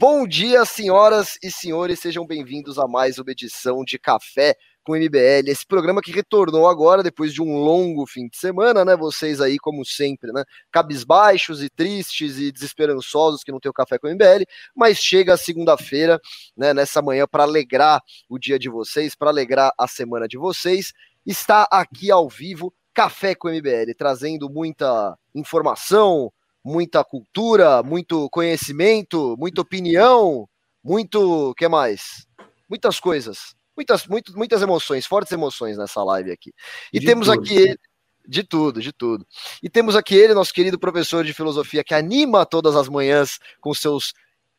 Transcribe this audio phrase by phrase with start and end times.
[0.00, 5.48] Bom dia, senhoras e senhores, sejam bem-vindos a mais uma edição de Café com MBL,
[5.48, 8.96] esse programa que retornou agora depois de um longo fim de semana, né?
[8.96, 10.44] Vocês aí, como sempre, né?
[10.70, 15.36] Cabisbaixos e tristes e desesperançosos que não tem o Café com MBL, mas chega a
[15.36, 16.20] segunda-feira,
[16.56, 16.72] né?
[16.72, 20.92] Nessa manhã para alegrar o dia de vocês, para alegrar a semana de vocês,
[21.26, 26.32] está aqui ao vivo Café com MBL, trazendo muita informação,
[26.68, 30.46] muita cultura, muito conhecimento, muita opinião,
[30.84, 32.26] muito, que mais?
[32.68, 36.52] Muitas coisas, muitas, muito, muitas emoções, fortes emoções nessa live aqui.
[36.92, 37.40] E de temos tudo.
[37.40, 37.78] aqui ele,
[38.26, 39.26] de tudo, de tudo.
[39.62, 43.72] E temos aqui ele, nosso querido professor de filosofia, que anima todas as manhãs com
[43.72, 44.12] seus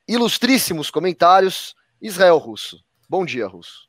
[0.07, 2.83] ilustríssimos comentários, Israel Russo.
[3.07, 3.87] Bom dia, Russo.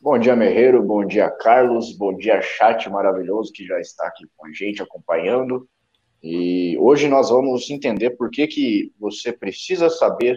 [0.00, 0.82] Bom dia, Merreiro.
[0.82, 1.96] Bom dia, Carlos.
[1.96, 5.68] Bom dia, chat maravilhoso que já está aqui com a gente acompanhando.
[6.22, 10.36] E hoje nós vamos entender por que, que você precisa saber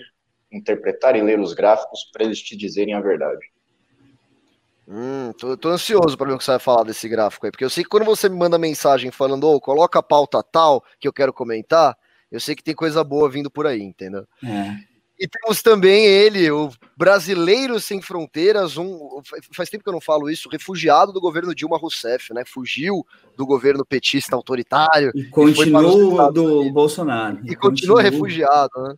[0.52, 3.45] interpretar e ler os gráficos para eles te dizerem a verdade.
[4.87, 7.65] Hum, tô, tô ansioso para ver o que você vai falar desse gráfico aí, porque
[7.65, 10.84] eu sei que quando você me manda mensagem falando, ô, oh, coloca a pauta tal
[10.99, 11.98] que eu quero comentar,
[12.32, 14.27] eu sei que tem coisa boa vindo por aí, entendeu?
[14.43, 14.95] É.
[15.18, 20.30] E temos também ele, o brasileiro sem fronteiras, um faz tempo que eu não falo
[20.30, 22.44] isso, refugiado do governo Dilma Rousseff, né?
[22.46, 23.05] Fugiu
[23.38, 25.12] do governo petista autoritário.
[25.16, 27.40] E continua do Bolsonaro.
[27.44, 28.96] E, e continua, continua refugiado, né?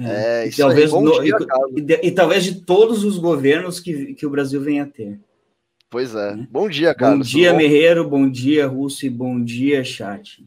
[0.00, 4.14] É, é e, talvez aí, no, dia, e, e, talvez de todos os governos que,
[4.14, 5.18] que o Brasil venha a ter.
[5.90, 6.32] Pois é.
[6.32, 6.36] é.
[6.50, 7.26] Bom dia, Carlos.
[7.26, 8.06] Bom dia, Merreiro.
[8.06, 9.06] Bom dia, Russo.
[9.06, 10.46] E bom dia, chat.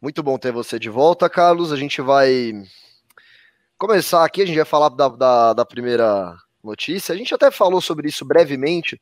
[0.00, 1.72] Muito bom ter você de volta, Carlos.
[1.72, 2.52] A gente vai
[3.80, 7.14] começar aqui, a gente vai falar da, da, da primeira notícia.
[7.14, 9.00] A gente até falou sobre isso brevemente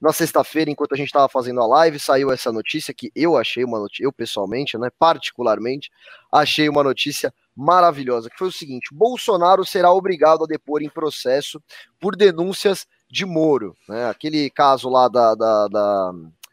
[0.00, 3.64] na sexta-feira, enquanto a gente estava fazendo a live, saiu essa notícia que eu achei
[3.64, 5.90] uma notícia, eu pessoalmente, né, particularmente,
[6.30, 11.60] achei uma notícia maravilhosa, que foi o seguinte: Bolsonaro será obrigado a depor em processo
[11.98, 14.08] por denúncias de Moro, né?
[14.08, 16.12] Aquele caso lá da, da, da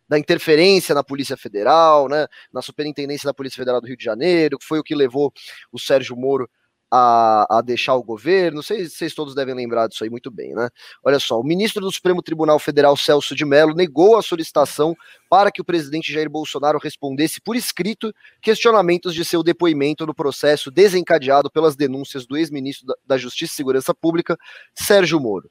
[0.10, 4.58] da interferência na Polícia Federal, né, na Superintendência da Polícia Federal do Rio de Janeiro,
[4.58, 5.34] que foi o que levou
[5.70, 6.50] o Sérgio Moro
[6.92, 10.70] a, a, deixar o governo, vocês, vocês, todos devem lembrar disso aí muito bem, né?
[11.04, 14.96] Olha só, o ministro do Supremo Tribunal Federal, Celso de Mello, negou a solicitação
[15.30, 20.72] para que o presidente Jair Bolsonaro respondesse por escrito questionamentos de seu depoimento no processo
[20.72, 24.38] desencadeado pelas denúncias do ex-ministro da, Justiça e Segurança Pública,
[24.74, 25.50] Sérgio Moro.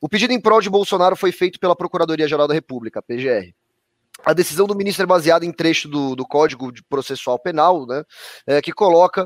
[0.00, 3.52] O pedido em prol de Bolsonaro foi feito pela Procuradoria-Geral da República, PGR.
[4.24, 8.04] A decisão do ministro é baseada em trecho do, do Código Processual Penal, né,
[8.46, 9.24] é, que coloca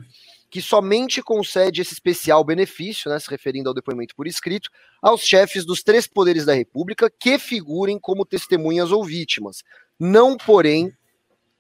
[0.53, 4.69] que somente concede esse especial benefício, né, se referindo ao depoimento por escrito,
[5.01, 9.65] aos chefes dos três poderes da República que figurem como testemunhas ou vítimas,
[9.99, 10.93] não, porém,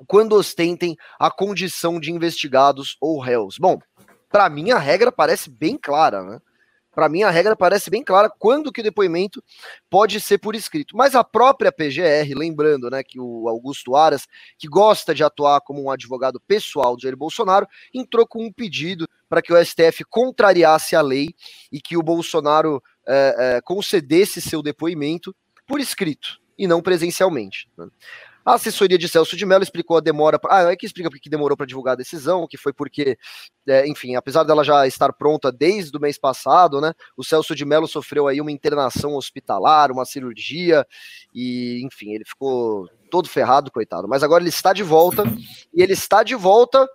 [0.06, 3.56] quando ostentem a condição de investigados ou réus.
[3.58, 3.80] Bom,
[4.28, 6.38] para mim a regra parece bem clara, né?
[6.94, 9.42] Para mim, a regra parece bem clara quando que o depoimento
[9.88, 10.96] pode ser por escrito.
[10.96, 14.26] Mas a própria PGR, lembrando né, que o Augusto Aras,
[14.58, 19.08] que gosta de atuar como um advogado pessoal de Jair Bolsonaro, entrou com um pedido
[19.28, 21.30] para que o STF contrariasse a lei
[21.70, 25.34] e que o Bolsonaro é, é, concedesse seu depoimento
[25.66, 27.68] por escrito e não presencialmente.
[28.44, 30.38] A assessoria de Celso de Mello explicou a demora.
[30.48, 33.16] Ah, é que explica porque demorou para divulgar a decisão, que foi porque,
[33.68, 36.92] é, enfim, apesar dela já estar pronta desde o mês passado, né?
[37.16, 40.86] O Celso de Mello sofreu aí uma internação hospitalar, uma cirurgia,
[41.34, 44.08] e, enfim, ele ficou todo ferrado, coitado.
[44.08, 45.22] Mas agora ele está de volta,
[45.72, 46.88] e ele está de volta,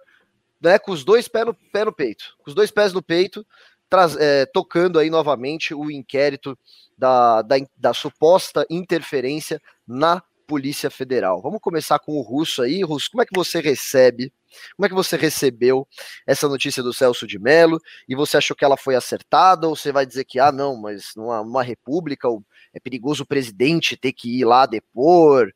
[0.62, 2.35] né, com os dois pés no, pé no peito.
[2.40, 3.46] Com os dois pés no peito,
[3.90, 6.58] traz, é, tocando aí novamente o inquérito
[6.97, 11.41] da, da, da suposta interferência na Polícia Federal.
[11.41, 12.81] Vamos começar com o Russo aí.
[12.81, 14.34] Russo, como é que você recebe,
[14.75, 15.85] como é que você recebeu
[16.25, 17.80] essa notícia do Celso de Mello?
[18.08, 19.68] E você achou que ela foi acertada?
[19.68, 22.30] Ou você vai dizer que, ah, não, mas numa, numa república
[22.74, 25.52] é perigoso o presidente ter que ir lá depor?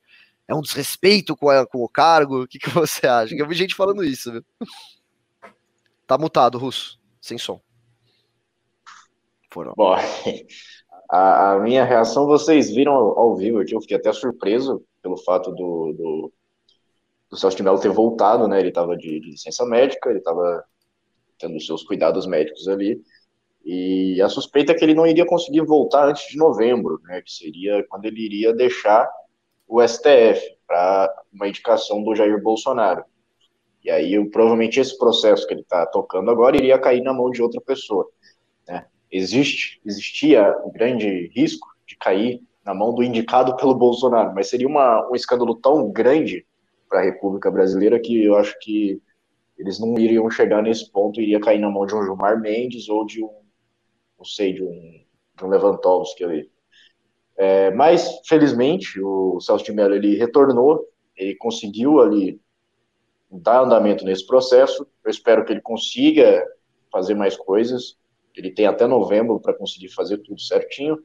[0.47, 2.43] É um desrespeito com, a, com o cargo?
[2.43, 3.33] O que, que você acha?
[3.33, 4.45] Eu vi gente falando isso, viu?
[6.05, 7.61] Tá mutado, Russo, sem som.
[9.49, 9.73] Foram.
[9.75, 9.95] Bom,
[11.11, 15.17] a, a, minha reação vocês viram ao, ao, vivo aqui, eu fiquei até surpreso pelo
[15.17, 16.33] fato do, do,
[17.29, 18.61] do Celso de Mello ter voltado, né?
[18.61, 20.63] Ele estava de, de, licença médica, ele estava
[21.37, 23.01] tendo seus cuidados médicos ali.
[23.65, 27.21] E a suspeita é que ele não iria conseguir voltar antes de novembro, né?
[27.21, 29.11] Que seria quando ele iria deixar
[29.67, 33.03] o STF para uma indicação do Jair Bolsonaro.
[33.83, 37.41] E aí, provavelmente, esse processo que ele está tocando agora iria cair na mão de
[37.41, 38.07] outra pessoa.
[39.11, 44.67] Existe, existia um grande risco de cair na mão do indicado pelo Bolsonaro, mas seria
[44.67, 46.45] uma, um escândalo tão grande
[46.87, 49.01] para a República Brasileira que eu acho que
[49.57, 53.05] eles não iriam chegar nesse ponto, iria cair na mão de um Gilmar Mendes ou
[53.05, 53.31] de um,
[54.17, 55.03] não sei, de um,
[55.37, 56.51] de um Lewandowski ali.
[57.37, 62.39] É, mas, felizmente, o Celso de Mello, ele retornou, ele conseguiu ali
[63.31, 66.45] dar andamento nesse processo, eu espero que ele consiga
[66.91, 67.97] fazer mais coisas,
[68.35, 70.97] ele tem até novembro para conseguir fazer tudo certinho,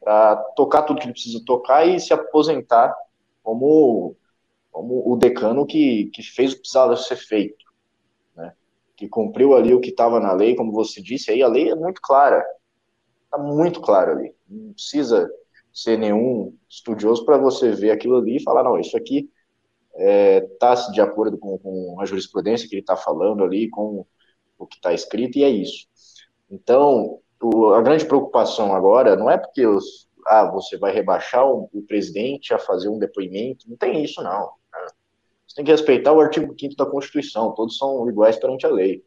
[0.00, 2.94] para tocar tudo que ele precisa tocar e se aposentar
[3.42, 4.16] como,
[4.70, 7.64] como o decano que, que fez o que precisava ser feito,
[8.36, 8.52] né?
[8.96, 11.74] que cumpriu ali o que estava na lei, como você disse, aí a lei é
[11.74, 12.44] muito clara,
[13.24, 15.30] está muito clara ali, não precisa
[15.72, 19.30] ser nenhum estudioso para você ver aquilo ali e falar, não, isso aqui
[19.94, 24.06] está é, de acordo com, com, a jurisprudência que ele está falando ali, com
[24.58, 25.86] o que está escrito, e é isso.
[26.52, 31.70] Então, o, a grande preocupação agora não é porque os, ah, você vai rebaixar o,
[31.72, 34.52] o, presidente a fazer um depoimento, não tem isso, não.
[34.70, 34.86] Né?
[35.48, 39.02] Você tem que respeitar o artigo 5 da Constituição, todos são iguais perante a lei.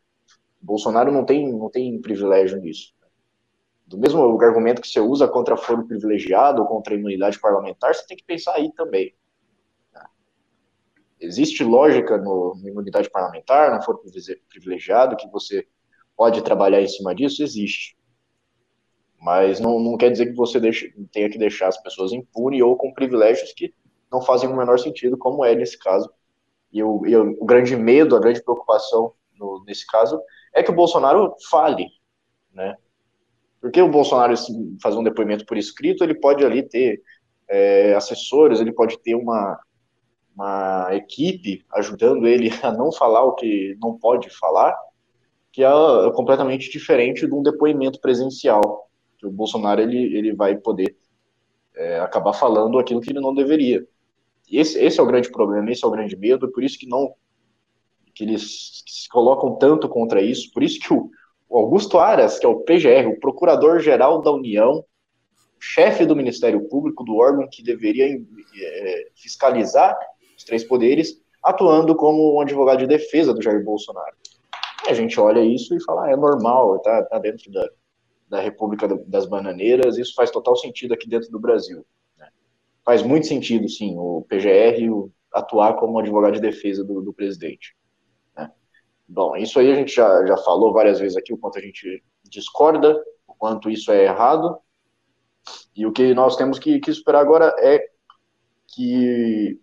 [0.59, 2.95] Bolsonaro não tem, não tem privilégio nisso.
[3.85, 8.07] Do mesmo argumento que você usa contra foro privilegiado ou contra a imunidade parlamentar, você
[8.07, 9.13] tem que pensar aí também.
[11.19, 14.01] Existe lógica no, na imunidade parlamentar, no foro
[14.49, 15.67] privilegiado, que você
[16.15, 17.43] pode trabalhar em cima disso?
[17.43, 17.97] Existe.
[19.19, 22.77] Mas não, não quer dizer que você deixe, tenha que deixar as pessoas impunes ou
[22.77, 23.73] com privilégios que
[24.11, 26.09] não fazem o menor sentido, como é nesse caso.
[26.71, 30.21] E o, e o grande medo, a grande preocupação no, nesse caso
[30.53, 31.87] é que o Bolsonaro fale,
[32.53, 32.75] né?
[33.59, 34.33] Porque o Bolsonaro
[34.81, 37.01] fazer um depoimento por escrito, ele pode ali ter
[37.49, 39.59] é, assessores, ele pode ter uma,
[40.35, 44.77] uma equipe ajudando ele a não falar o que não pode falar,
[45.55, 50.97] que é completamente diferente de um depoimento presencial, que o Bolsonaro ele, ele vai poder
[51.73, 53.87] é, acabar falando aquilo que ele não deveria.
[54.51, 57.13] Esse, esse é o grande problema, esse é o grande medo, por isso que não
[58.13, 61.09] que eles se colocam tanto contra isso, por isso que o,
[61.47, 64.83] o Augusto Aras, que é o PGR, o Procurador-Geral da União,
[65.57, 69.97] chefe do Ministério Público, do órgão que deveria é, fiscalizar
[70.37, 74.15] os três poderes, atuando como um advogado de defesa do Jair Bolsonaro.
[74.87, 77.69] A gente olha isso e fala, ah, é normal, tá, tá dentro da,
[78.29, 81.85] da República das Bananeiras, isso faz total sentido aqui dentro do Brasil.
[82.17, 82.27] Né?
[82.83, 87.75] Faz muito sentido, sim, o PGR atuar como advogado de defesa do, do presidente.
[88.35, 88.51] Né?
[89.07, 92.03] Bom, isso aí a gente já, já falou várias vezes aqui, o quanto a gente
[92.23, 92.95] discorda,
[93.27, 94.57] o quanto isso é errado,
[95.75, 97.85] e o que nós temos que, que esperar agora é
[98.67, 99.59] que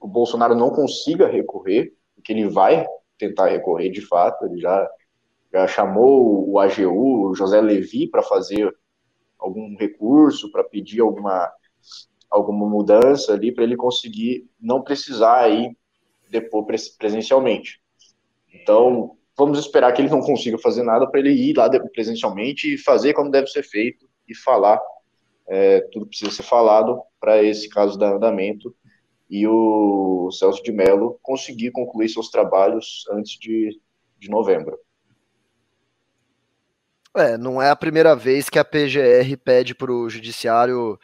[0.00, 2.86] o Bolsonaro não consiga recorrer, porque ele vai
[3.20, 4.90] tentar recorrer de fato, ele já,
[5.52, 8.74] já chamou o AGU, o José Levi, para fazer
[9.38, 11.50] algum recurso, para pedir alguma,
[12.28, 15.76] alguma mudança ali, para ele conseguir não precisar aí
[16.30, 16.66] depor
[16.98, 17.80] presencialmente.
[18.52, 22.78] Então, vamos esperar que ele não consiga fazer nada para ele ir lá presencialmente e
[22.78, 24.80] fazer como deve ser feito e falar
[25.50, 28.72] é, tudo precisa ser falado para esse caso de andamento
[29.30, 33.80] e o Celso de Mello conseguir concluir seus trabalhos antes de,
[34.18, 34.76] de novembro.
[37.16, 40.98] É, não é a primeira vez que a PGR pede para o judiciário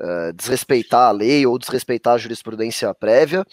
[0.00, 3.44] uh, desrespeitar a lei ou desrespeitar a jurisprudência prévia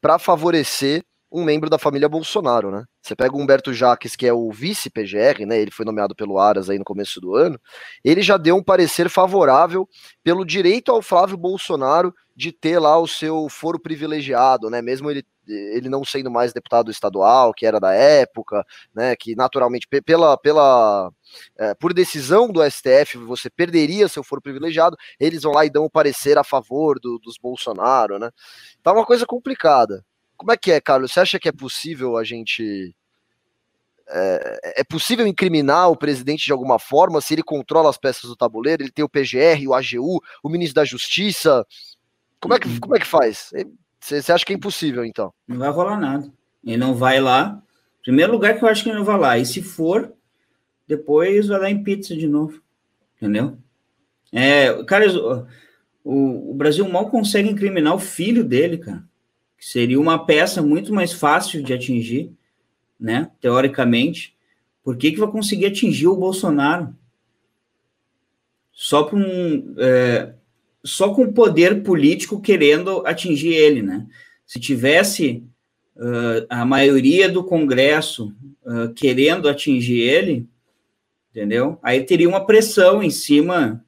[0.00, 1.04] para favorecer
[1.34, 2.84] um membro da família Bolsonaro, né?
[3.02, 5.58] Você pega o Humberto Jaques, que é o vice-PGR, né?
[5.58, 7.60] Ele foi nomeado pelo Aras aí no começo do ano.
[8.04, 9.88] Ele já deu um parecer favorável
[10.22, 14.80] pelo direito ao Flávio Bolsonaro de ter lá o seu foro privilegiado, né?
[14.80, 19.16] Mesmo ele, ele não sendo mais deputado estadual, que era da época, né?
[19.16, 21.10] Que naturalmente pela pela
[21.58, 24.96] é, por decisão do STF você perderia seu foro privilegiado.
[25.18, 28.30] Eles vão lá e dão o parecer a favor do, dos Bolsonaro, né?
[28.84, 30.04] Tá uma coisa complicada.
[30.36, 31.12] Como é que é, Carlos?
[31.12, 32.94] Você acha que é possível a gente.
[34.06, 38.36] É, é, possível incriminar o presidente de alguma forma se ele controla as peças do
[38.36, 38.82] tabuleiro?
[38.82, 41.66] Ele tem o PGR, o AGU, o ministro da Justiça.
[42.40, 43.50] Como é que, como é que faz?
[43.98, 45.32] Você, você acha que é impossível, então?
[45.48, 46.30] Não vai rolar nada.
[46.62, 47.62] Ele não vai lá.
[48.02, 49.38] Primeiro lugar que eu acho que ele não vai lá.
[49.38, 50.12] E se for,
[50.86, 52.60] depois vai dar em pizza de novo.
[53.16, 53.56] Entendeu?
[54.30, 55.06] É, cara,
[56.04, 59.02] o, o Brasil mal consegue incriminar o filho dele, cara
[59.64, 62.30] seria uma peça muito mais fácil de atingir,
[63.00, 63.30] né?
[63.40, 64.36] Teoricamente,
[64.82, 66.94] por que, que vai conseguir atingir o Bolsonaro?
[68.70, 70.34] Só com é,
[70.84, 74.06] só com poder político querendo atingir ele, né?
[74.46, 75.42] Se tivesse
[75.96, 78.34] uh, a maioria do Congresso
[78.66, 80.46] uh, querendo atingir ele,
[81.30, 81.78] entendeu?
[81.82, 83.82] Aí teria uma pressão em cima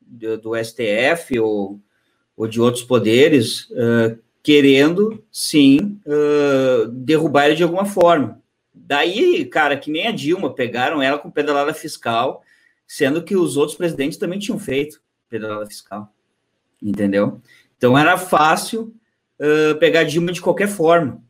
[0.00, 1.80] do, do STF ou,
[2.36, 8.40] ou de outros poderes uh, querendo, sim, uh, derrubar ele de alguma forma,
[8.86, 12.44] Daí, cara, que nem a Dilma, pegaram ela com pedalada fiscal,
[12.86, 16.14] sendo que os outros presidentes também tinham feito pedalada fiscal.
[16.80, 17.40] Entendeu?
[17.76, 18.94] Então era fácil
[19.40, 21.20] uh, pegar a Dilma de qualquer forma.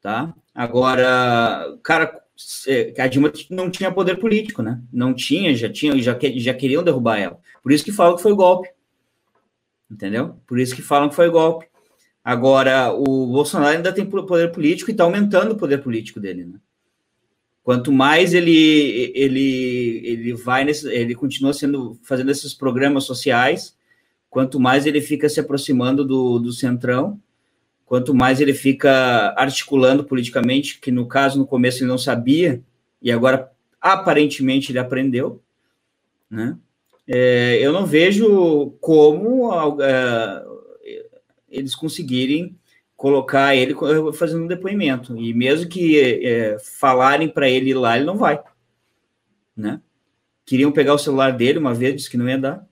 [0.00, 0.32] Tá?
[0.54, 2.22] Agora, cara,
[2.96, 4.80] a Dilma não tinha poder político, né?
[4.92, 7.40] Não tinha, já tinha, já, já queriam derrubar ela.
[7.64, 8.70] Por isso que falam que foi golpe.
[9.90, 10.36] Entendeu?
[10.46, 11.69] Por isso que falam que foi golpe.
[12.24, 16.58] Agora, o Bolsonaro ainda tem poder político e está aumentando o poder político dele, né?
[17.62, 23.76] Quanto mais ele ele ele vai nesse, ele continua sendo fazendo esses programas sociais,
[24.28, 27.20] quanto mais ele fica se aproximando do, do centrão,
[27.86, 32.62] quanto mais ele fica articulando politicamente, que no caso no começo ele não sabia
[33.00, 33.50] e agora
[33.80, 35.42] aparentemente ele aprendeu,
[36.30, 36.56] né?
[37.06, 39.50] É, eu não vejo como
[39.82, 40.44] é,
[41.50, 42.56] eles conseguirem
[42.96, 43.74] colocar ele
[44.12, 45.16] fazendo um depoimento.
[45.16, 48.38] E mesmo que é, falarem para ele ir lá, ele não vai.
[49.56, 49.80] Né?
[50.44, 52.66] Queriam pegar o celular dele uma vez, disse que não ia dar.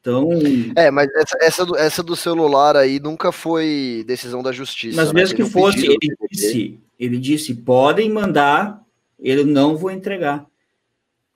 [0.00, 0.30] Então.
[0.74, 4.96] É, mas essa, essa, do, essa do celular aí nunca foi decisão da justiça.
[4.96, 5.20] Mas né?
[5.20, 8.82] mesmo que fosse, ele disse, ele disse: podem mandar,
[9.18, 10.46] ele não vou entregar.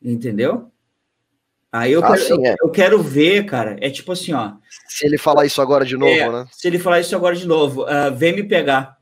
[0.02, 0.70] Entendeu?
[1.74, 2.54] Aí eu, ah, quero, sim, é.
[2.62, 4.52] eu, quero ver, cara, é tipo assim, ó.
[4.86, 6.46] Se ele falar isso agora de novo, é, né?
[6.52, 8.96] Se ele falar isso agora de novo, uh, vem me pegar.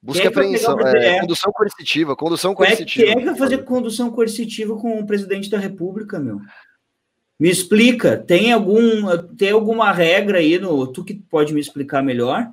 [0.00, 3.04] Busca é apreensão, é, condução coercitiva, condução coercitiva.
[3.04, 6.40] Quem é que vai fazer condução coercitiva com o presidente da República, meu?
[7.38, 12.50] Me explica, tem algum tem alguma regra aí no, tu que pode me explicar melhor?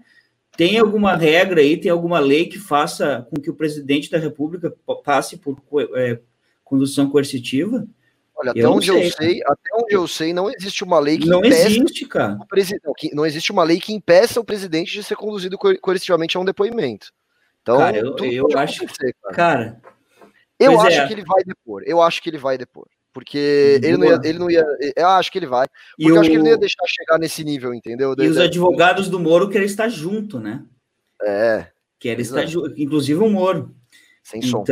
[0.58, 4.76] Tem alguma regra aí, tem alguma lei que faça com que o presidente da República
[5.02, 5.58] passe por
[5.96, 6.20] é,
[6.66, 7.88] condução coercitiva?
[8.36, 11.28] Olha, até onde sei, eu sei, até onde eu sei, não existe uma lei que
[11.28, 12.38] não existe, cara.
[12.42, 16.40] O presidente, não existe uma lei que impeça o presidente de ser conduzido coercitivamente a
[16.40, 17.12] um depoimento.
[17.62, 19.82] Então, cara, eu, eu acho, cara, cara
[20.60, 21.08] eu acho é.
[21.08, 21.84] que ele vai depor.
[21.86, 22.88] Eu acho que ele vai depor.
[23.12, 24.66] Porque ele não, ia, ele não ia.
[24.96, 25.68] Eu acho que ele vai.
[25.68, 26.20] Porque e eu o...
[26.20, 28.16] acho que ele não ia deixar chegar nesse nível, entendeu?
[28.18, 30.64] E os advogados do Moro querem estar junto, né?
[31.22, 31.68] É.
[32.00, 33.76] Querem estar junto, inclusive o Moro.
[34.24, 34.64] Sem som.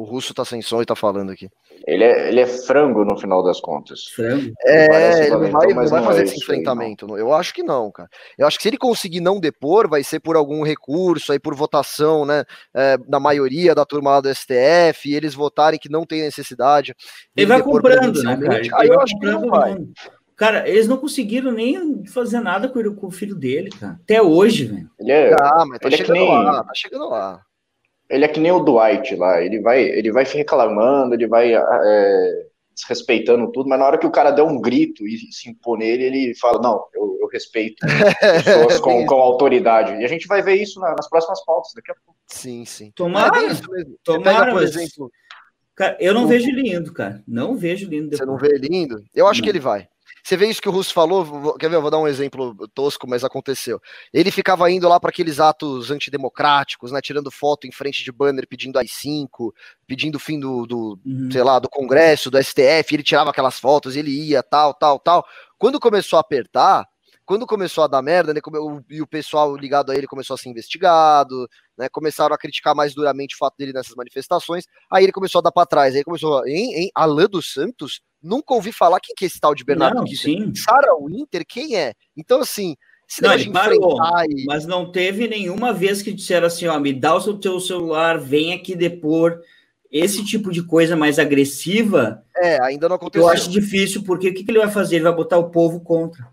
[0.00, 0.02] Então...
[0.02, 1.48] O russo tá sem som e tá falando aqui.
[1.86, 4.04] Ele é, ele é frango no final das contas.
[4.14, 4.52] Frango?
[4.64, 7.14] É, ele não vai, não vai fazer é esse enfrentamento.
[7.14, 8.08] Aí, eu acho que não, cara.
[8.38, 11.54] Eu acho que se ele conseguir não depor, vai ser por algum recurso, aí por
[11.54, 12.44] votação, né?
[12.74, 16.94] É, da maioria da turma lá do STF, e eles votarem que não tem necessidade.
[17.36, 18.58] Ele vai comprando, né, cara?
[18.58, 19.76] Ele aí eu acho que não vai.
[20.36, 23.98] Cara, eles não conseguiram nem fazer nada com, o filho dele, cara.
[24.02, 24.90] Até hoje, velho.
[24.98, 26.28] Ele é, ah, mas tá ele chegando é nem...
[26.28, 27.42] lá, tá chegando lá
[28.10, 32.46] ele é que nem o Dwight lá, ele vai, ele vai reclamando, ele vai é,
[32.74, 36.04] desrespeitando tudo, mas na hora que o cara der um grito e se impor nele,
[36.04, 37.76] ele fala, não, eu, eu respeito
[38.44, 40.00] pessoas com, com autoridade.
[40.00, 42.18] E a gente vai ver isso nas próximas pautas daqui a pouco.
[42.26, 42.90] Sim, sim.
[42.94, 43.54] Tomara, é
[44.02, 45.10] tomara, por exemplo...
[45.76, 46.26] Cara, eu não o...
[46.26, 47.22] vejo ele indo, cara.
[47.26, 48.10] Não vejo ele indo.
[48.10, 48.18] Depois.
[48.18, 49.02] Você não vê ele indo?
[49.14, 49.44] Eu acho não.
[49.44, 49.88] que ele vai.
[50.22, 51.76] Você vê isso que o Russo falou, quer ver?
[51.76, 53.80] Eu vou dar um exemplo tosco, mas aconteceu.
[54.12, 57.00] Ele ficava indo lá para aqueles atos antidemocráticos, né?
[57.00, 59.52] Tirando foto em frente de banner pedindo AI-5,
[59.86, 61.30] pedindo o fim do, do uhum.
[61.30, 65.26] sei lá, do Congresso, do STF, ele tirava aquelas fotos, ele ia, tal, tal, tal.
[65.58, 66.86] Quando começou a apertar,
[67.30, 68.40] quando começou a dar merda, né,
[68.88, 71.48] e o pessoal ligado a ele começou a ser investigado,
[71.78, 75.42] né, começaram a criticar mais duramente o fato dele nessas manifestações, aí ele começou a
[75.42, 79.26] dar para trás, aí começou, em Alain dos Santos, nunca ouvi falar, quem que é
[79.26, 80.52] esse tal de Bernardo Kissinger?
[80.56, 81.94] Sarah Winter, quem é?
[82.16, 83.98] Então, assim, se não, ele parou,
[84.28, 84.44] e...
[84.44, 88.18] mas não teve nenhuma vez que disseram assim, ó, me dá o seu teu celular,
[88.18, 89.40] vem aqui depor,
[89.90, 93.26] esse tipo de coisa mais agressiva, é, ainda não aconteceu.
[93.26, 94.96] Eu acho difícil, porque o que, que ele vai fazer?
[94.96, 96.28] Ele vai botar o povo contra.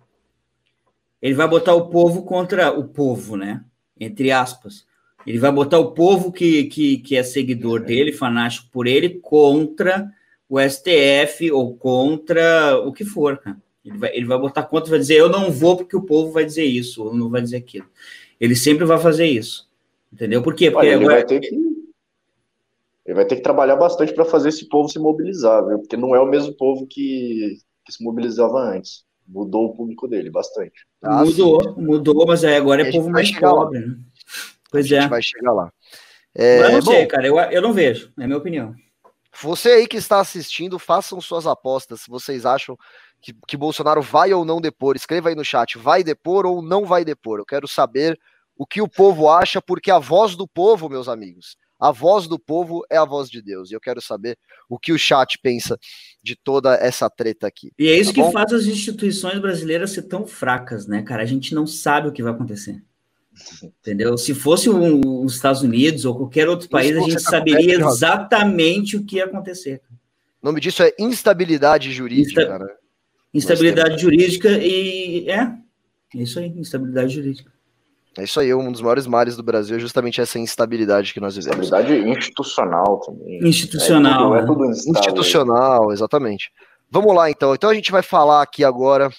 [1.21, 3.63] Ele vai botar o povo contra o povo, né?
[3.99, 4.85] Entre aspas.
[5.25, 10.09] Ele vai botar o povo que, que, que é seguidor dele, fanático por ele, contra
[10.49, 13.57] o STF ou contra o que for, cara.
[13.83, 16.43] Ele vai, ele vai botar contra, vai dizer, eu não vou porque o povo vai
[16.43, 17.87] dizer isso, ou não vai dizer aquilo.
[18.39, 19.67] Ele sempre vai fazer isso.
[20.11, 20.41] Entendeu?
[20.41, 20.69] Por quê?
[20.69, 21.15] Porque Olha, ele, agora...
[21.15, 21.55] vai ter que,
[23.05, 25.79] ele vai ter que trabalhar bastante para fazer esse povo se mobilizar, viu?
[25.79, 29.05] Porque não é o mesmo povo que, que se mobilizava antes.
[29.25, 30.85] Mudou o público dele bastante.
[31.01, 31.81] Ah, mudou, sim.
[31.81, 33.97] mudou, mas é, agora é povo mais pobre, né?
[34.71, 35.07] Pois a é.
[35.07, 35.71] vai chegar lá.
[36.33, 38.75] É, mas não bom, sei, cara, eu, eu não vejo, é a minha opinião.
[39.41, 42.01] Você aí que está assistindo, façam suas apostas.
[42.01, 42.77] Se vocês acham
[43.21, 46.85] que, que Bolsonaro vai ou não depor, escreva aí no chat, vai depor ou não
[46.85, 47.39] vai depor.
[47.39, 48.19] Eu quero saber
[48.57, 52.39] o que o povo acha, porque a voz do povo, meus amigos, a voz do
[52.39, 53.69] povo é a voz de Deus.
[53.69, 55.77] E eu quero saber o que o chat pensa
[56.23, 57.71] de toda essa treta aqui.
[57.77, 58.31] E é isso tá que bom?
[58.31, 61.21] faz as instituições brasileiras ser tão fracas, né, cara?
[61.21, 62.81] A gente não sabe o que vai acontecer.
[63.63, 64.17] Entendeu?
[64.17, 68.97] Se fosse um, os Estados Unidos ou qualquer outro país, a gente tá saberia exatamente
[68.97, 69.81] o que ia acontecer.
[70.41, 72.59] O nome disso é instabilidade jurídica, Insta...
[72.59, 72.67] né?
[73.33, 75.51] Instabilidade jurídica e é,
[76.15, 77.51] é isso aí, instabilidade jurídica.
[78.17, 81.35] É isso aí, um dos maiores males do Brasil é justamente essa instabilidade que nós
[81.35, 81.67] vivemos.
[81.67, 83.47] Instabilidade institucional também.
[83.47, 84.35] Institucional.
[84.35, 86.51] É tudo, é tudo institucional, exatamente.
[86.89, 87.53] Vamos lá então.
[87.53, 89.11] Então a gente vai falar aqui agora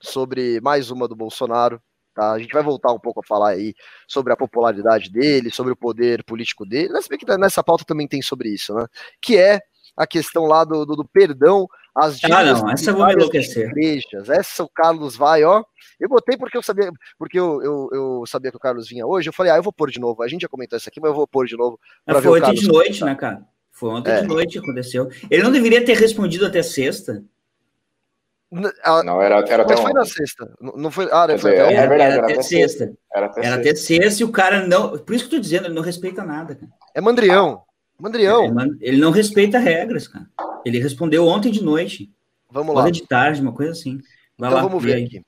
[0.00, 1.80] sobre mais uma do Bolsonaro.
[2.14, 2.32] Tá?
[2.32, 3.74] A gente vai voltar um pouco a falar aí
[4.06, 6.90] sobre a popularidade dele, sobre o poder político dele.
[6.92, 8.86] Mas que nessa pauta também tem sobre isso, né?
[9.20, 9.60] Que é
[9.96, 12.60] a questão lá do, do, do perdão às dívidas.
[12.60, 13.68] Ah, não, essa eu vou enlouquecer.
[13.70, 14.28] Igrejas.
[14.28, 15.62] Essa o Carlos vai, ó.
[16.00, 19.28] Eu botei porque eu sabia, porque eu, eu, eu, sabia que o Carlos vinha hoje.
[19.28, 20.22] Eu falei, ah, eu vou pôr de novo.
[20.22, 21.78] A gente já comentou isso aqui, mas eu vou pôr de novo.
[22.04, 23.46] Pra ver foi ontem de noite, né, cara?
[23.70, 24.20] Foi ontem é.
[24.22, 25.08] de noite que aconteceu.
[25.30, 27.24] Ele não deveria ter respondido até sexta.
[28.52, 30.54] Não, era, era até foi na sexta.
[30.60, 31.08] Não foi.
[31.10, 32.92] Ah, não foi até, era, verdade, era, até sexta.
[33.14, 34.98] Era até, era sexta e o cara não.
[34.98, 36.70] Por isso que eu tô dizendo, ele não respeita nada, cara.
[36.94, 37.62] É mandrião.
[37.98, 38.44] Mandrião.
[38.60, 40.26] Ele, ele não respeita regras, cara.
[40.66, 42.12] Ele respondeu ontem de noite.
[42.50, 42.90] Vamos lá.
[42.90, 43.98] de tarde, uma coisa assim.
[44.36, 45.22] Vai então lá, vamos ver aqui.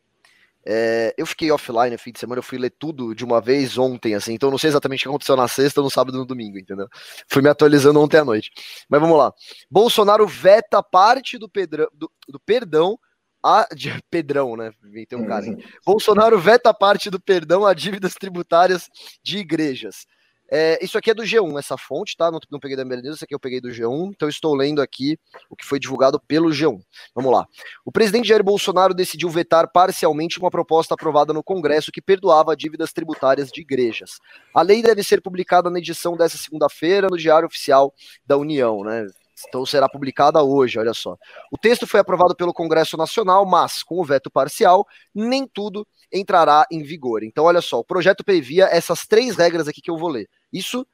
[0.67, 3.77] É, eu fiquei offline no fim de semana, eu fui ler tudo de uma vez
[3.77, 6.25] ontem, assim, então não sei exatamente o que aconteceu na sexta, no sábado e no
[6.25, 6.89] domingo, entendeu?
[7.29, 8.51] Fui me atualizando ontem à noite.
[8.89, 9.33] Mas vamos lá.
[9.71, 12.99] Bolsonaro veta parte do, pedrão, do, do perdão
[13.45, 13.67] a.
[13.75, 14.73] De, Pedrão, né?
[15.09, 15.47] Tem um cara.
[15.47, 15.63] Hein?
[15.85, 18.89] Bolsonaro veta parte do perdão a dívidas tributárias
[19.23, 20.07] de igrejas.
[20.51, 22.31] É, isso aqui é do G1, essa fonte, tá?
[22.31, 25.19] Não, não peguei da News, isso aqui eu peguei do G1, então estou lendo aqui
[25.49, 26.81] o que foi divulgado pelo G1.
[27.15, 27.47] Vamos lá.
[27.85, 32.93] O presidente Jair Bolsonaro decidiu vetar parcialmente uma proposta aprovada no Congresso que perdoava dívidas
[32.93, 34.21] tributárias de igrejas.
[34.55, 37.93] A lei deve ser publicada na edição dessa segunda-feira no Diário Oficial
[38.27, 39.07] da União, né?
[39.49, 41.17] Então será publicada hoje, olha só.
[41.51, 46.67] O texto foi aprovado pelo Congresso Nacional, mas com o veto parcial, nem tudo entrará
[46.71, 47.23] em vigor.
[47.25, 50.29] Então, olha só, o projeto previa essas três regras aqui que eu vou ler.
[50.53, 50.87] Isso,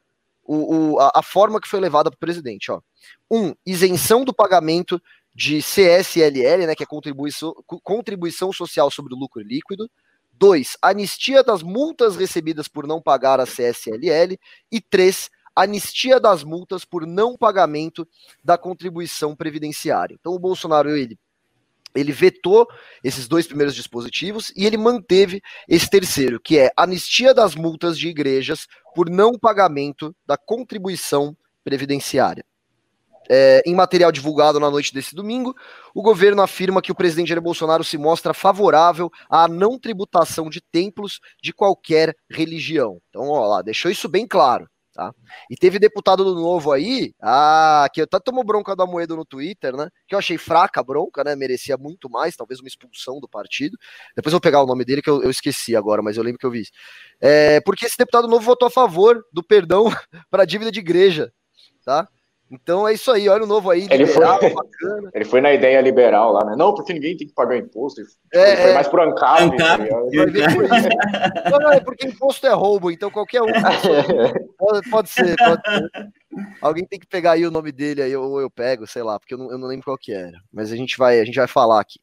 [0.43, 2.73] o, o, a, a, forma que foi levada para o presidente.
[2.73, 2.81] Ó.
[3.31, 5.01] Um, isenção do pagamento
[5.35, 9.89] de CSLL, né, que é contribuição, contribuição social sobre o lucro líquido.
[10.33, 14.39] Dois, anistia das multas recebidas por não pagar a CSLL.
[14.73, 18.07] E três, anistia das multas por não pagamento
[18.45, 20.17] da contribuição previdenciária.
[20.19, 21.19] Então o Bolsonaro ele
[21.95, 22.69] ele vetou
[23.03, 28.09] esses dois primeiros dispositivos e ele manteve esse terceiro, que é anistia das multas de
[28.09, 32.45] igrejas por não pagamento da contribuição previdenciária.
[33.33, 35.55] É, em material divulgado na noite desse domingo,
[35.95, 40.61] o governo afirma que o presidente Jair Bolsonaro se mostra favorável à não tributação de
[40.61, 43.01] templos de qualquer religião.
[43.09, 44.69] Então, ó lá, deixou isso bem claro.
[45.01, 45.15] Tá?
[45.49, 49.75] E teve deputado do novo aí, ah, que até tomou bronca da Moedo no Twitter,
[49.75, 49.89] né?
[50.07, 51.35] Que eu achei fraca a bronca, né?
[51.35, 53.79] Merecia muito mais, talvez uma expulsão do partido.
[54.15, 56.39] Depois eu vou pegar o nome dele que eu, eu esqueci agora, mas eu lembro
[56.39, 56.73] que eu vi isso.
[57.19, 59.87] É, porque esse deputado novo votou a favor do perdão
[60.31, 61.33] para dívida de igreja,
[61.83, 62.07] tá?
[62.51, 65.11] Então é isso aí, olha o novo aí, ele liberal, foi, bacana.
[65.15, 66.57] Ele foi na ideia liberal lá, né?
[66.57, 68.01] Não, porque ninguém tem que pagar imposto.
[68.35, 68.75] É, foi é.
[68.75, 69.57] mais por ANCAP.
[69.57, 69.79] Tá
[71.49, 73.53] não, não, é porque imposto é roubo, então qualquer um
[74.59, 75.91] pode, pode, ser, pode ser.
[76.61, 79.35] Alguém tem que pegar aí o nome dele aí, ou eu pego, sei lá, porque
[79.35, 80.37] eu não, eu não lembro qual que era.
[80.53, 82.01] Mas a gente vai, a gente vai falar aqui.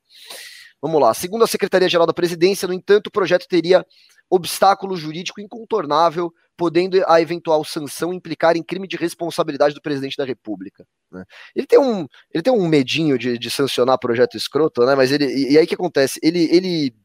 [0.81, 1.13] Vamos lá.
[1.13, 3.85] Segundo a Secretaria-Geral da Presidência, no entanto, o projeto teria
[4.29, 10.25] obstáculo jurídico incontornável podendo a eventual sanção implicar em crime de responsabilidade do presidente da
[10.25, 10.85] República.
[11.11, 11.23] Né?
[11.55, 14.95] Ele, tem um, ele tem um medinho de, de sancionar projeto escroto, né?
[14.95, 15.25] Mas ele.
[15.25, 16.19] E, e aí o que acontece?
[16.23, 16.95] Ele, ele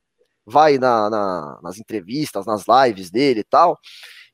[0.47, 3.79] vai na, na, nas entrevistas, nas lives dele e tal,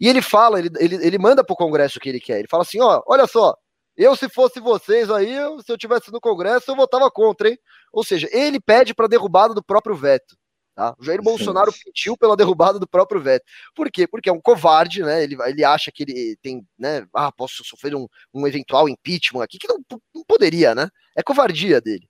[0.01, 2.39] e ele fala, ele, ele, ele manda pro Congresso o que ele quer.
[2.39, 3.55] Ele fala assim: ó, olha só,
[3.97, 7.59] eu, se fosse vocês aí, se eu tivesse no Congresso, eu votava contra, hein?
[7.93, 10.37] Ou seja, ele pede para derrubada do próprio veto.
[10.79, 10.95] Tá?
[10.97, 13.45] O Jair Bolsonaro pediu pela derrubada do próprio veto.
[13.75, 14.07] Por quê?
[14.07, 15.25] Porque é um covarde, né?
[15.25, 17.05] Ele, ele acha que ele tem, né?
[17.12, 19.81] Ah, posso sofrer um, um eventual impeachment aqui, que não,
[20.14, 20.88] não poderia, né?
[21.17, 22.09] É covardia dele.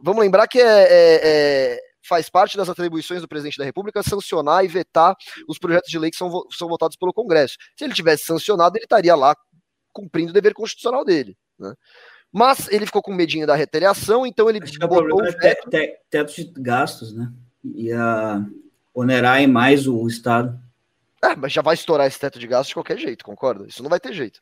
[0.00, 4.64] Vamos lembrar que é, é, é, faz parte das atribuições do presidente da República sancionar
[4.64, 5.16] e vetar
[5.48, 7.56] os projetos de lei que são, são votados pelo Congresso.
[7.76, 9.34] Se ele tivesse sancionado, ele estaria lá
[9.92, 11.36] cumprindo o dever constitucional dele.
[11.58, 11.74] Né?
[12.32, 15.68] Mas ele ficou com medinho da retaliação, então ele Acho botou o veto.
[15.74, 17.32] É teto de gastos, né?
[17.74, 18.44] Ia
[18.94, 20.58] onerar mais o Estado.
[21.22, 23.66] É, mas já vai estourar esse teto de gastos de qualquer jeito, concorda?
[23.66, 24.40] Isso não vai ter jeito.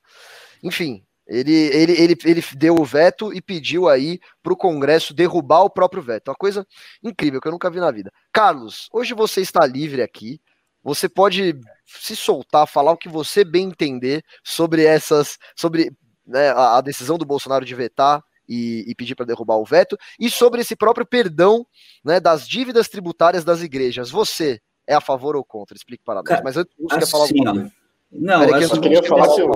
[0.63, 5.63] Enfim, ele, ele, ele, ele deu o veto e pediu aí para o Congresso derrubar
[5.63, 6.29] o próprio veto.
[6.29, 6.67] Uma coisa
[7.03, 8.13] incrível que eu nunca vi na vida.
[8.33, 10.41] Carlos, hoje você está livre aqui.
[10.83, 15.91] Você pode se soltar, falar o que você bem entender sobre essas, sobre
[16.27, 20.31] né, a decisão do Bolsonaro de vetar e, e pedir para derrubar o veto, e
[20.31, 21.67] sobre esse próprio perdão
[22.05, 24.11] né, das dívidas tributárias das igrejas.
[24.11, 25.77] Você é a favor ou contra?
[25.77, 26.43] Explique para nós.
[26.43, 27.73] Mas antes, você quer falar alguma coisa?
[28.13, 29.51] Não, Peraí, eu só queria falar que eu,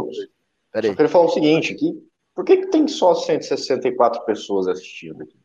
[0.74, 2.08] eu queria falar o seguinte aqui.
[2.34, 5.36] Por que, que tem só 164 pessoas assistindo aqui?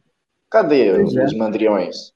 [0.50, 1.36] Cadê os, é.
[1.36, 2.14] mandriões?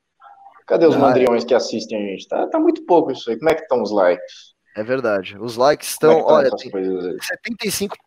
[0.68, 2.28] Cadê os ah, mandriões que assistem a gente?
[2.28, 3.38] Tá, tá muito pouco isso aí.
[3.38, 4.56] Como é que estão os likes?
[4.76, 5.36] É verdade.
[5.40, 7.98] Os likes estão, é olha, 75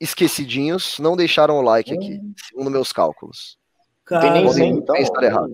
[0.00, 1.96] esquecidinhos não deixaram o like hum.
[1.96, 3.58] aqui, segundo meus cálculos.
[4.04, 4.96] Cara, tem nem 100, então.
[4.96, 5.52] Estar errado.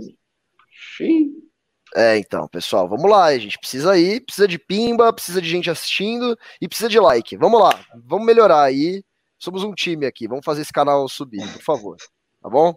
[1.95, 5.71] É, então, pessoal, vamos lá, a gente precisa ir, precisa de pimba, precisa de gente
[5.71, 7.37] assistindo e precisa de like.
[7.37, 9.03] Vamos lá, vamos melhorar aí.
[9.39, 11.97] Somos um time aqui, vamos fazer esse canal subir, por favor.
[12.41, 12.77] Tá bom?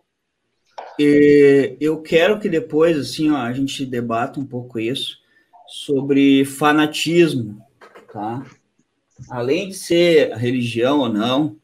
[0.99, 5.17] E eu quero que depois, assim, ó, a gente debata um pouco isso
[5.67, 7.61] sobre fanatismo,
[8.11, 8.43] tá?
[9.29, 11.55] Além de ser religião ou não,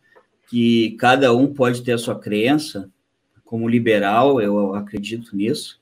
[0.49, 2.89] que cada um pode ter a sua crença,
[3.45, 5.79] como liberal, eu acredito nisso,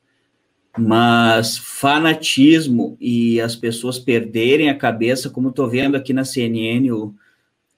[0.78, 7.14] mas fanatismo e as pessoas perderem a cabeça, como estou vendo aqui na CNN, o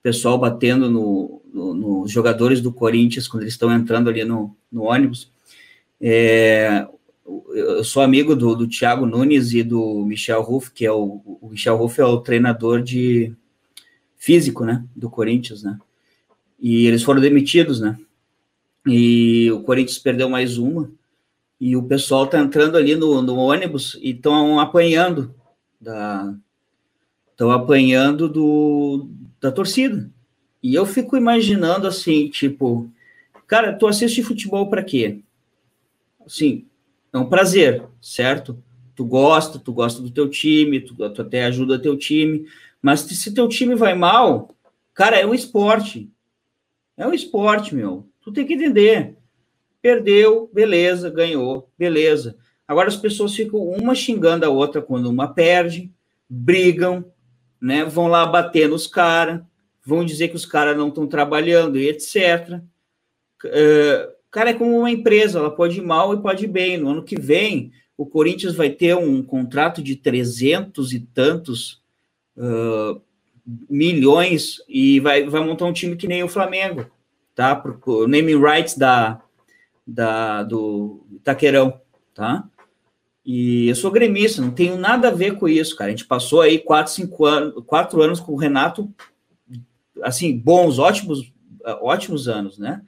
[0.01, 4.83] pessoal batendo nos no, no jogadores do Corinthians quando eles estão entrando ali no, no
[4.83, 5.31] ônibus.
[5.99, 6.87] É,
[7.53, 11.49] eu sou amigo do, do Thiago Nunes e do Michel Ruff, que é o, o
[11.49, 13.33] Michel Ruff é o treinador de
[14.21, 15.79] físico, né, do Corinthians, né?
[16.59, 17.97] E eles foram demitidos, né?
[18.85, 20.91] E o Corinthians perdeu mais uma
[21.59, 25.33] e o pessoal tá entrando ali no, no ônibus e estão apanhando
[25.79, 26.35] da
[27.31, 30.07] estão apanhando do da torcida.
[30.61, 32.87] E eu fico imaginando assim, tipo,
[33.47, 35.17] cara, tu assiste futebol para quê?
[36.23, 36.65] Assim,
[37.11, 38.55] é um prazer, certo?
[38.95, 42.45] Tu gosta, tu gosta do teu time, tu, tu até ajuda teu time,
[42.81, 44.55] mas se teu time vai mal,
[44.93, 46.11] cara, é um esporte.
[46.97, 48.07] É um esporte, meu.
[48.21, 49.15] Tu tem que entender.
[49.81, 52.37] Perdeu, beleza, ganhou, beleza.
[52.67, 55.91] Agora as pessoas ficam uma xingando a outra quando uma perde,
[56.29, 57.05] brigam,
[57.59, 57.83] né?
[57.83, 59.41] Vão lá bater nos caras,
[59.85, 62.61] vão dizer que os caras não estão trabalhando e etc.
[63.43, 66.77] Uh, cara, é como uma empresa, ela pode ir mal e pode ir bem.
[66.77, 71.80] No ano que vem, o Corinthians vai ter um contrato de trezentos e tantos
[73.69, 76.85] milhões e vai, vai montar um time que nem o Flamengo,
[77.35, 77.55] tá?
[77.55, 79.21] Porque o naming rights da,
[79.85, 81.79] da, do Itaquerão,
[82.13, 82.43] tá?
[83.25, 85.89] E eu sou gremista, não tenho nada a ver com isso, cara.
[85.89, 88.91] A gente passou aí quatro, cinco anos, quatro anos com o Renato,
[90.01, 91.31] assim, bons, ótimos,
[91.81, 92.81] ótimos anos, né?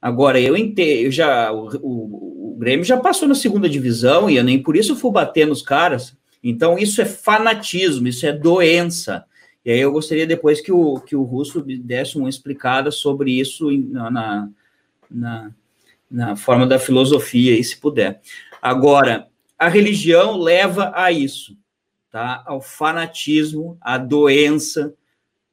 [0.00, 4.44] Agora, eu entendo, já, o, o, o, Grêmio já passou na segunda divisão e eu
[4.44, 6.16] nem por isso fui bater nos caras.
[6.48, 9.24] Então, isso é fanatismo, isso é doença.
[9.64, 13.68] E aí eu gostaria depois que o, que o Russo desse uma explicada sobre isso
[13.70, 14.48] na,
[15.10, 15.50] na,
[16.08, 18.20] na forma da filosofia, aí, se puder.
[18.62, 19.26] Agora,
[19.58, 21.56] a religião leva a isso,
[22.12, 22.44] tá?
[22.46, 24.94] Ao fanatismo, à doença,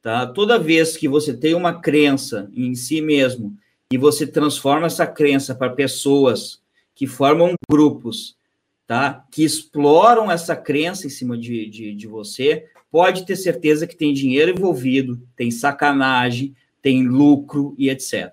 [0.00, 0.24] tá?
[0.28, 3.56] Toda vez que você tem uma crença em si mesmo
[3.92, 6.62] e você transforma essa crença para pessoas
[6.94, 8.36] que formam grupos,
[8.86, 9.24] tá?
[9.30, 14.12] Que exploram essa crença em cima de, de, de você, pode ter certeza que tem
[14.12, 18.32] dinheiro envolvido, tem sacanagem, tem lucro e etc.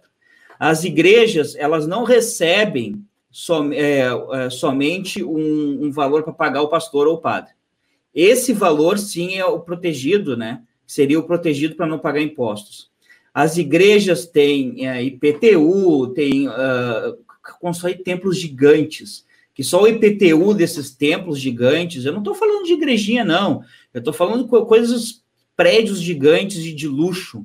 [0.60, 4.02] As igrejas, elas não recebem som, é,
[4.34, 7.54] é, somente um, um valor para pagar o pastor ou o padre.
[8.14, 10.62] Esse valor, sim, é o protegido, né?
[10.86, 12.92] Seria o protegido para não pagar impostos.
[13.34, 17.18] As igrejas têm é, IPTU, têm, uh,
[18.04, 23.24] templos gigantes, que só o IPTU desses templos gigantes, eu não estou falando de igrejinha,
[23.24, 23.64] não.
[23.94, 25.24] Eu estou falando de coisas,
[25.56, 27.44] prédios gigantes e de luxo,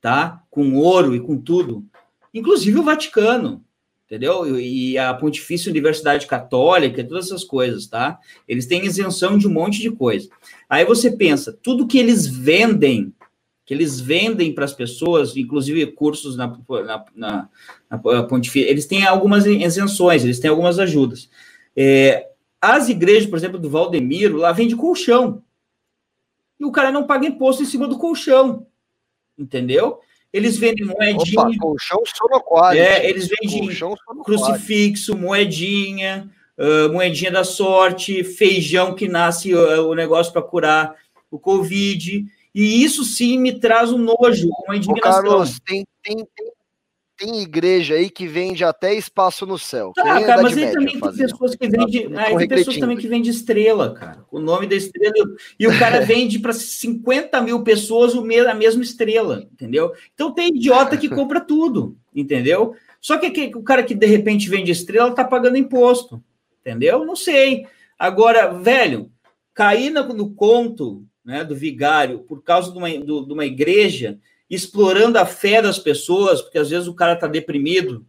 [0.00, 0.42] tá?
[0.50, 1.86] Com ouro e com tudo
[2.32, 3.62] inclusive o Vaticano,
[4.06, 4.58] entendeu?
[4.58, 8.18] E a Pontifícia Universidade Católica, todas essas coisas, tá?
[8.48, 10.28] Eles têm isenção de um monte de coisa.
[10.68, 13.12] Aí você pensa, tudo que eles vendem,
[13.64, 16.48] que eles vendem para as pessoas, inclusive cursos na,
[16.84, 17.48] na, na,
[17.88, 21.30] na Pontifícia, eles têm algumas isenções, eles têm algumas ajudas.
[21.76, 22.28] É,
[22.60, 25.42] as igrejas, por exemplo, do Valdemiro, lá vende colchão.
[26.58, 28.66] E o cara não paga imposto em cima do colchão,
[29.38, 30.00] entendeu?
[30.32, 31.40] Eles vendem moedinha.
[31.40, 32.80] Opa, colchão sonoquário.
[32.80, 33.68] É, eles vendem
[34.24, 40.94] crucifixo, moedinha, uh, moedinha da sorte, feijão que nasce uh, o negócio para curar
[41.30, 42.24] o Covid.
[42.54, 45.20] E isso sim me traz um nojo, uma indignação.
[45.20, 46.52] Ô, Carlos, tem, tem, tem
[47.22, 49.92] tem igreja aí que vende até espaço no céu.
[49.94, 52.10] Tá, cara, mas aí também tem pessoas que vendem.
[52.16, 54.24] Ah, tem pessoas também que vendem estrela, cara.
[54.28, 55.14] O nome da estrela.
[55.56, 59.92] E o cara vende para 50 mil pessoas a mesma estrela, entendeu?
[60.12, 62.74] Então tem idiota que compra tudo, entendeu?
[63.00, 66.22] Só que o cara que de repente vende estrela tá pagando imposto,
[66.60, 67.04] entendeu?
[67.04, 67.66] Não sei.
[67.96, 69.12] Agora, velho,
[69.54, 74.18] cair no, no conto né, do vigário por causa de uma, do, de uma igreja
[74.50, 78.04] explorando a fé das pessoas, porque às vezes o cara está deprimido,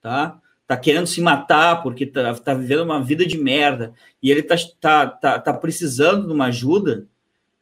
[0.00, 0.38] tá?
[0.66, 3.92] Tá querendo se matar porque tá, tá vivendo uma vida de merda
[4.22, 7.08] e ele tá, tá, tá, tá precisando de uma ajuda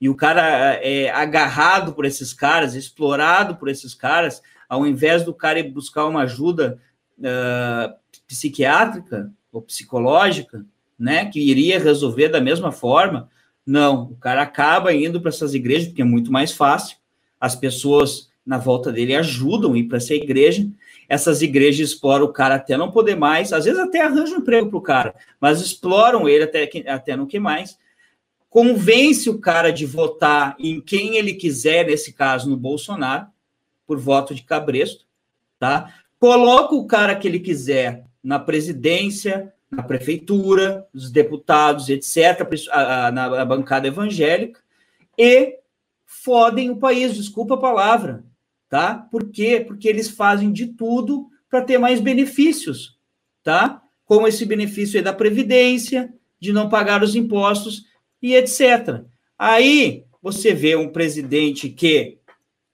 [0.01, 5.35] e o cara é agarrado por esses caras, explorado por esses caras, ao invés do
[5.35, 6.79] cara ir buscar uma ajuda
[7.19, 7.95] uh,
[8.27, 10.65] psiquiátrica ou psicológica,
[10.99, 13.29] né, que iria resolver da mesma forma,
[13.69, 16.97] não, o cara acaba indo para essas igrejas porque é muito mais fácil.
[17.39, 20.67] As pessoas na volta dele ajudam a ir para essa igreja.
[21.07, 24.71] Essas igrejas exploram o cara até não poder mais, às vezes até arranjam um emprego
[24.71, 27.79] para o cara, mas exploram ele até, até não que mais.
[28.49, 33.27] Convence o cara de votar em quem ele quiser, nesse caso no Bolsonaro,
[33.87, 35.05] por voto de cabresto,
[35.59, 35.93] tá?
[36.19, 42.41] Coloca o cara que ele quiser na presidência, na prefeitura, os deputados, etc.,
[43.13, 44.61] na bancada evangélica,
[45.17, 45.59] e
[46.07, 48.25] fodem o país, desculpa a palavra,
[48.69, 48.95] tá?
[48.95, 49.63] Por quê?
[49.67, 52.99] Porque eles fazem de tudo para ter mais benefícios,
[53.43, 53.83] tá?
[54.05, 57.85] Como esse benefício é da previdência, de não pagar os impostos
[58.23, 59.03] e etc.
[59.39, 62.19] Aí você vê um presidente que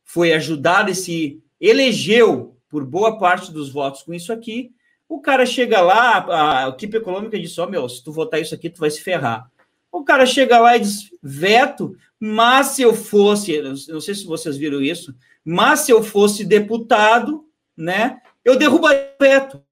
[0.04, 4.70] foi ajudado e se elegeu por boa parte dos votos com isso aqui,
[5.14, 8.54] o cara chega lá, a equipe econômica diz: Ó, oh, meu, se tu votar isso
[8.54, 9.48] aqui, tu vai se ferrar.
[9.92, 14.56] O cara chega lá e diz: veto, mas se eu fosse, não sei se vocês
[14.56, 17.46] viram isso, mas se eu fosse deputado,
[17.76, 19.62] né, eu derrubaria o veto.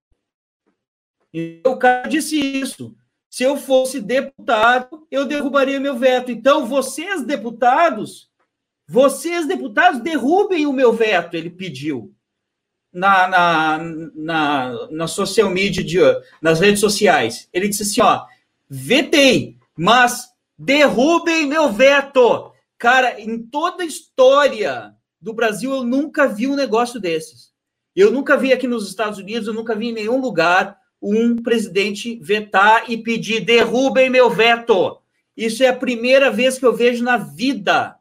[1.34, 2.94] E o cara disse isso.
[3.28, 6.30] Se eu fosse deputado, eu derrubaria meu veto.
[6.30, 8.30] Então, vocês, deputados,
[8.86, 12.14] vocês, deputados, derrubem o meu veto, ele pediu
[12.92, 13.78] na, na,
[14.14, 15.98] na, na social media, de,
[16.40, 17.48] nas redes sociais.
[17.52, 18.24] Ele disse assim: ó,
[18.68, 20.28] vetei, mas
[20.58, 22.52] derrubem meu veto.
[22.78, 27.52] Cara, em toda a história do Brasil, eu nunca vi um negócio desses.
[27.94, 32.18] Eu nunca vi aqui nos Estados Unidos, eu nunca vi em nenhum lugar um presidente
[32.22, 34.98] vetar e pedir derrubem meu veto.
[35.36, 37.96] Isso é a primeira vez que eu vejo na vida.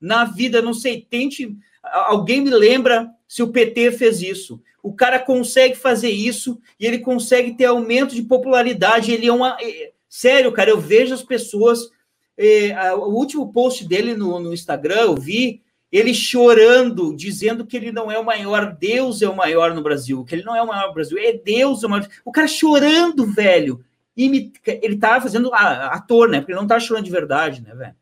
[0.00, 1.56] Na vida, não sei, tente.
[1.82, 4.60] Alguém me lembra se o PT fez isso.
[4.82, 9.10] O cara consegue fazer isso e ele consegue ter aumento de popularidade.
[9.10, 9.56] Ele é uma.
[9.58, 11.88] É, sério, cara, eu vejo as pessoas.
[12.36, 17.90] É, o último post dele no, no Instagram, eu vi ele chorando, dizendo que ele
[17.90, 20.66] não é o maior, Deus é o maior no Brasil, que ele não é o
[20.66, 22.06] maior no Brasil, é Deus o maior.
[22.26, 23.82] O cara chorando, velho.
[24.14, 26.40] Ele tava fazendo ator, né?
[26.40, 27.96] Porque ele não tá chorando de verdade, né, velho?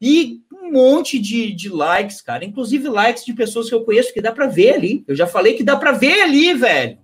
[0.00, 2.44] E um monte de, de likes, cara.
[2.44, 5.04] Inclusive likes de pessoas que eu conheço, que dá para ver ali.
[5.06, 6.98] Eu já falei que dá para ver ali, velho.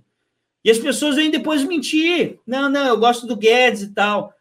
[0.65, 2.41] E as pessoas vêm depois mentir.
[2.47, 4.33] Não, não, eu gosto do Guedes e tal.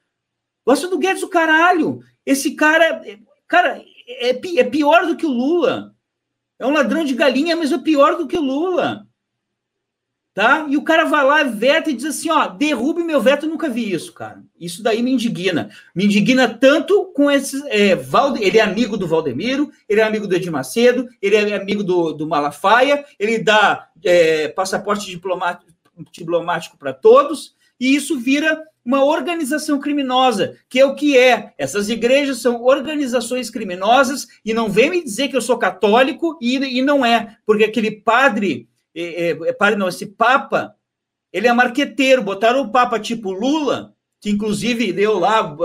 [0.66, 2.00] Gosto do Guedes o caralho.
[2.26, 3.04] Esse cara,
[3.48, 5.94] cara, é, é pior do que o Lula.
[6.58, 9.06] É um ladrão de galinha, mas é pior do que o Lula
[10.36, 10.68] tá?
[10.70, 13.94] E o cara vai lá, veta e diz assim, ó, derrube meu veto, nunca vi
[13.94, 14.44] isso, cara.
[14.60, 15.70] Isso daí me indigna.
[15.96, 17.64] Me indigna tanto com esses...
[17.68, 21.56] É, Valde, ele é amigo do Valdemiro, ele é amigo do Edir Macedo, ele é
[21.56, 25.72] amigo do, do Malafaia, ele dá é, passaporte diplomático,
[26.12, 31.54] diplomático para todos, e isso vira uma organização criminosa, que é o que é.
[31.58, 36.58] Essas igrejas são organizações criminosas, e não vem me dizer que eu sou católico, e,
[36.58, 40.76] e não é, porque aquele padre é, é, padre não, esse Papa,
[41.34, 45.56] ele é marqueteiro, botaram o Papa tipo Lula, que inclusive deu lá,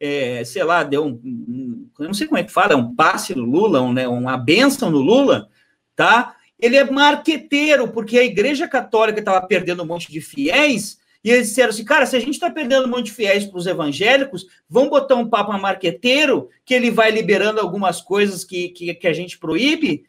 [0.00, 3.44] é, sei lá, deu um, um, não sei como é que fala, um passe no
[3.44, 5.48] Lula, um, né, uma benção no Lula,
[5.94, 6.34] tá?
[6.58, 11.48] Ele é marqueteiro, porque a Igreja Católica estava perdendo um monte de fiéis, e eles
[11.48, 14.46] disseram assim, cara, se a gente está perdendo um monte de fiéis para os evangélicos,
[14.68, 19.12] vamos botar um papa marqueteiro, que ele vai liberando algumas coisas que, que, que a
[19.12, 20.04] gente proíbe,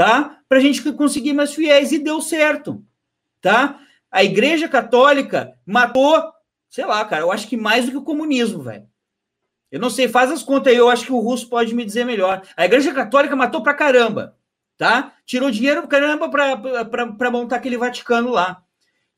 [0.00, 0.38] tá?
[0.48, 2.82] Para a gente conseguir mais fiéis e deu certo,
[3.38, 3.78] tá?
[4.10, 6.24] A Igreja Católica matou,
[6.70, 8.88] sei lá, cara, eu acho que mais do que o comunismo, velho.
[9.70, 12.06] Eu não sei, faz as contas aí, eu acho que o russo pode me dizer
[12.06, 12.40] melhor.
[12.56, 14.38] A Igreja Católica matou pra caramba,
[14.78, 15.12] tá?
[15.26, 18.62] Tirou dinheiro pra caramba para montar aquele Vaticano lá.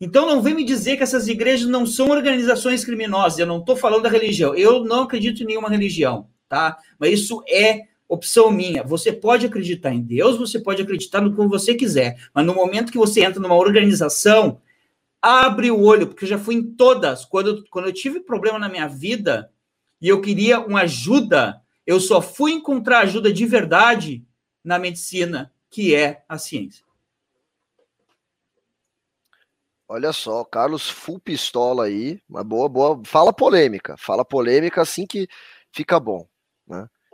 [0.01, 3.39] Então não vem me dizer que essas igrejas não são organizações criminosas.
[3.39, 4.53] Eu não estou falando da religião.
[4.57, 6.77] Eu não acredito em nenhuma religião, tá?
[6.99, 8.83] Mas isso é opção minha.
[8.83, 12.93] Você pode acreditar em Deus, você pode acreditar no que você quiser, mas no momento
[12.93, 14.61] que você entra numa organização,
[15.21, 17.25] abre o olho, porque eu já fui em todas.
[17.25, 19.51] Quando, quando eu tive problema na minha vida
[20.01, 24.25] e eu queria uma ajuda, eu só fui encontrar ajuda de verdade
[24.63, 26.85] na medicina, que é a ciência.
[29.89, 33.03] Olha só, Carlos full pistola aí, uma boa, boa.
[33.05, 35.29] Fala polêmica, fala polêmica assim que
[35.71, 36.27] fica bom?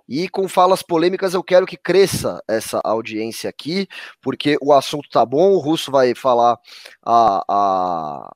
[0.08, 3.86] E com falas polêmicas eu quero que cresça essa audiência aqui,
[4.22, 6.58] porque o assunto tá bom, o Russo vai falar
[7.04, 8.32] a, a,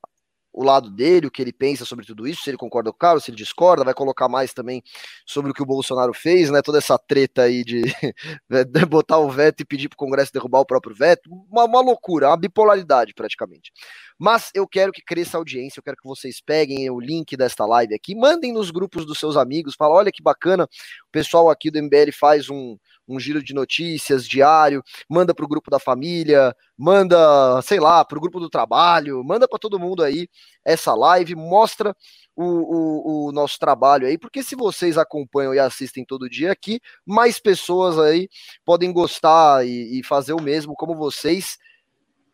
[0.53, 2.99] o lado dele, o que ele pensa sobre tudo isso, se ele concorda com o
[2.99, 4.83] Carlos, se ele discorda, vai colocar mais também
[5.25, 6.61] sobre o que o Bolsonaro fez, né?
[6.61, 7.81] Toda essa treta aí de
[8.89, 12.27] botar o veto e pedir para o Congresso derrubar o próprio veto, uma, uma loucura,
[12.27, 13.71] uma bipolaridade praticamente.
[14.19, 17.65] Mas eu quero que cresça a audiência, eu quero que vocês peguem o link desta
[17.65, 21.71] live aqui, mandem nos grupos dos seus amigos, fala, olha que bacana, o pessoal aqui
[21.71, 26.55] do MBL faz um, um giro de notícias diário, manda para o grupo da família,
[26.77, 30.27] manda, sei lá, para o grupo do trabalho, manda para todo mundo aí
[30.65, 31.95] essa live, mostra
[32.35, 36.79] o, o, o, nosso trabalho aí, porque se vocês acompanham e assistem todo dia aqui,
[37.05, 38.27] mais pessoas aí
[38.65, 41.57] podem gostar e, e fazer o mesmo como vocês.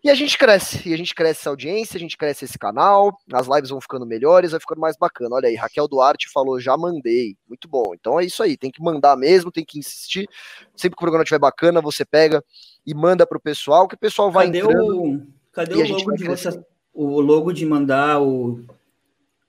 [0.02, 3.18] E a gente cresce, e a gente cresce essa audiência, a gente cresce esse canal,
[3.34, 5.36] as lives vão ficando melhores, vai ficando mais bacana.
[5.36, 7.36] Olha aí, Raquel Duarte falou, já mandei.
[7.50, 7.94] Muito bom.
[7.94, 10.26] Então é isso aí, tem que mandar mesmo, tem que insistir.
[10.74, 12.42] Sempre que o programa estiver bacana, você pega
[12.86, 15.04] e manda pro pessoal, que o pessoal vai cadê entrando.
[15.04, 18.64] O, cadê o logo de você, o logo de mandar o,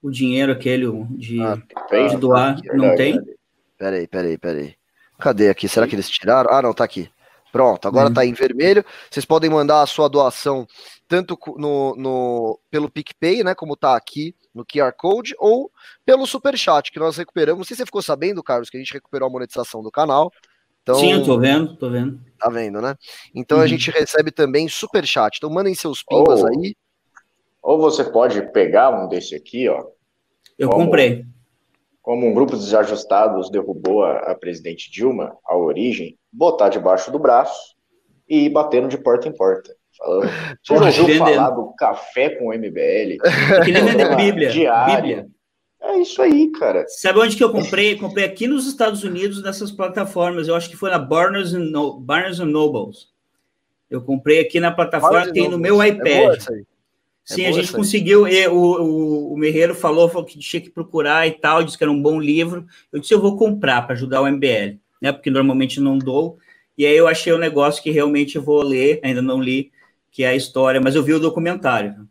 [0.03, 1.63] o dinheiro aquele de, ah,
[2.09, 2.59] de doar?
[2.59, 3.21] Aqui, não tem?
[3.79, 4.75] Peraí, peraí, peraí.
[5.17, 5.69] Cadê aqui?
[5.69, 6.51] Será que eles tiraram?
[6.53, 7.09] Ah, não, tá aqui.
[7.53, 8.29] Pronto, agora está uhum.
[8.29, 8.85] em vermelho.
[9.11, 10.67] Vocês podem mandar a sua doação
[11.09, 15.71] tanto no, no pelo PicPay, né, como está aqui no QR Code, ou
[16.07, 17.59] pelo Super Chat que nós recuperamos.
[17.59, 20.33] Não sei se você ficou sabendo, Carlos, que a gente recuperou a monetização do canal.
[20.83, 22.21] Então, Sim, eu tô vendo, tô vendo.
[22.39, 22.95] Tá vendo, né?
[23.35, 23.65] Então uhum.
[23.65, 25.37] a gente recebe também Super Chat.
[25.37, 26.77] Então mandem seus pimbas ou, aí.
[27.63, 29.85] Ou você pode pegar um desse aqui, ó.
[30.59, 31.25] Eu como, comprei.
[32.11, 37.21] Como um grupo de desajustados derrubou a, a presidente Dilma, a origem, botar debaixo do
[37.21, 37.77] braço
[38.29, 39.73] e ir batendo de porta em porta.
[39.97, 40.29] Falando,
[40.61, 43.23] você já ouviu falar do café com o MBL?
[43.65, 44.51] Que nem vender Bíblia.
[44.51, 44.97] Diário.
[44.97, 45.29] Bíblia.
[45.81, 46.85] É isso aí, cara.
[46.89, 47.97] Sabe onde que eu comprei?
[47.97, 50.49] Comprei aqui nos Estados Unidos, nessas plataformas.
[50.49, 53.07] Eu acho que foi na Barnes and, no Barnes and Nobles.
[53.89, 56.45] Eu comprei aqui na plataforma, Barnes tem no meu iPad.
[56.51, 56.63] É
[57.25, 58.27] Sim, é a gente conseguiu.
[58.27, 61.85] E, o, o, o Merreiro falou, falou, que tinha que procurar e tal, disse que
[61.85, 62.67] era um bom livro.
[62.93, 65.13] Eu disse, eu vou comprar para ajudar o MBL né?
[65.13, 66.39] Porque normalmente não dou.
[66.77, 69.73] E aí eu achei um negócio que realmente vou ler, ainda não li,
[70.11, 72.09] que é a história, mas eu vi o documentário.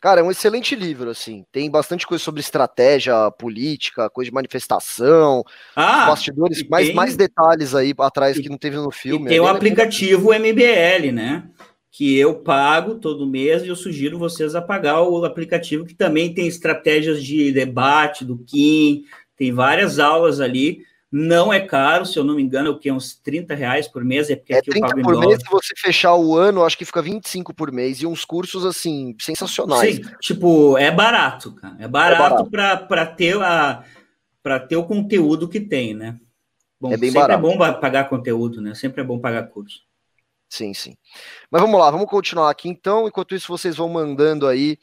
[0.00, 1.44] Cara, é um excelente livro, assim.
[1.52, 5.44] Tem bastante coisa sobre estratégia política, coisa de manifestação,
[5.76, 6.96] ah, bastidores, mais, tem...
[6.96, 9.26] mais detalhes aí atrás que não teve no filme.
[9.26, 11.44] E tem é o aplicativo MBL, né?
[11.90, 16.32] Que eu pago todo mês e eu sugiro vocês a pagar o aplicativo, que também
[16.32, 19.04] tem estratégias de debate do Kim,
[19.36, 22.90] tem várias aulas ali não é caro, se eu não me engano, é o que?
[22.90, 24.30] Uns 30 reais por mês?
[24.30, 27.52] É, porque é 30 por mês, se você fechar o ano, acho que fica 25
[27.52, 29.96] por mês, e uns cursos, assim, sensacionais.
[29.96, 31.74] Sim, tipo, é barato, cara.
[31.80, 33.82] É barato, é para ter a
[34.42, 36.18] para ter o conteúdo que tem, né?
[36.80, 37.46] Bom, é bem sempre é barato.
[37.46, 38.74] é bom pagar conteúdo, né?
[38.74, 39.82] Sempre é bom pagar curso.
[40.50, 40.96] Sim, sim.
[41.50, 43.06] Mas vamos lá, vamos continuar aqui então.
[43.06, 44.76] Enquanto isso, vocês vão mandando aí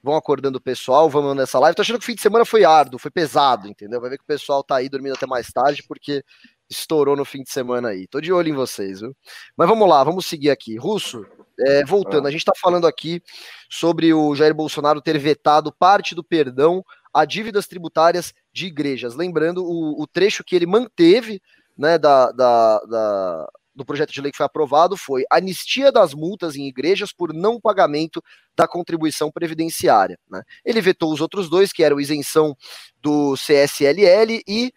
[0.00, 1.74] vão acordando o pessoal, vamos nessa live.
[1.74, 4.00] Tô achando que o fim de semana foi árduo, foi pesado, entendeu?
[4.00, 6.22] Vai ver que o pessoal tá aí dormindo até mais tarde, porque
[6.70, 8.06] estourou no fim de semana aí.
[8.06, 9.14] Tô de olho em vocês, viu?
[9.56, 10.76] Mas vamos lá, vamos seguir aqui.
[10.76, 11.26] Russo,
[11.60, 13.20] é, voltando, a gente tá falando aqui
[13.68, 19.14] sobre o Jair Bolsonaro ter vetado parte do perdão a dívidas tributárias de igrejas.
[19.14, 21.42] Lembrando o, o trecho que ele manteve,
[21.76, 23.48] né, da, da, da
[23.78, 27.60] do projeto de lei que foi aprovado foi anistia das multas em igrejas por não
[27.60, 28.22] pagamento
[28.56, 30.18] da contribuição previdenciária.
[30.28, 30.42] Né?
[30.64, 32.56] Ele vetou os outros dois, que eram isenção
[33.00, 34.72] do CSLL e,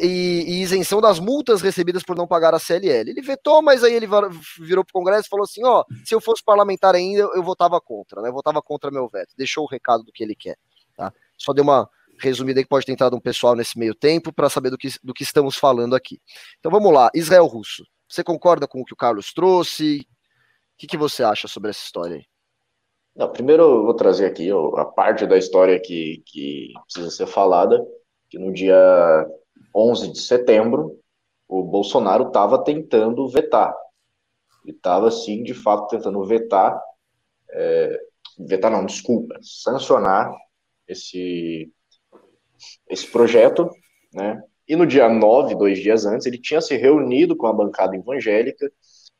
[0.02, 3.10] e isenção das multas recebidas por não pagar a CLL.
[3.10, 4.08] Ele vetou, mas aí ele
[4.58, 7.80] virou para o Congresso e falou assim: ó, se eu fosse parlamentar ainda, eu votava
[7.80, 8.28] contra, né?
[8.28, 9.34] Eu votava contra meu veto.
[9.38, 10.56] Deixou o recado do que ele quer.
[10.96, 11.12] Tá?
[11.38, 14.50] Só deu uma resumida aí que pode ter entrado um pessoal nesse meio tempo para
[14.50, 16.20] saber do que, do que estamos falando aqui.
[16.58, 17.84] Então vamos lá, Israel Russo.
[18.12, 20.00] Você concorda com o que o Carlos trouxe?
[20.00, 20.04] O
[20.76, 22.26] que, que você acha sobre essa história aí?
[23.16, 27.82] Não, primeiro eu vou trazer aqui a parte da história que, que precisa ser falada,
[28.28, 28.76] que no dia
[29.74, 31.00] 11 de setembro,
[31.48, 33.74] o Bolsonaro estava tentando vetar.
[34.62, 36.78] Ele estava, sim, de fato, tentando vetar,
[37.50, 37.98] é,
[38.40, 40.30] vetar não, desculpa, sancionar
[40.86, 41.72] esse,
[42.90, 43.70] esse projeto,
[44.12, 44.38] né,
[44.68, 48.70] e no dia 9, dois dias antes, ele tinha se reunido com a bancada evangélica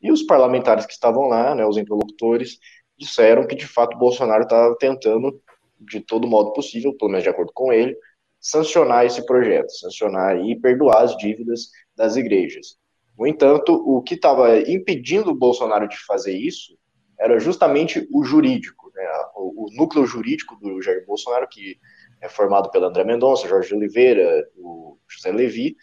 [0.00, 2.58] e os parlamentares que estavam lá, né, os interlocutores,
[2.96, 5.40] disseram que de fato Bolsonaro estava tentando,
[5.80, 7.96] de todo modo possível, pelo menos de acordo com ele,
[8.40, 12.76] sancionar esse projeto, sancionar e perdoar as dívidas das igrejas.
[13.18, 16.76] No entanto, o que estava impedindo o Bolsonaro de fazer isso
[17.18, 18.90] era justamente o jurídico.
[18.94, 19.02] Né?
[19.36, 21.78] o, o, núcleo jurídico do Jair Bolsonaro, que
[22.22, 25.76] é formado pelo André Mendonça, Jorge Oliveira, o José Levi,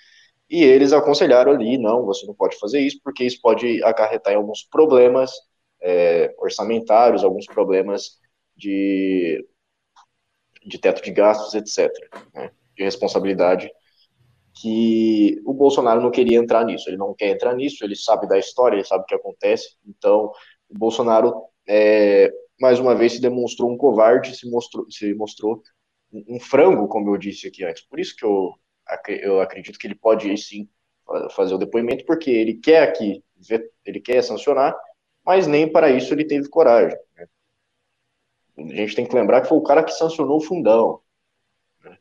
[0.50, 4.38] e eles aconselharam ali, não, você não pode fazer isso, porque isso pode acarretar em
[4.38, 5.32] alguns problemas
[5.82, 8.18] é, orçamentários, alguns problemas
[8.56, 9.46] de,
[10.66, 11.92] de teto de gastos, etc.,
[12.34, 13.70] né, de responsabilidade,
[14.62, 18.40] que o Bolsonaro não queria entrar nisso, ele não quer entrar nisso, ele sabe da
[18.40, 20.32] história, ele sabe o que acontece, então
[20.70, 21.34] o Bolsonaro,
[21.68, 25.62] é, mais uma vez, se demonstrou um covarde, se mostrou, se mostrou
[26.12, 28.54] um frango, como eu disse aqui antes, por isso que eu,
[29.08, 30.68] eu acredito que ele pode sim
[31.32, 33.24] fazer o depoimento, porque ele quer aqui,
[33.86, 34.76] ele quer sancionar,
[35.26, 36.98] mas nem para isso ele teve coragem.
[37.16, 37.28] Né?
[38.58, 41.02] A gente tem que lembrar que foi o cara que sancionou o fundão,
[41.84, 41.98] né?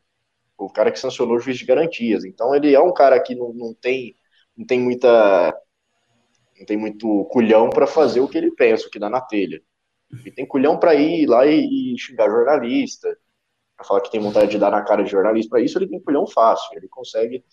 [0.56, 2.24] o cara que sancionou o juiz de garantias.
[2.24, 4.14] Então ele é um cara que não, não tem
[4.56, 5.54] não tem muita
[6.58, 9.62] não tem muito culhão para fazer o que ele pensa, o que dá na telha.
[10.10, 13.16] Ele tem culhão para ir lá e, e xingar jornalista,
[13.78, 15.50] para falar que tem vontade de dar na cara de jornalista.
[15.50, 17.44] Para isso ele tem culhão fácil, ele consegue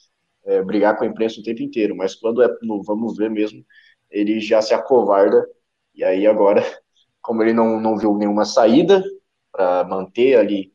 [0.43, 1.95] é, brigar com a imprensa o tempo inteiro.
[1.95, 3.63] Mas quando é no vamos ver mesmo,
[4.09, 5.47] ele já se acovarda
[5.93, 6.61] e aí agora,
[7.21, 9.03] como ele não, não viu nenhuma saída
[9.51, 10.73] para manter ali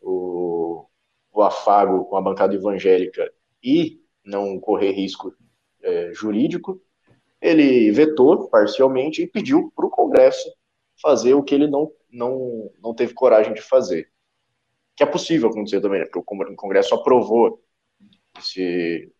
[0.00, 0.86] o,
[1.32, 3.28] o afago com a bancada evangélica
[3.62, 5.34] e não correr risco
[5.82, 6.80] é, jurídico,
[7.40, 10.48] ele vetou parcialmente e pediu para o Congresso
[11.00, 14.12] fazer o que ele não, não, não teve coragem de fazer.
[14.96, 16.06] Que é possível acontecer também, né?
[16.06, 17.62] porque o Congresso aprovou
[18.38, 19.10] esse,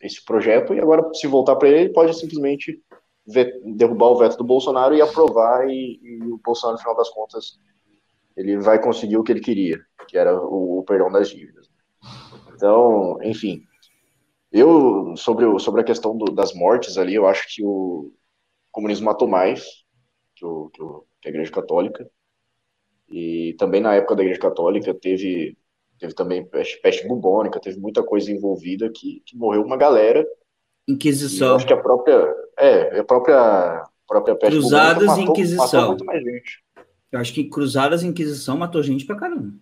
[0.00, 2.82] esse projeto e agora, se voltar para ele, ele pode simplesmente
[3.76, 7.58] derrubar o veto do Bolsonaro e aprovar, e, e, o Bolsonaro, no final das contas,
[8.36, 11.70] ele vai conseguir o que ele queria, que era o, o perdão das dívidas.
[12.54, 13.62] Então, enfim,
[14.50, 18.12] eu, sobre, o, sobre a questão do, das mortes ali, eu acho que o
[18.70, 19.64] comunismo matou mais
[20.34, 22.08] que, o, que, o, que a Igreja Católica,
[23.12, 25.56] e também na época da Igreja Católica teve,
[25.98, 30.26] teve também peste, peste bubônica, teve muita coisa envolvida que, que morreu uma galera.
[30.88, 31.56] Inquisição.
[31.56, 35.66] acho que a própria, é, a própria, própria peste Cruzadas matou, e Inquisição.
[35.66, 36.64] Matou muito mais gente.
[37.12, 39.52] Eu acho que Cruzadas e Inquisição matou gente pra caramba.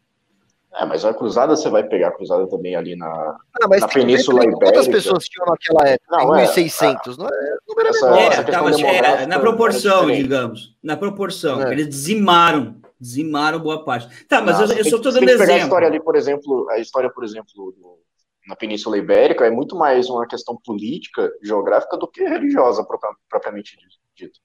[0.72, 3.38] É, mas a cruzada você vai pegar a cruzada também ali na, ah,
[3.68, 4.66] na Península Ibérica.
[4.66, 6.16] Quantas pessoas tinham naquela época?
[6.16, 7.56] Não, em 1600, é, não é?
[7.68, 10.76] Número essa, é, essa tava, era, na proporção, digamos.
[10.80, 11.60] Na proporção.
[11.62, 11.72] É.
[11.72, 14.26] Eles dizimaram, dizimaram boa parte.
[14.26, 15.38] Tá, mas eu, eu só estou dando exemplo.
[15.38, 17.98] Pegar a história ali, por exemplo, a história, por exemplo, do,
[18.46, 22.86] na Península Ibérica é muito mais uma questão política, geográfica, do que religiosa,
[23.28, 23.76] propriamente
[24.14, 24.38] dito.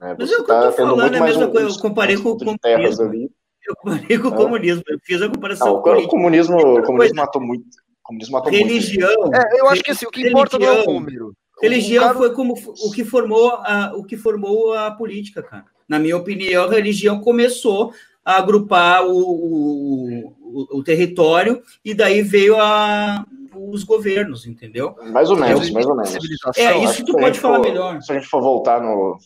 [0.00, 1.68] É, mas é o que eu tô falando, é a mesma um, coisa.
[1.68, 3.30] Eu comparei com, com terras ali.
[3.66, 7.40] Eu comparei com o comunismo, eu fiz a comparação não, O comunismo, o comunismo matou
[7.40, 7.64] muito.
[7.64, 9.14] O comunismo matou religião.
[9.18, 9.36] Muito.
[9.36, 11.32] É, eu acho que assim, o que religião, importa não é o número.
[11.62, 12.18] Religião cara...
[12.18, 15.64] foi como o que formou a, o que formou a política, cara.
[15.88, 17.92] Na minha opinião, a religião começou
[18.24, 23.24] a agrupar o, o, o, o território e daí veio a,
[23.54, 24.96] os governos, entendeu?
[25.12, 26.16] Mais ou menos, mais ou menos.
[26.56, 28.00] É, isso tu pode falar for, melhor.
[28.00, 29.18] Se a gente for voltar no,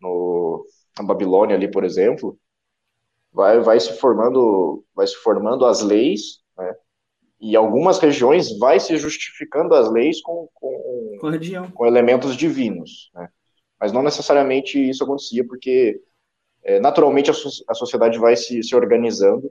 [0.00, 0.66] no,
[0.98, 2.36] na Babilônia ali, por exemplo,
[3.32, 6.74] vai, vai se formando vai se formando as leis, né?
[7.40, 13.28] E algumas regiões vai se justificando as leis com, com, com, com elementos divinos, né?
[13.80, 16.00] Mas não necessariamente isso acontecia, porque
[16.62, 19.50] é, naturalmente a, so, a, sociedade vai se, se organizando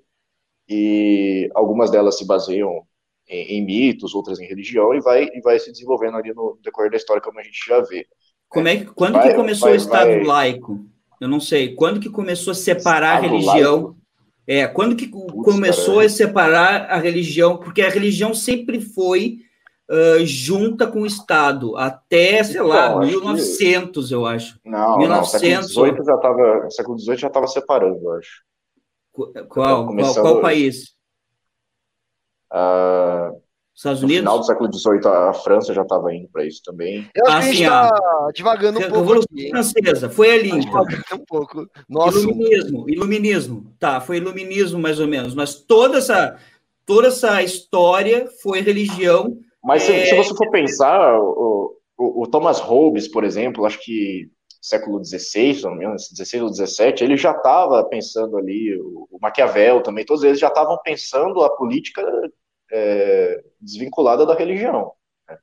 [0.68, 2.84] e algumas delas se baseiam
[3.28, 6.92] em, em, mitos, outras em religião e vai, e vai se desenvolvendo ali no decorrer
[6.92, 8.06] da história, como a gente já vê.
[8.48, 10.24] Como é que, quando vai, que começou vai, o Estado vai...
[10.24, 10.86] laico?
[11.20, 11.76] Eu não sei.
[11.76, 13.84] Quando que começou a separar a religião?
[13.84, 14.00] Laico.
[14.48, 16.06] É, quando que Putz, começou cara.
[16.08, 17.58] a separar a religião?
[17.58, 19.38] Porque a religião sempre foi
[19.90, 24.14] uh, junta com o Estado, até, sei lá, 1900, que...
[24.14, 24.60] eu acho.
[24.64, 25.76] Não, 1900.
[25.76, 28.44] não, século XVIII já estava, século XVIII já estava separando, eu acho.
[29.12, 30.96] Qual, qual, qual país?
[32.54, 33.40] Uh,
[33.80, 34.26] Estados Unidos?
[34.26, 37.10] No final do século XVIII, a França já estava indo para isso também.
[37.16, 38.98] Eu acho ah, que a gente está ah, devagando um pouco.
[38.98, 39.50] Revolução aqui.
[39.50, 40.52] Francesa, foi ali.
[40.52, 40.86] Então.
[41.14, 41.70] Um pouco.
[41.88, 42.20] Nossa.
[42.20, 43.76] Iluminismo, iluminismo.
[43.80, 45.34] Tá, foi iluminismo mais ou menos.
[45.34, 46.38] Mas toda essa,
[46.86, 49.38] toda essa história foi religião.
[49.64, 50.06] Mas se, é...
[50.06, 54.30] se você for pensar, o, o, o, Thomas Hobbes, por exemplo, acho que
[54.62, 59.08] século XVI, se não me engano, 16 ou 17, ele já estava pensando ali, o,
[59.10, 62.04] o Maquiavel também, todos eles já estavam pensando a política
[62.72, 64.92] é, desvinculada da religião.
[65.28, 65.38] Né?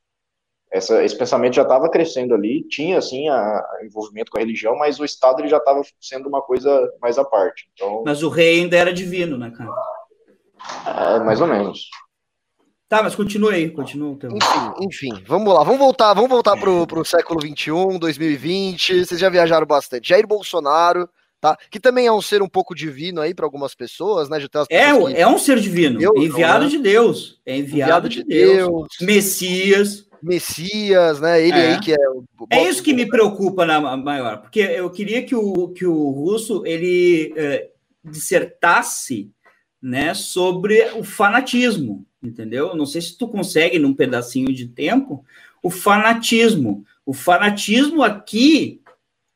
[0.71, 4.77] Essa, esse pensamento já estava crescendo ali, tinha assim a, a, envolvimento com a religião,
[4.77, 7.71] mas o Estado ele já estava sendo uma coisa mais à parte.
[7.73, 11.17] Então, mas o rei ainda era divino, né, cara?
[11.17, 11.89] É, mais ou menos.
[12.89, 14.13] Tá, mas continue aí, continua.
[14.13, 14.31] Então.
[14.31, 19.05] Enfim, enfim, vamos lá, vamos voltar, vamos voltar pro, pro século XXI, 2020.
[19.05, 20.09] Vocês já viajaram bastante.
[20.09, 21.09] Jair Bolsonaro,
[21.41, 21.59] tá?
[21.69, 24.39] Que também é um ser um pouco divino aí para algumas pessoas, né?
[24.71, 25.17] é, que...
[25.17, 26.77] é um ser divino, Deus, enviado não, né?
[26.77, 28.57] de Deus, é enviado, enviado de, de Deus.
[28.57, 28.89] Deus.
[29.01, 30.07] Messias.
[30.23, 31.43] Messias, né?
[31.43, 31.73] Ele é.
[31.73, 32.25] aí que é o...
[32.51, 36.65] É isso que me preocupa na maior, porque eu queria que o, que o russo
[36.65, 37.69] ele é,
[38.05, 39.31] dissertasse
[39.81, 42.75] né, sobre o fanatismo, entendeu?
[42.75, 45.25] Não sei se tu consegue num pedacinho de tempo
[45.63, 46.85] o fanatismo.
[47.05, 48.81] O fanatismo aqui,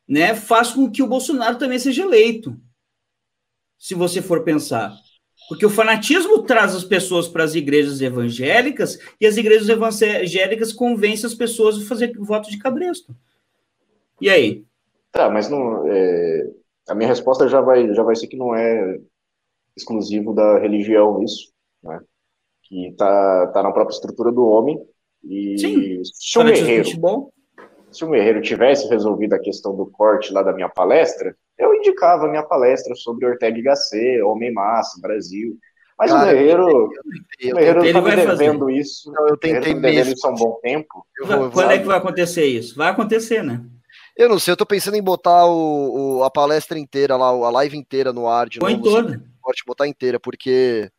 [0.08, 2.56] né, faz com que o Bolsonaro também seja eleito.
[3.78, 4.94] Se você for pensar,
[5.48, 11.26] porque o fanatismo traz as pessoas para as igrejas evangélicas e as igrejas evangélicas convencem
[11.26, 13.16] as pessoas a fazer voto de cabresto.
[14.20, 14.64] E aí?
[15.10, 16.50] Tá, mas não, é,
[16.88, 19.00] a minha resposta já vai, já vai ser que não é
[19.80, 21.50] exclusivo da religião isso,
[21.82, 22.00] né?
[22.64, 24.78] Que tá, tá na própria estrutura do homem.
[25.24, 26.88] E Sim, se o Guerreiro,
[27.90, 32.26] se o Guerreiro tivesse resolvido a questão do corte lá da minha palestra, eu indicava
[32.26, 35.58] a minha palestra sobre Ortega y Gasset, Homem Massa, Brasil.
[35.98, 36.68] Mas Cara, o Guerreiro,
[37.40, 38.72] eu, o Guerreiro ele vai devendo fazer.
[38.78, 39.12] isso.
[39.12, 40.14] Não, eu tentei mesmo.
[40.14, 41.04] isso há um bom tempo.
[41.22, 42.76] Vou, Quando é que vai acontecer isso?
[42.76, 43.62] Vai acontecer, né?
[44.16, 47.50] Eu não sei, eu tô pensando em botar o, o a palestra inteira lá, a
[47.50, 48.84] live inteira no ar de Põe novo.
[48.84, 50.90] toda corte, botar inteira, porque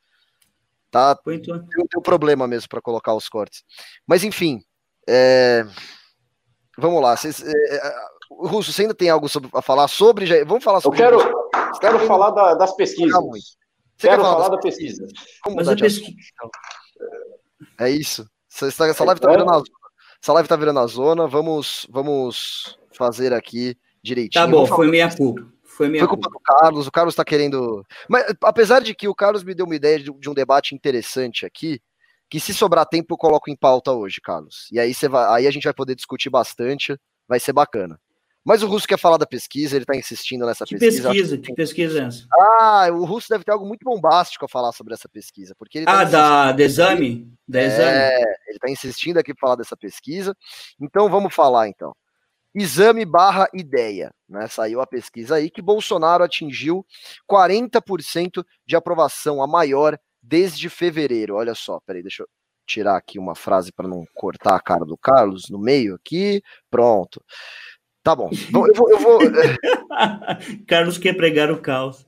[0.90, 1.64] tá tem, tem
[1.98, 3.64] um problema mesmo para colocar os cortes.
[4.06, 4.62] Mas enfim,
[5.08, 5.66] é...
[6.78, 7.16] vamos lá.
[7.16, 7.76] Cês, é...
[7.76, 10.26] é Russo, você ainda tem algo sobre, a falar sobre?
[10.26, 10.44] Já...
[10.46, 11.02] Vamos falar sobre.
[11.02, 11.50] Eu quero,
[11.80, 13.14] quero falar da, das pesquisas.
[13.14, 15.06] Você quero falar, falar da pesquisa.
[15.44, 16.16] Como Mas a pesquisa.
[17.80, 18.26] É isso.
[18.50, 19.32] Essa, essa live tá é.
[19.32, 19.66] virando a zona.
[20.24, 21.28] Essa live tá virando a zona.
[21.28, 24.46] Vamos, vamos fazer aqui direitinho.
[24.46, 25.46] Tá bom, foi minha culpa.
[25.76, 27.86] Foi, minha Foi culpa do Carlos, o Carlos está querendo.
[28.10, 31.46] Mas apesar de que o Carlos me deu uma ideia de, de, um debate interessante
[31.46, 31.82] aqui,
[32.30, 34.68] que se sobrar tempo eu coloco em pauta hoje, Carlos.
[34.72, 36.98] E aí, você vai, aí a gente vai poder discutir bastante,
[37.28, 38.00] vai ser bacana.
[38.44, 41.10] Mas o Russo quer falar da pesquisa, ele está insistindo nessa que pesquisa.
[41.10, 41.44] pesquisa que...
[41.44, 42.26] que pesquisa é essa?
[42.34, 45.54] Ah, o Russo deve ter algo muito bombástico a falar sobre essa pesquisa.
[45.58, 47.32] Porque tá ah, da, da exame?
[47.48, 50.36] Da é, ele está insistindo aqui para falar dessa pesquisa.
[50.80, 51.96] Então vamos falar então.
[52.54, 54.48] Exame barra ideia, né?
[54.48, 56.86] Saiu a pesquisa aí que Bolsonaro atingiu
[57.30, 61.36] 40% de aprovação, a maior desde fevereiro.
[61.36, 62.28] Olha só, peraí, deixa eu
[62.66, 66.42] tirar aqui uma frase para não cortar a cara do Carlos no meio aqui.
[66.70, 67.24] Pronto.
[68.04, 68.30] Tá bom.
[68.32, 68.90] Eu vou.
[68.90, 69.20] Eu vou...
[70.68, 72.06] Carlos quer pregar o caos.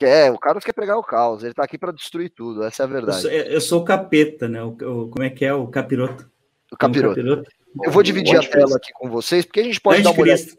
[0.00, 1.44] É, o Carlos quer pregar o caos.
[1.44, 2.64] Ele tá aqui para destruir tudo.
[2.64, 3.18] Essa é a verdade.
[3.18, 4.62] Eu sou, eu sou o capeta, né?
[4.62, 5.52] O, o, como é que é?
[5.52, 6.30] O capiroto.
[6.72, 7.20] O capiroto.
[7.20, 7.50] O capiroto.
[7.84, 10.54] Eu vou dividir a tela aqui com vocês, porque a gente pode dar uma olhadinha.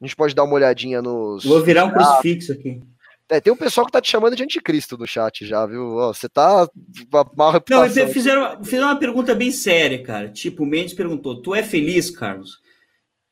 [0.00, 1.44] A gente pode dar uma olhadinha nos.
[1.44, 2.80] Vou virar um crucifixo aqui.
[3.30, 5.94] É, tem um pessoal que tá te chamando de anticristo no chat já, viu?
[5.94, 6.68] você tá
[7.34, 8.04] mal reputação.
[8.04, 10.28] Não, fizeram, fizeram uma pergunta bem séria, cara.
[10.28, 12.58] Tipo, o Mendes perguntou: Tu é feliz, Carlos?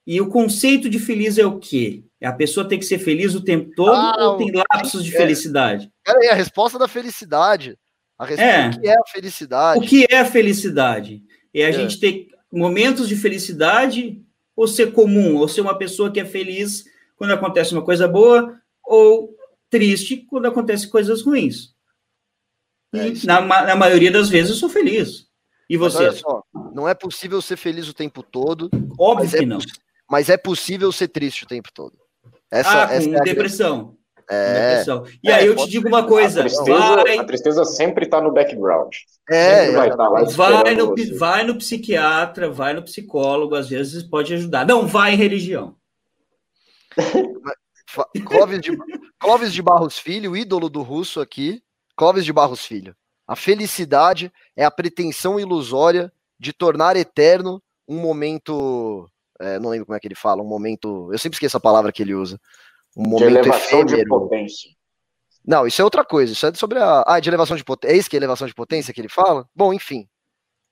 [0.07, 2.03] E o conceito de feliz é o quê?
[2.21, 5.15] É a pessoa tem que ser feliz o tempo todo ah, ou tem lapsos de
[5.15, 5.91] é, felicidade?
[6.05, 7.77] Peraí, a resposta da felicidade.
[8.19, 8.69] A resposta é.
[8.69, 9.79] o que é a felicidade?
[9.79, 11.23] O que é a felicidade?
[11.55, 11.73] É a é.
[11.73, 14.23] gente ter momentos de felicidade
[14.55, 16.85] ou ser comum, ou ser uma pessoa que é feliz
[17.17, 19.35] quando acontece uma coisa boa, ou
[19.71, 21.73] triste quando acontecem coisas ruins.
[22.95, 25.27] É na, na, maioria das vezes eu sou feliz.
[25.69, 25.99] E você?
[25.99, 26.43] Olha só,
[26.75, 28.69] não é possível ser feliz o tempo todo.
[28.99, 29.59] Óbvio que é, não.
[30.11, 31.97] Mas é possível ser triste o tempo todo.
[32.51, 33.97] Essa, ah, com essa é depressão.
[33.99, 34.02] É.
[35.23, 37.19] E é, aí eu te digo uma coisa: a tristeza, vai...
[37.19, 38.95] a tristeza sempre está no background.
[39.31, 44.35] É, vai, tá lá vai, no, vai no psiquiatra, vai no psicólogo, às vezes pode
[44.35, 44.67] ajudar.
[44.67, 45.77] Não, vai em religião.
[48.27, 48.77] Clóvis de,
[49.19, 51.63] Clóvis de Barros Filho, ídolo do russo aqui.
[51.95, 52.97] Clóvis de Barros Filho.
[53.27, 59.09] A felicidade é a pretensão ilusória de tornar eterno um momento.
[59.39, 61.11] É, não lembro como é que ele fala, um momento.
[61.13, 62.41] Eu sempre esqueço a palavra que ele usa
[62.97, 63.97] um momento de elevação efêmero.
[63.97, 64.71] de potência.
[65.47, 66.33] Não, isso é outra coisa.
[66.33, 67.05] Isso é sobre a.
[67.07, 67.95] Ah, de elevação de potência.
[67.95, 69.47] É isso que é elevação de potência que ele fala?
[69.55, 70.07] Bom, enfim.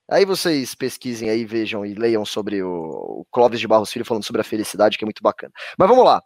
[0.09, 4.25] Aí vocês pesquisem aí, vejam e leiam sobre o, o Clóvis de Barros Filho falando
[4.25, 5.53] sobre a felicidade, que é muito bacana.
[5.79, 6.23] Mas vamos lá.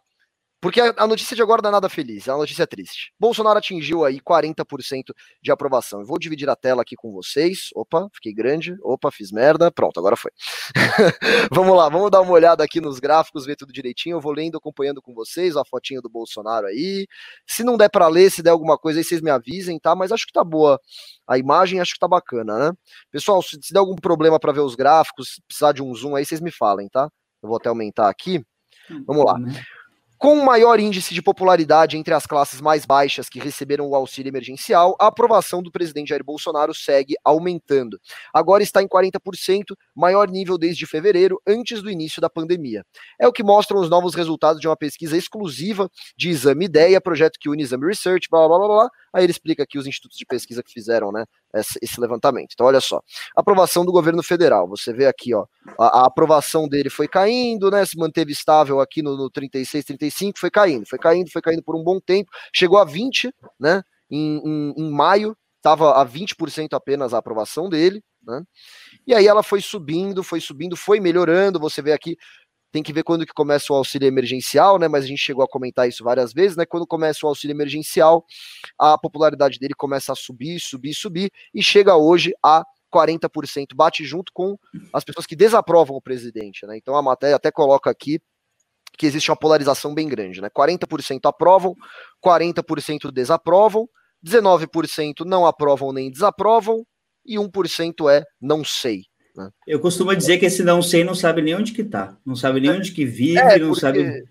[0.65, 3.13] Porque a notícia de agora não é nada feliz, é uma notícia triste.
[3.19, 5.99] Bolsonaro atingiu aí 40% de aprovação.
[5.99, 7.69] Eu vou dividir a tela aqui com vocês.
[7.75, 8.75] Opa, fiquei grande.
[8.81, 9.69] Opa, fiz merda.
[9.69, 10.31] Pronto, agora foi.
[11.53, 14.15] vamos lá, vamos dar uma olhada aqui nos gráficos, ver tudo direitinho.
[14.15, 17.05] Eu vou lendo, acompanhando com vocês, a fotinha do Bolsonaro aí.
[17.45, 19.93] Se não der para ler, se der alguma coisa aí, vocês me avisem, tá?
[19.95, 20.81] Mas acho que tá boa
[21.27, 22.71] a imagem, acho que tá bacana, né?
[23.11, 26.25] Pessoal, se, se der algum problema para ver os gráficos, precisar de um zoom aí,
[26.25, 27.07] vocês me falem, tá?
[27.43, 28.43] Eu vou até aumentar aqui.
[29.05, 29.37] Vamos lá.
[30.17, 34.95] Com maior índice de popularidade entre as classes mais baixas que receberam o auxílio emergencial,
[34.97, 37.99] a aprovação do presidente Jair Bolsonaro segue aumentando.
[38.33, 42.85] Agora está em 40%, maior nível desde fevereiro, antes do início da pandemia.
[43.19, 47.37] É o que mostram os novos resultados de uma pesquisa exclusiva de Exame Ideia, projeto
[47.37, 48.89] que une Exame Research, blá blá blá blá.
[49.15, 51.23] Aí ele explica aqui os institutos de pesquisa que fizeram, né,
[51.81, 52.49] esse levantamento.
[52.53, 53.01] Então, olha só.
[53.33, 54.67] Aprovação do governo federal.
[54.67, 55.45] Você vê aqui, ó,
[55.79, 57.85] a, a aprovação dele foi caindo, né?
[57.85, 61.77] Se manteve estável aqui no, no 36, 35, foi caindo, foi caindo, foi caindo por
[61.77, 62.29] um bom tempo.
[62.53, 63.81] Chegou a 20, né?
[64.11, 68.43] Em, em, em maio, estava a 20% apenas a aprovação dele, né?
[69.07, 71.57] E aí ela foi subindo, foi subindo, foi melhorando.
[71.59, 72.17] Você vê aqui
[72.75, 74.89] tem que ver quando que começa o auxílio emergencial, né?
[74.89, 76.65] Mas a gente chegou a comentar isso várias vezes, né?
[76.65, 78.25] Quando começa o auxílio emergencial,
[78.77, 84.29] a popularidade dele começa a subir, subir, subir e chega hoje a 40%, bate junto
[84.33, 84.57] com
[84.91, 86.75] as pessoas que desaprovam o presidente, né?
[86.75, 88.19] Então a matéria até coloca aqui
[88.97, 90.49] que existe uma polarização bem grande, né?
[90.49, 91.75] 40% aprovam,
[92.21, 93.87] 40% desaprovam,
[94.21, 96.85] 19% não aprovam nem desaprovam
[97.25, 99.03] e 1% é não sei.
[99.35, 99.49] Né?
[99.67, 102.59] Eu costumo dizer que esse não sei não sabe nem onde que tá, não sabe
[102.59, 104.23] nem onde que vive, é, não sabe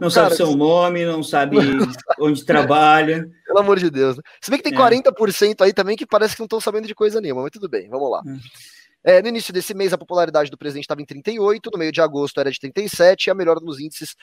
[0.00, 1.56] não cara, sabe seu nome, não sabe
[2.18, 3.28] onde trabalha.
[3.46, 4.16] Pelo amor de Deus.
[4.16, 4.22] Né?
[4.40, 4.80] Se bem que tem é.
[4.80, 7.88] 40% aí também que parece que não estão sabendo de coisa nenhuma, mas tudo bem,
[7.88, 8.22] vamos lá.
[8.26, 8.72] É.
[9.04, 12.00] É, no início desse mês, a popularidade do presidente estava em 38, no meio de
[12.00, 14.14] agosto era de 37, e a melhora nos índices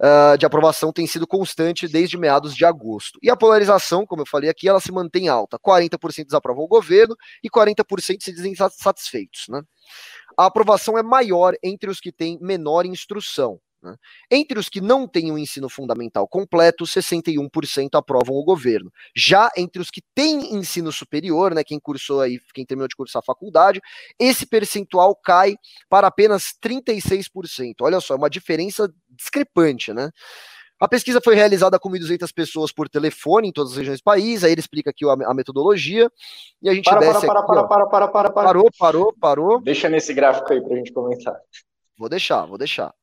[0.00, 3.18] uh, de aprovação tem sido constante desde meados de agosto.
[3.22, 5.58] E a polarização, como eu falei aqui, ela se mantém alta.
[5.58, 7.84] 40% desaprovam o governo e 40%
[8.20, 9.44] se dizem satisfeitos.
[9.48, 9.62] Né?
[10.38, 13.60] a aprovação é maior entre os que têm menor instrução.
[13.82, 13.94] Né?
[14.30, 18.92] Entre os que não têm o um ensino fundamental completo, 61% aprovam o governo.
[19.14, 23.20] Já entre os que têm ensino superior, né, quem cursou aí, quem terminou de cursar
[23.20, 23.80] a faculdade,
[24.18, 25.54] esse percentual cai
[25.88, 27.74] para apenas 36%.
[27.82, 30.10] Olha só, é uma diferença discrepante, né?
[30.80, 34.44] A pesquisa foi realizada com 1.200 pessoas por telefone em todas as regiões do país.
[34.44, 36.08] Aí ele explica aqui a, metodologia.
[36.62, 39.60] E a gente para, desce para, aqui, para, para, para, para, para, Parou, parou, parou.
[39.60, 41.36] Deixa nesse gráfico aí para a gente comentar.
[41.98, 42.94] Vou deixar, vou deixar.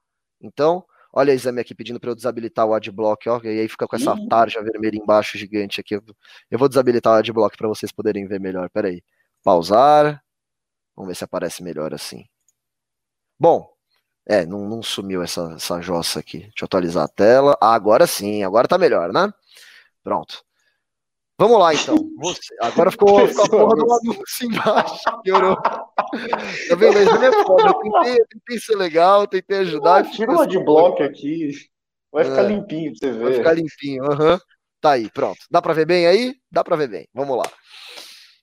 [0.41, 3.39] Então, olha a exame aqui pedindo para eu desabilitar o adblock, ó.
[3.43, 4.27] E aí fica com essa Ih.
[4.27, 5.95] tarja vermelha embaixo gigante aqui.
[5.95, 8.69] Eu vou desabilitar o adblock para vocês poderem ver melhor.
[8.69, 9.01] Pera aí.
[9.43, 10.21] Pausar.
[10.95, 12.25] Vamos ver se aparece melhor assim.
[13.39, 13.69] Bom,
[14.25, 16.39] é, não, não sumiu essa, essa jossa aqui.
[16.39, 17.57] Deixa eu atualizar a tela.
[17.61, 19.31] Ah, agora sim, agora tá melhor, né?
[20.03, 20.43] Pronto.
[21.37, 21.97] Vamos lá, então.
[22.17, 25.21] Você, agora ficou, ficou a porra do anúncio embaixo.
[25.23, 25.55] Piorou.
[25.61, 26.97] Tá vendo?
[26.99, 27.67] Isso é foda.
[27.67, 29.97] Eu tentei, eu tentei ser legal, tentei ajudar.
[29.97, 31.51] Ah, tira uma de bloco aqui.
[32.11, 33.23] Vai ficar é, limpinho pra você ver.
[33.23, 34.39] Vai ficar limpinho, Uhum.
[34.79, 35.39] Tá aí, pronto.
[35.49, 36.35] Dá pra ver bem aí?
[36.51, 37.07] Dá pra ver bem.
[37.13, 37.51] Vamos lá.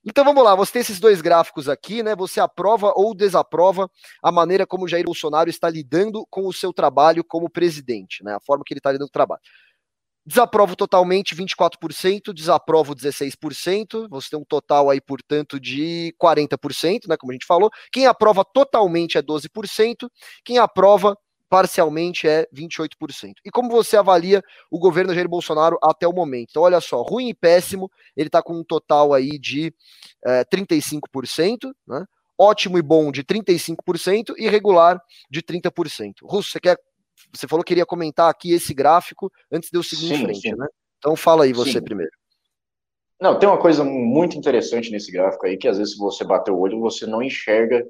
[0.05, 2.17] Então vamos lá, você tem esses dois gráficos aqui, né?
[2.17, 3.89] Você aprova ou desaprova
[4.21, 8.35] a maneira como Jair Bolsonaro está lidando com o seu trabalho como presidente, né?
[8.35, 9.41] A forma que ele está lidando com o trabalho.
[10.25, 17.17] Desaprovo totalmente 24%, desaprovo 16%, você tem um total aí, portanto, de 40%, né?
[17.17, 17.71] Como a gente falou.
[17.93, 20.09] Quem aprova totalmente é 12%,
[20.45, 21.17] quem aprova
[21.53, 23.35] parcialmente é 28%.
[23.45, 26.49] E como você avalia o governo Jair Bolsonaro até o momento?
[26.51, 29.75] Então, olha só, ruim e péssimo, ele está com um total aí de
[30.25, 32.07] é, 35%, né?
[32.39, 35.01] ótimo e bom de 35% e regular
[35.31, 36.15] de 30%.
[36.23, 36.79] Russo, você quer.
[37.33, 40.41] Você falou que queria comentar aqui esse gráfico antes de eu seguir sim, em frente,
[40.41, 40.55] sim.
[40.55, 40.67] né?
[40.99, 41.83] Então fala aí você sim.
[41.83, 42.13] primeiro.
[43.21, 46.51] Não, tem uma coisa muito interessante nesse gráfico aí, que às vezes se você bater
[46.51, 47.87] o olho, você não enxerga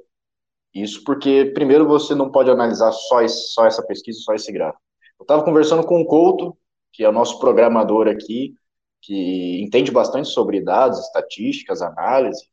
[0.75, 4.83] isso porque, primeiro, você não pode analisar só, esse, só essa pesquisa, só esse gráfico.
[5.19, 6.57] Eu estava conversando com o Couto,
[6.93, 8.55] que é o nosso programador aqui,
[9.03, 12.45] que entende bastante sobre dados, estatísticas, análise,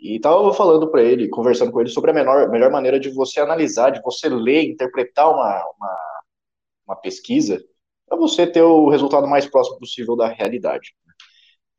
[0.00, 3.40] e estava falando para ele, conversando com ele sobre a menor, melhor maneira de você
[3.40, 5.96] analisar, de você ler, interpretar uma, uma,
[6.88, 7.62] uma pesquisa,
[8.08, 10.94] para você ter o resultado mais próximo possível da realidade.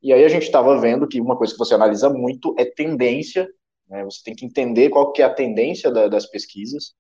[0.02, 3.48] E aí a gente estava vendo que uma coisa que você analisa muito é tendência
[3.92, 4.06] né?
[4.06, 6.96] Você tem que entender qual que é a tendência da, das pesquisas,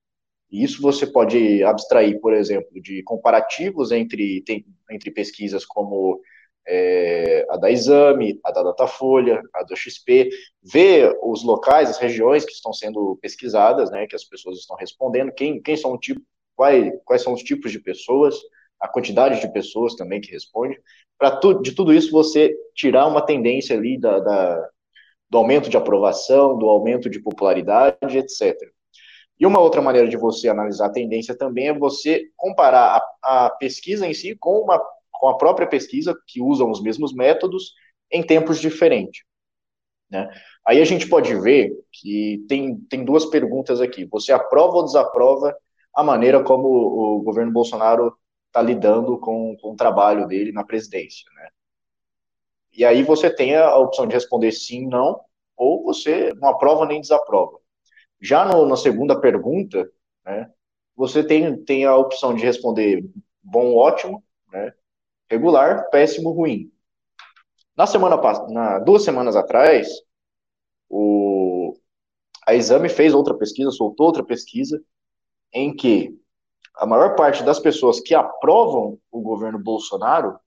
[0.52, 4.44] e isso você pode abstrair, por exemplo, de comparativos entre,
[4.92, 6.20] entre pesquisas como
[6.68, 10.30] é, a da Exame, a da Datafolha, a da XP,
[10.62, 15.32] ver os locais, as regiões que estão sendo pesquisadas, né, que as pessoas estão respondendo,
[15.32, 16.22] quem, quem são o tipo,
[16.56, 18.36] quais, quais são os tipos de pessoas,
[18.80, 20.78] a quantidade de pessoas também que respondem,
[21.18, 24.70] para tu, de tudo isso você tirar uma tendência ali da, da,
[25.30, 28.56] do aumento de aprovação, do aumento de popularidade, etc.
[29.40, 33.50] E uma outra maneira de você analisar a tendência também é você comparar a, a
[33.50, 34.80] pesquisa em si com, uma,
[35.22, 37.76] com a própria pesquisa, que usam os mesmos métodos,
[38.12, 39.22] em tempos diferentes.
[40.10, 40.28] Né?
[40.66, 44.04] Aí a gente pode ver que tem, tem duas perguntas aqui.
[44.06, 45.56] Você aprova ou desaprova
[45.96, 48.18] a maneira como o governo Bolsonaro
[48.48, 51.50] está lidando com, com o trabalho dele na presidência, né?
[52.74, 55.22] E aí você tem a opção de responder sim, não,
[55.56, 57.60] ou você não aprova nem desaprova.
[58.20, 59.88] Já no, na segunda pergunta,
[60.26, 60.50] né,
[60.96, 63.06] você tem, tem a opção de responder
[63.44, 64.74] bom, ótimo, né,
[65.32, 66.70] regular, péssimo, ruim.
[67.76, 68.18] Na semana
[68.50, 69.88] na duas semanas atrás,
[70.90, 71.74] o
[72.46, 74.84] a Exame fez outra pesquisa, soltou outra pesquisa
[75.54, 76.20] em que
[76.76, 80.38] a maior parte das pessoas que aprovam o governo Bolsonaro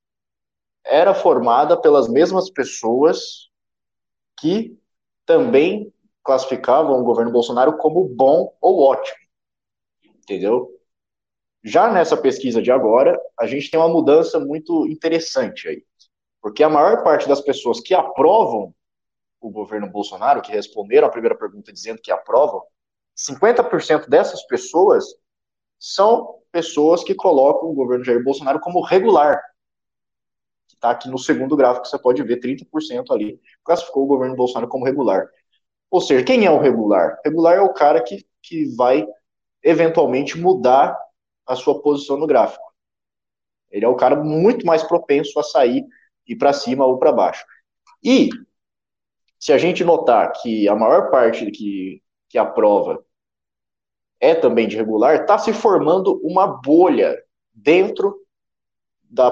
[0.85, 3.49] era formada pelas mesmas pessoas
[4.39, 4.78] que
[5.24, 5.91] também
[6.22, 9.16] classificavam o governo Bolsonaro como bom ou ótimo.
[10.05, 10.74] Entendeu?
[11.65, 15.83] Já nessa pesquisa de agora, a gente tem uma mudança muito interessante aí.
[16.43, 18.75] Porque a maior parte das pessoas que aprovam
[19.41, 22.62] o governo Bolsonaro, que responderam a primeira pergunta dizendo que aprovam,
[23.17, 25.07] 50% dessas pessoas
[25.79, 29.43] são pessoas que colocam o governo Jair Bolsonaro como regular.
[30.69, 34.69] Que está aqui no segundo gráfico, você pode ver 30% ali classificou o governo Bolsonaro
[34.69, 35.27] como regular.
[35.91, 37.19] Ou seja, quem é o regular?
[37.25, 39.07] Regular é o cara que, que vai
[39.62, 40.95] eventualmente mudar
[41.47, 42.65] a sua posição no gráfico.
[43.71, 45.85] Ele é o cara muito mais propenso a sair
[46.27, 47.45] e para cima ou para baixo.
[48.03, 48.31] E
[49.39, 53.05] se a gente notar que a maior parte que, que aprova
[54.21, 57.21] é também de regular, está se formando uma bolha
[57.53, 58.25] dentro
[59.03, 59.31] da,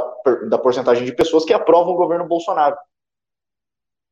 [0.48, 2.76] da porcentagem de pessoas que aprovam o governo Bolsonaro.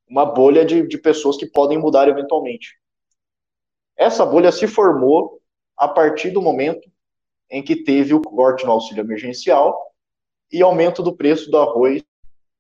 [0.09, 2.79] Uma bolha de, de pessoas que podem mudar eventualmente.
[3.97, 5.41] Essa bolha se formou
[5.77, 6.91] a partir do momento
[7.51, 9.93] em que teve o corte no auxílio emergencial
[10.53, 12.03] e aumento do preço do arroz,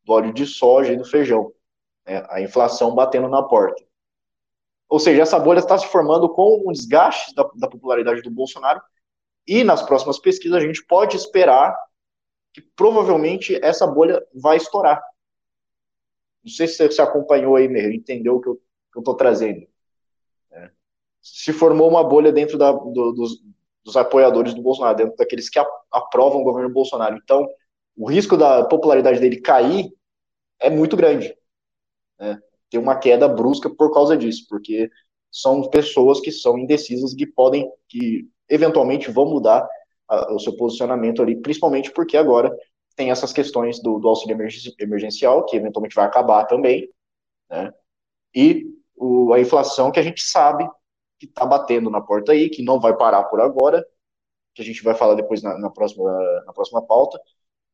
[0.04, 1.52] do óleo de soja e do feijão.
[2.06, 2.24] Né?
[2.28, 3.82] A inflação batendo na porta.
[4.88, 8.80] Ou seja, essa bolha está se formando com um desgaste da, da popularidade do Bolsonaro
[9.46, 11.76] e nas próximas pesquisas a gente pode esperar
[12.52, 15.00] que provavelmente essa bolha vai estourar.
[16.42, 18.60] Não sei se você acompanhou aí, mesmo, entendeu o que eu
[18.98, 19.66] estou trazendo.
[20.50, 20.70] É.
[21.20, 23.42] Se formou uma bolha dentro da, do, dos,
[23.84, 25.60] dos, apoiadores do Bolsonaro, dentro daqueles que
[25.92, 27.16] aprovam o governo Bolsonaro.
[27.16, 27.46] Então,
[27.96, 29.92] o risco da popularidade dele cair
[30.58, 31.34] é muito grande.
[32.18, 32.38] Né?
[32.70, 34.88] ter uma queda brusca por causa disso, porque
[35.30, 39.68] são pessoas que são indecisas que podem, que eventualmente vão mudar
[40.08, 42.56] a, o seu posicionamento ali, principalmente porque agora
[42.96, 44.38] tem essas questões do, do auxílio
[44.78, 46.88] emergencial, que eventualmente vai acabar também,
[47.48, 47.72] né?
[48.34, 48.66] E
[48.96, 50.68] o, a inflação que a gente sabe
[51.20, 53.86] que está batendo na porta aí, que não vai parar por agora,
[54.54, 56.10] que a gente vai falar depois na, na, próxima,
[56.46, 57.20] na próxima pauta,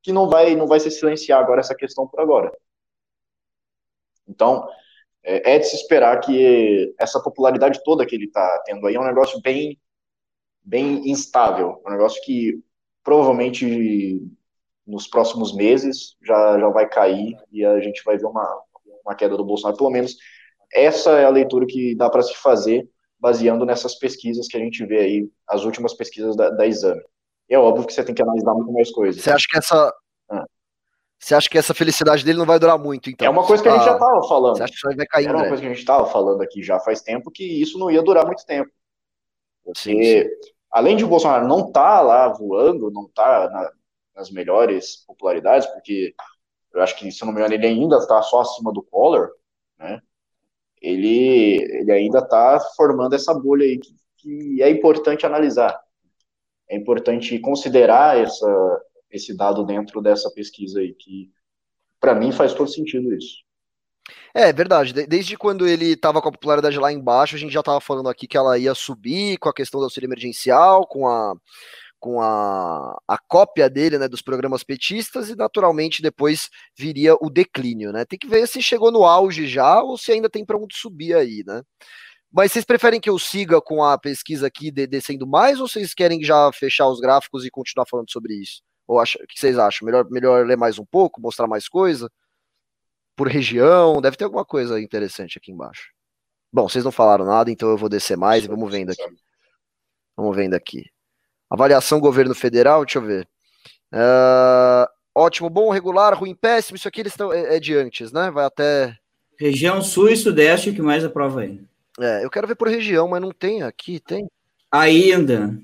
[0.03, 2.53] que não vai, não vai se silenciar agora essa questão por agora.
[4.29, 4.69] Então,
[5.23, 9.01] é, é de se esperar que essa popularidade toda que ele está tendo aí é
[9.01, 9.81] um negócio bem,
[10.63, 12.61] bem instável, um negócio que
[13.05, 14.21] provavelmente
[14.85, 18.63] nos próximos meses já, já vai cair e a gente vai ver uma,
[19.05, 19.77] uma queda do Bolsonaro.
[19.77, 20.17] Pelo menos
[20.73, 22.89] essa é a leitura que dá para se fazer
[23.27, 27.03] baseando nessas pesquisas que a gente vê aí, as últimas pesquisas da, da exame.
[27.49, 29.21] E é óbvio que você tem que analisar muito mais coisas.
[29.21, 29.93] Você acha que essa,
[30.31, 30.47] ah.
[31.19, 33.27] Você acha que essa felicidade dele não vai durar muito, então?
[33.27, 34.59] É uma coisa que a gente já estava falando.
[34.59, 35.49] Você acha que vai cair, Era uma né?
[35.49, 38.25] coisa que a gente estava falando aqui já faz tempo que isso não ia durar
[38.25, 38.71] muito tempo.
[39.65, 40.29] Porque, sim, sim.
[40.71, 43.73] além de o Bolsonaro não estar tá lá voando, não estar tá na,
[44.15, 46.15] nas melhores popularidades, porque
[46.73, 49.33] eu acho que, se não me engano, ele ainda está só acima do Collor,
[49.79, 50.01] né?
[50.81, 55.79] Ele, ele ainda está formando essa bolha aí que, que é importante analisar.
[56.69, 61.31] É importante considerar essa, esse dado dentro dessa pesquisa aí, que
[62.01, 63.45] para mim faz todo sentido isso.
[64.33, 67.81] É verdade, desde quando ele estava com a popularidade lá embaixo, a gente já estava
[67.81, 71.35] falando aqui que ela ia subir com a questão do auxílio emergencial, com a,
[72.07, 76.49] com a, a cópia dele, né, dos programas petistas, e naturalmente depois
[76.79, 78.05] viria o declínio, né?
[78.05, 81.17] Tem que ver se chegou no auge já ou se ainda tem para onde subir
[81.17, 81.63] aí, né?
[82.31, 85.93] Mas vocês preferem que eu siga com a pesquisa aqui de, descendo mais ou vocês
[85.93, 88.63] querem já fechar os gráficos e continuar falando sobre isso?
[88.87, 89.85] Ou acha, o que vocês acham?
[89.85, 92.09] Melhor, melhor ler mais um pouco, mostrar mais coisa?
[93.17, 95.91] Por região, deve ter alguma coisa interessante aqui embaixo.
[96.53, 99.03] Bom, vocês não falaram nada, então eu vou descer mais e vamos vendo aqui.
[100.17, 100.85] Vamos vendo aqui.
[101.51, 103.29] Avaliação governo federal, deixa eu ver.
[103.93, 106.77] Uh, ótimo, bom, regular, ruim, péssimo.
[106.77, 108.31] Isso aqui eles estão é, é, de antes, né?
[108.31, 108.97] Vai até.
[109.39, 111.61] Região sul e sudeste que mais aprova aí.
[112.01, 114.29] É, eu quero ver por região, mas não tem aqui, tem?
[114.71, 115.57] Ainda.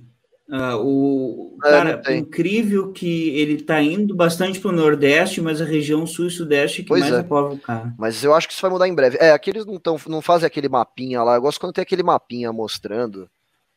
[0.49, 5.65] Uh, o é, cara, incrível que ele está indo bastante para o Nordeste, mas a
[5.65, 7.21] região Sul e Sudeste é que pois mais é.
[7.21, 7.95] aprova o cara.
[7.99, 9.17] Mas eu acho que isso vai mudar em breve.
[9.19, 11.37] É, aqueles não, tão, não fazem aquele mapinha lá.
[11.37, 13.31] Eu gosto quando tem aquele mapinha mostrando,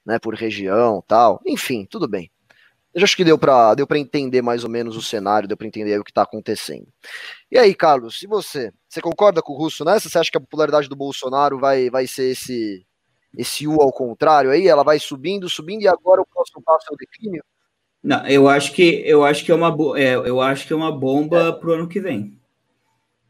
[0.05, 1.41] né, por região tal.
[1.45, 2.29] Enfim, tudo bem.
[2.93, 5.99] Eu acho que deu para deu entender mais ou menos o cenário, deu para entender
[5.99, 6.87] o que está acontecendo.
[7.51, 10.07] E aí, Carlos, se você, você concorda com o Russo nessa?
[10.07, 12.85] Você acha que a popularidade do Bolsonaro vai, vai ser esse,
[13.37, 14.65] esse U ao contrário aí?
[14.65, 17.43] Ela vai subindo, subindo e agora o próximo passo é o declínio?
[18.01, 20.91] Não, eu acho que eu acho que é uma é, eu acho que é uma
[20.91, 21.51] bomba é.
[21.51, 22.39] para o ano que vem.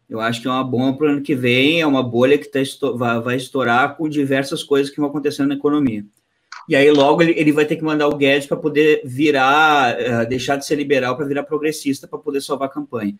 [0.07, 2.45] Eu acho que é uma bomba para o ano que vem, é uma bolha que
[2.45, 2.59] tá,
[2.93, 6.05] vai, vai estourar com diversas coisas que vão acontecendo na economia.
[6.67, 10.27] E aí logo ele, ele vai ter que mandar o Guedes para poder virar, uh,
[10.27, 13.15] deixar de ser liberal para virar progressista para poder salvar a campanha.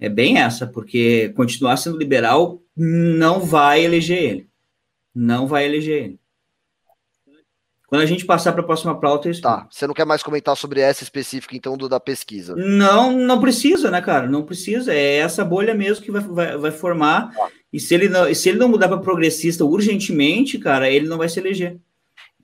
[0.00, 4.48] É bem essa, porque continuar sendo liberal não vai eleger ele.
[5.14, 6.20] Não vai eleger ele.
[7.86, 10.56] Quando a gente passar para a próxima pauta, eu Tá, você não quer mais comentar
[10.56, 12.56] sobre essa específica, então, do da pesquisa?
[12.56, 14.26] Não, não precisa, né, cara?
[14.26, 14.92] Não precisa.
[14.92, 17.32] É essa bolha mesmo que vai, vai, vai formar.
[17.32, 17.48] Tá.
[17.72, 21.28] E se ele, não, se ele não mudar para progressista urgentemente, cara, ele não vai
[21.28, 21.78] se eleger.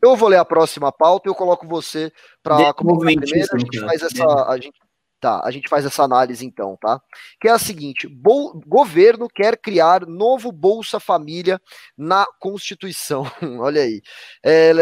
[0.02, 3.48] Eu vou ler a próxima pauta e eu coloco você para comentar primeiro.
[3.54, 4.24] A gente faz essa.
[4.48, 4.78] A gente,
[5.20, 7.00] tá, a gente faz essa análise então, tá?
[7.40, 8.08] Que é a seguinte:
[8.66, 11.60] governo quer criar novo Bolsa Família
[11.96, 13.24] na Constituição.
[13.60, 14.00] Olha aí.
[14.44, 14.72] É,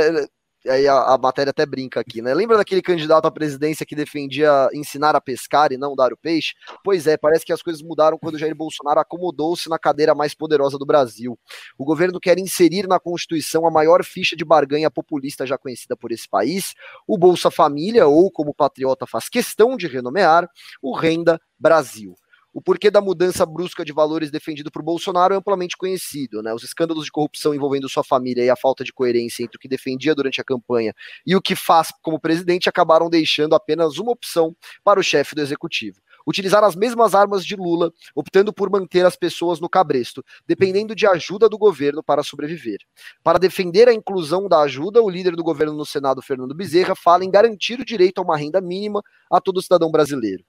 [0.70, 2.34] aí a, a, matéria até brinca aqui, né?
[2.34, 6.54] Lembra daquele candidato à presidência que defendia ensinar a pescar e não dar o peixe?
[6.84, 10.78] Pois é, parece que as coisas mudaram quando Jair Bolsonaro acomodou-se na cadeira mais poderosa
[10.78, 11.38] do Brasil.
[11.78, 16.12] O governo quer inserir na Constituição a maior ficha de barganha populista já conhecida por
[16.12, 16.74] esse país,
[17.06, 20.48] o Bolsa Família, ou como o Patriota faz questão de renomear,
[20.82, 22.14] o Renda Brasil.
[22.52, 26.42] O porquê da mudança brusca de valores defendido por Bolsonaro é amplamente conhecido.
[26.42, 26.52] Né?
[26.52, 29.68] Os escândalos de corrupção envolvendo sua família e a falta de coerência entre o que
[29.68, 30.94] defendia durante a campanha
[31.26, 35.42] e o que faz como presidente acabaram deixando apenas uma opção para o chefe do
[35.42, 40.94] executivo utilizar as mesmas armas de Lula, optando por manter as pessoas no cabresto, dependendo
[40.94, 42.80] de ajuda do governo para sobreviver.
[43.24, 47.24] Para defender a inclusão da ajuda, o líder do governo no Senado, Fernando Bezerra, fala
[47.24, 50.44] em garantir o direito a uma renda mínima a todo cidadão brasileiro.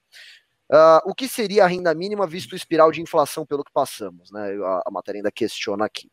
[0.72, 4.32] Uh, o que seria a renda mínima visto o espiral de inflação pelo que passamos?
[4.32, 4.56] Né?
[4.64, 6.12] A, a matéria ainda questiona aqui.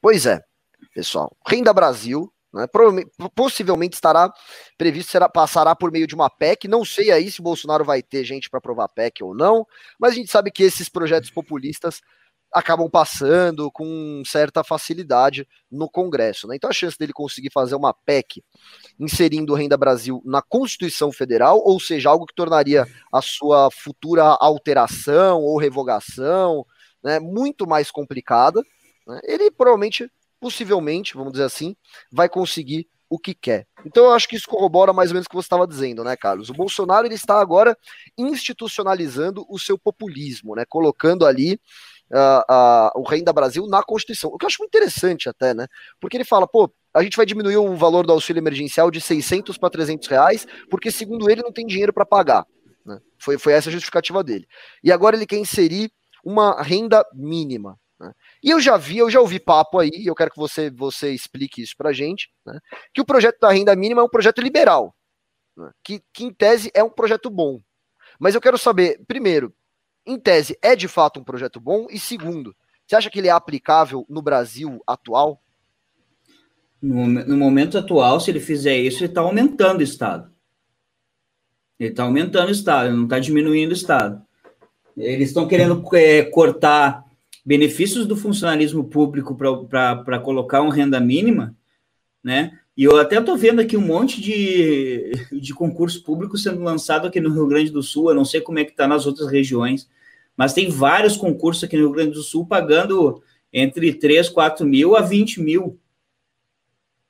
[0.00, 0.42] Pois é,
[0.94, 1.34] pessoal.
[1.46, 2.66] Renda Brasil, né,
[3.34, 4.30] possivelmente estará
[4.76, 6.68] previsto, será, passará por meio de uma PEC.
[6.68, 9.66] Não sei aí se o Bolsonaro vai ter gente para aprovar PEC ou não,
[9.98, 12.02] mas a gente sabe que esses projetos populistas
[12.52, 16.46] acabam passando com certa facilidade no Congresso.
[16.46, 16.56] Né?
[16.56, 18.44] Então a chance dele conseguir fazer uma PEC
[19.00, 24.24] inserindo o Renda Brasil na Constituição Federal, ou seja, algo que tornaria a sua futura
[24.24, 26.66] alteração ou revogação
[27.02, 28.62] né, muito mais complicada,
[29.06, 29.20] né?
[29.24, 31.74] ele provavelmente, possivelmente, vamos dizer assim,
[32.10, 33.66] vai conseguir o que quer.
[33.84, 36.16] Então eu acho que isso corrobora mais ou menos o que você estava dizendo, né,
[36.16, 36.48] Carlos?
[36.48, 37.76] O Bolsonaro ele está agora
[38.16, 41.60] institucionalizando o seu populismo, né, colocando ali
[42.12, 44.30] uh, uh, o Renda Brasil na Constituição.
[44.30, 45.66] O que eu acho muito interessante até, né?
[46.00, 49.56] Porque ele fala, pô, a gente vai diminuir o valor do auxílio emergencial de 600
[49.56, 52.46] para 300 reais, porque segundo ele não tem dinheiro para pagar.
[52.84, 53.00] Né?
[53.18, 54.46] Foi, foi essa a justificativa dele.
[54.84, 55.90] E agora ele quer inserir
[56.24, 57.78] uma renda mínima.
[57.98, 58.12] Né?
[58.42, 61.12] E eu já vi, eu já ouvi papo aí, e eu quero que você, você
[61.12, 62.58] explique isso para gente, né?
[62.92, 64.94] que o projeto da renda mínima é um projeto liberal,
[65.56, 65.70] né?
[65.82, 67.60] que, que em tese é um projeto bom.
[68.20, 69.54] Mas eu quero saber, primeiro,
[70.06, 71.86] em tese, é de fato um projeto bom?
[71.90, 72.54] E segundo,
[72.86, 75.42] você acha que ele é aplicável no Brasil atual?
[76.80, 80.32] No, no momento atual, se ele fizer isso, ele está aumentando o Estado.
[81.78, 84.24] Ele está aumentando o Estado, ele não está diminuindo o Estado.
[84.96, 87.04] Eles estão querendo é, cortar
[87.44, 91.56] benefícios do funcionalismo público para colocar uma renda mínima,
[92.22, 92.58] né?
[92.76, 97.20] E eu até estou vendo aqui um monte de, de concurso público sendo lançado aqui
[97.20, 98.08] no Rio Grande do Sul.
[98.08, 99.88] Eu não sei como é que está nas outras regiões,
[100.36, 104.96] mas tem vários concursos aqui no Rio Grande do Sul pagando entre 3, 4 mil
[104.96, 105.78] a 20 mil.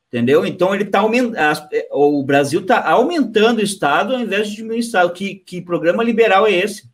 [0.08, 0.44] Entendeu?
[0.44, 1.68] Então ele está aumentando.
[1.92, 5.12] O Brasil está aumentando o Estado ao invés de diminuir o Estado.
[5.12, 6.90] Que, que programa liberal é esse?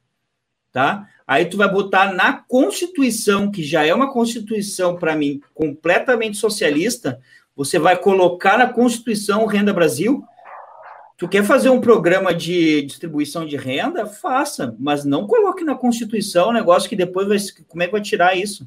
[0.71, 1.09] Tá?
[1.27, 7.21] Aí tu vai botar na Constituição, que já é uma Constituição, para mim, completamente socialista,
[7.59, 10.23] você vai colocar na Constituição Renda Brasil.
[11.17, 14.07] Tu quer fazer um programa de distribuição de renda?
[14.07, 17.37] Faça, mas não coloque na Constituição um negócio que depois vai.
[17.67, 18.65] Como é que vai tirar isso?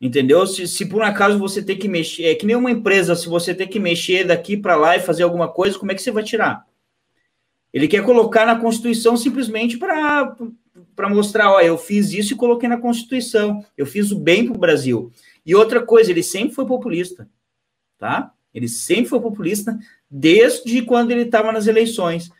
[0.00, 0.44] Entendeu?
[0.48, 3.28] Se, se por um acaso você tem que mexer, é que nem uma empresa, se
[3.28, 6.10] você tem que mexer daqui para lá e fazer alguma coisa, como é que você
[6.10, 6.66] vai tirar?
[7.72, 10.36] Ele quer colocar na Constituição simplesmente para
[11.08, 14.60] mostrar, ó, eu fiz isso e coloquei na Constituição, eu fiz o bem para o
[14.60, 15.12] Brasil.
[15.46, 17.28] E outra coisa, ele sempre foi populista
[17.98, 18.32] tá?
[18.52, 19.76] Ele sempre foi populista
[20.10, 22.30] desde quando ele estava nas eleições.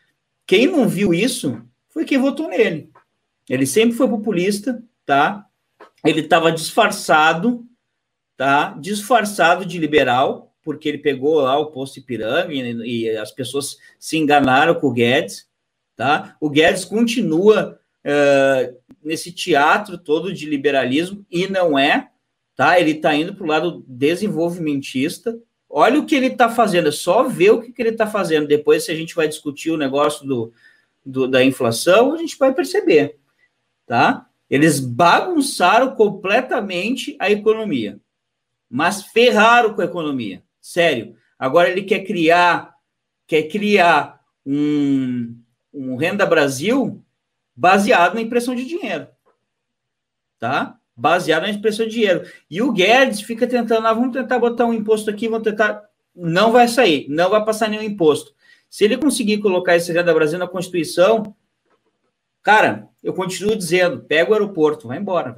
[0.46, 2.90] Quem não viu isso foi quem votou nele.
[3.48, 5.46] Ele sempre foi populista, tá?
[6.04, 7.66] Ele estava disfarçado,
[8.36, 8.76] tá?
[8.80, 14.16] Disfarçado de liberal, porque ele pegou lá o posto Ipiranga e, e as pessoas se
[14.16, 15.48] enganaram com o Guedes,
[15.96, 16.36] tá?
[16.40, 22.10] O Guedes continua uh, nesse teatro todo de liberalismo e não é,
[22.56, 22.78] tá?
[22.78, 25.38] Ele está indo para o lado desenvolvimentista.
[25.68, 28.46] Olha o que ele está fazendo, é só ver o que, que ele está fazendo.
[28.46, 30.52] Depois, se a gente vai discutir o negócio do,
[31.04, 33.18] do, da inflação, a gente vai perceber,
[33.86, 34.26] tá?
[34.48, 37.98] Eles bagunçaram completamente a economia,
[38.70, 40.42] mas ferraram com a economia.
[40.60, 41.16] Sério.
[41.38, 42.74] Agora ele quer criar,
[43.26, 45.36] quer criar um,
[45.72, 47.04] um Renda Brasil
[47.56, 49.08] baseado na impressão de dinheiro.
[50.38, 50.78] Tá?
[50.96, 52.24] Baseado na impressão de dinheiro.
[52.50, 55.82] E o Guedes fica tentando, ah, vamos tentar botar um imposto aqui, vamos tentar.
[56.14, 58.32] Não vai sair, não vai passar nenhum imposto.
[58.70, 61.34] Se ele conseguir colocar esse Renda Brasil na Constituição,
[62.42, 65.34] cara, eu continuo dizendo, pega o aeroporto, vai embora.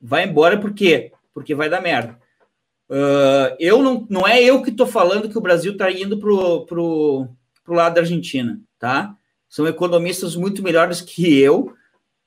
[0.00, 1.12] Vai embora por quê?
[1.32, 2.18] Porque vai dar merda.
[2.88, 6.30] Uh, eu não, não é eu que estou falando que o Brasil está indo para
[6.30, 7.28] o pro,
[7.64, 9.16] pro lado da Argentina, tá?
[9.48, 11.74] São economistas muito melhores que eu,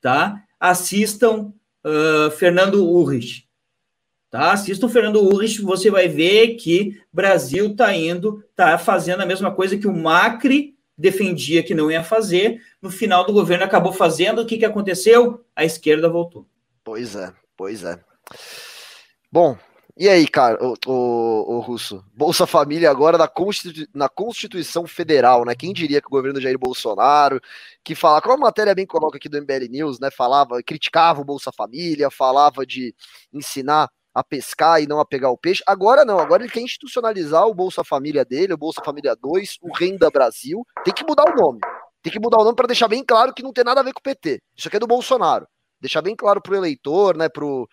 [0.00, 0.42] tá?
[0.58, 1.52] Assistam
[1.84, 3.48] uh, Fernando Urrich,
[4.30, 4.52] tá?
[4.52, 9.76] Assistam Fernando Urrich, você vai ver que Brasil está indo, está fazendo a mesma coisa
[9.76, 14.46] que o Macri defendia que não ia fazer, no final do governo acabou fazendo, o
[14.46, 15.44] que, que aconteceu?
[15.56, 16.46] A esquerda voltou.
[16.84, 17.98] Pois é, pois é.
[19.32, 19.56] Bom,
[20.00, 22.02] e aí, cara, o, o, o, Russo?
[22.14, 23.30] Bolsa Família agora na,
[23.92, 25.54] na Constituição Federal, né?
[25.54, 27.38] Quem diria que o governo Jair Bolsonaro,
[27.84, 30.10] que fala, como a matéria bem coloca aqui do MBL News, né?
[30.10, 32.94] Falava, criticava o Bolsa Família, falava de
[33.30, 35.62] ensinar a pescar e não a pegar o peixe.
[35.66, 39.70] Agora não, agora ele quer institucionalizar o Bolsa Família dele, o Bolsa Família 2, o
[39.70, 40.66] Renda Brasil.
[40.82, 41.60] Tem que mudar o nome.
[42.02, 43.92] Tem que mudar o nome para deixar bem claro que não tem nada a ver
[43.92, 44.40] com o PT.
[44.56, 45.46] Isso aqui é do Bolsonaro.
[45.78, 47.28] Deixar bem claro pro eleitor, né?
[47.28, 47.68] Pro,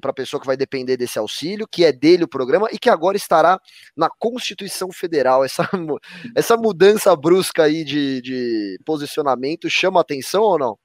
[0.00, 2.88] para a pessoa que vai depender desse auxílio, que é dele o programa e que
[2.88, 3.60] agora estará
[3.96, 5.44] na Constituição Federal.
[5.44, 5.68] Essa,
[6.34, 10.78] essa mudança brusca aí de, de posicionamento chama atenção ou não?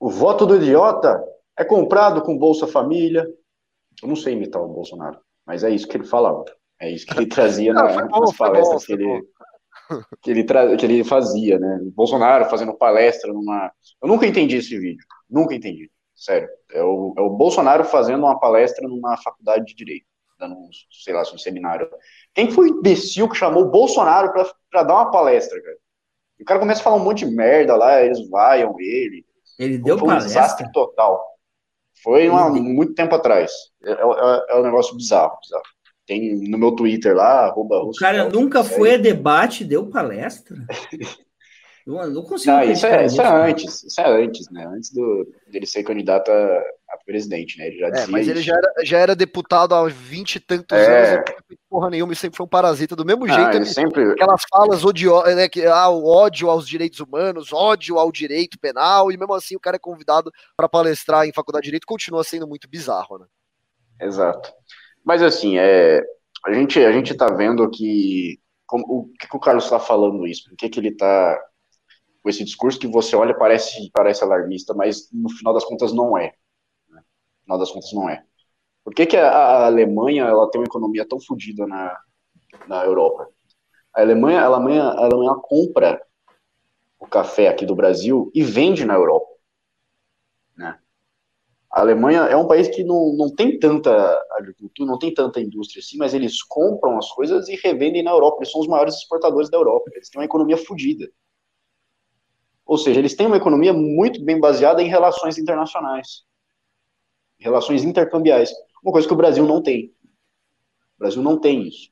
[0.00, 1.20] O voto do idiota
[1.58, 3.26] é comprado com Bolsa Família.
[4.00, 6.44] Eu não sei imitar o Bolsonaro, mas é isso que ele falava.
[6.80, 9.22] É isso que ele trazia não, na, bom, nas palestras bom, que, ele,
[10.22, 10.76] que, ele tra...
[10.76, 11.80] que ele fazia, né?
[11.82, 13.72] O Bolsonaro fazendo palestra numa.
[14.00, 15.04] Eu nunca entendi esse vídeo.
[15.28, 15.90] Nunca entendi.
[16.18, 16.48] Sério.
[16.72, 20.06] É o, é o Bolsonaro fazendo uma palestra numa faculdade de direito,
[20.36, 21.88] dando um, sei lá, um seminário.
[22.34, 25.76] Quem foi o imbecil que chamou o Bolsonaro pra, pra dar uma palestra, cara?
[26.40, 29.24] O cara começa a falar um monte de merda lá, eles vaiam ele.
[29.58, 30.42] Ele deu foi um palestra?
[30.42, 31.24] desastre total.
[32.02, 33.52] Foi uma, muito tempo atrás.
[33.84, 35.64] É, é, é, um negócio bizarro, bizarro.
[36.04, 40.56] Tem no meu Twitter lá, arroba O cara nunca foi a debate, deu palestra?
[41.96, 42.54] Eu não consigo.
[42.54, 44.66] Não, isso, é, isso é antes, isso é antes, né?
[44.66, 47.68] Antes do, dele ser candidato a, a presidente, né?
[47.68, 51.14] Ele já é, mas ele já era, já era deputado há vinte e tantos é.
[51.14, 52.94] anos, não porra nenhuma, e sempre foi um parasita.
[52.94, 54.12] Do mesmo jeito, ele, sempre...
[54.12, 55.48] aquelas falas odiosas, né?
[55.48, 59.60] Que, ah, o ódio aos direitos humanos, ódio ao direito penal, e mesmo assim o
[59.60, 63.26] cara é convidado para palestrar em faculdade de direito, continua sendo muito bizarro, né?
[63.98, 64.52] Exato.
[65.02, 66.02] Mas assim, é,
[66.44, 70.26] a gente a gente tá vendo que como, o que, que o Carlos está falando
[70.26, 70.50] isso?
[70.50, 71.42] Por que, que ele está
[72.22, 76.16] com esse discurso que você olha parece parece alarmista, mas no final das contas não
[76.16, 76.34] é.
[76.88, 77.00] Né?
[77.00, 78.24] No final das contas não é.
[78.84, 81.98] Por que, que a, Alemanha ela tem uma economia tão fodida na,
[82.66, 83.28] na Europa?
[83.94, 86.02] A Alemanha, a Alemanha, a Alemanha compra
[86.98, 89.28] o café aqui do Brasil e vende na Europa.
[90.56, 90.78] Né?
[91.70, 93.92] A Alemanha é um país que não, não tem tanta
[94.32, 98.38] agricultura, não tem tanta indústria assim, mas eles compram as coisas e revendem na Europa.
[98.38, 99.90] Eles são os maiores exportadores da Europa.
[99.94, 101.08] Eles têm uma economia fodida.
[102.68, 106.26] Ou seja, eles têm uma economia muito bem baseada em relações internacionais,
[107.38, 108.52] relações intercambiais,
[108.84, 109.86] uma coisa que o Brasil não tem.
[109.86, 111.88] O Brasil não tem isso.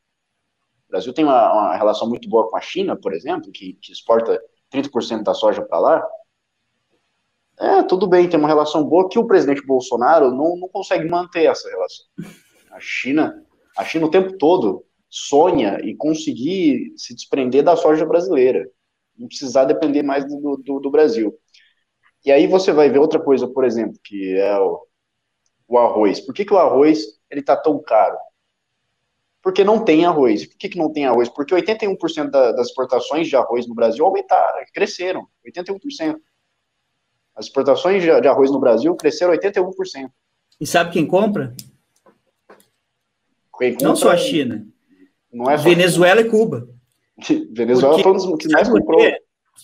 [0.87, 3.91] O Brasil tem uma, uma relação muito boa com a China, por exemplo, que, que
[3.91, 4.39] exporta
[4.70, 6.09] 30% da soja para lá.
[7.59, 11.47] É, tudo bem, tem uma relação boa que o presidente Bolsonaro não, não consegue manter
[11.47, 12.05] essa relação.
[12.70, 13.43] A China,
[13.79, 18.70] a China o tempo todo sonha e conseguir se desprender da soja brasileira
[19.18, 21.34] não precisar depender mais do, do, do, Brasil.
[22.24, 24.82] E aí você vai ver outra coisa, por exemplo, que é o,
[25.68, 26.20] o arroz.
[26.20, 28.16] Por que, que o arroz ele está tão caro?
[29.42, 30.46] Porque não tem arroz.
[30.46, 31.28] Por que, que não tem arroz?
[31.28, 36.16] Porque 81% da, das exportações de arroz no Brasil aumentaram, cresceram, 81%.
[37.34, 40.10] As exportações de, de arroz no Brasil cresceram 81%.
[40.60, 41.54] E sabe quem compra?
[43.58, 44.66] Quem compra não só a China.
[45.32, 46.68] Não é Venezuela e Cuba.
[47.50, 49.00] Venezuela porque, foi um dos que mais comprou.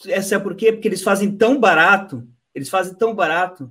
[0.07, 0.73] Essa é por quê?
[0.73, 3.71] Porque eles fazem tão barato, eles fazem tão barato,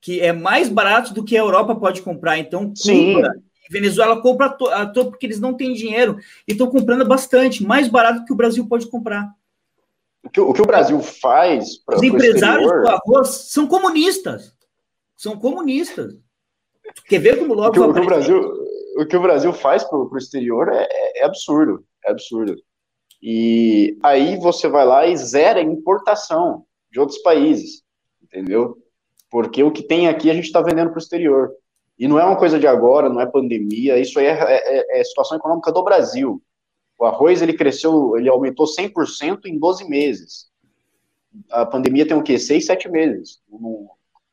[0.00, 2.38] que é mais barato do que a Europa pode comprar.
[2.38, 3.14] Então, Sim.
[3.14, 3.32] Cuba
[3.72, 8.24] Venezuela compra à toa porque eles não têm dinheiro e estão comprando bastante, mais barato
[8.24, 9.32] que o Brasil pode comprar.
[10.22, 14.54] O que o, que o Brasil faz para Os empresários do arroz são comunistas.
[15.16, 16.14] São comunistas.
[17.08, 18.62] Quer ver como logo o que, o, que o Brasil
[18.96, 21.84] o que o Brasil faz para o exterior é, é, absurdo.
[22.04, 22.56] É absurdo.
[23.22, 27.82] E aí você vai lá e zera a importação de outros países,
[28.20, 28.76] entendeu?
[29.30, 31.52] Porque o que tem aqui a gente está vendendo para o exterior.
[31.98, 35.04] E não é uma coisa de agora, não é pandemia, isso aí é, é, é
[35.04, 36.42] situação econômica do Brasil.
[36.98, 40.50] O arroz, ele cresceu, ele aumentou 100% em 12 meses.
[41.50, 42.38] A pandemia tem o quê?
[42.38, 43.40] 6, 7 meses.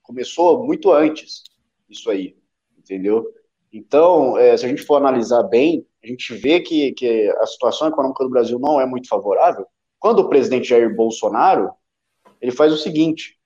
[0.02, 1.44] Começou muito antes
[1.90, 2.36] isso aí,
[2.78, 3.26] entendeu?
[3.72, 7.88] Então, é, se a gente for analisar bem, a gente vê que, que a situação
[7.88, 9.68] econômica do Brasil não é muito favorável.
[10.00, 11.72] Quando o presidente Jair Bolsonaro,
[12.42, 13.38] ele faz o seguinte,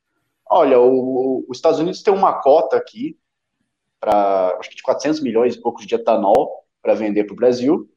[0.45, 3.17] olha, o, os Estados Unidos tem uma cota aqui,
[3.99, 7.89] para acho que de 400 milhões e poucos de etanol para vender para o Brasil,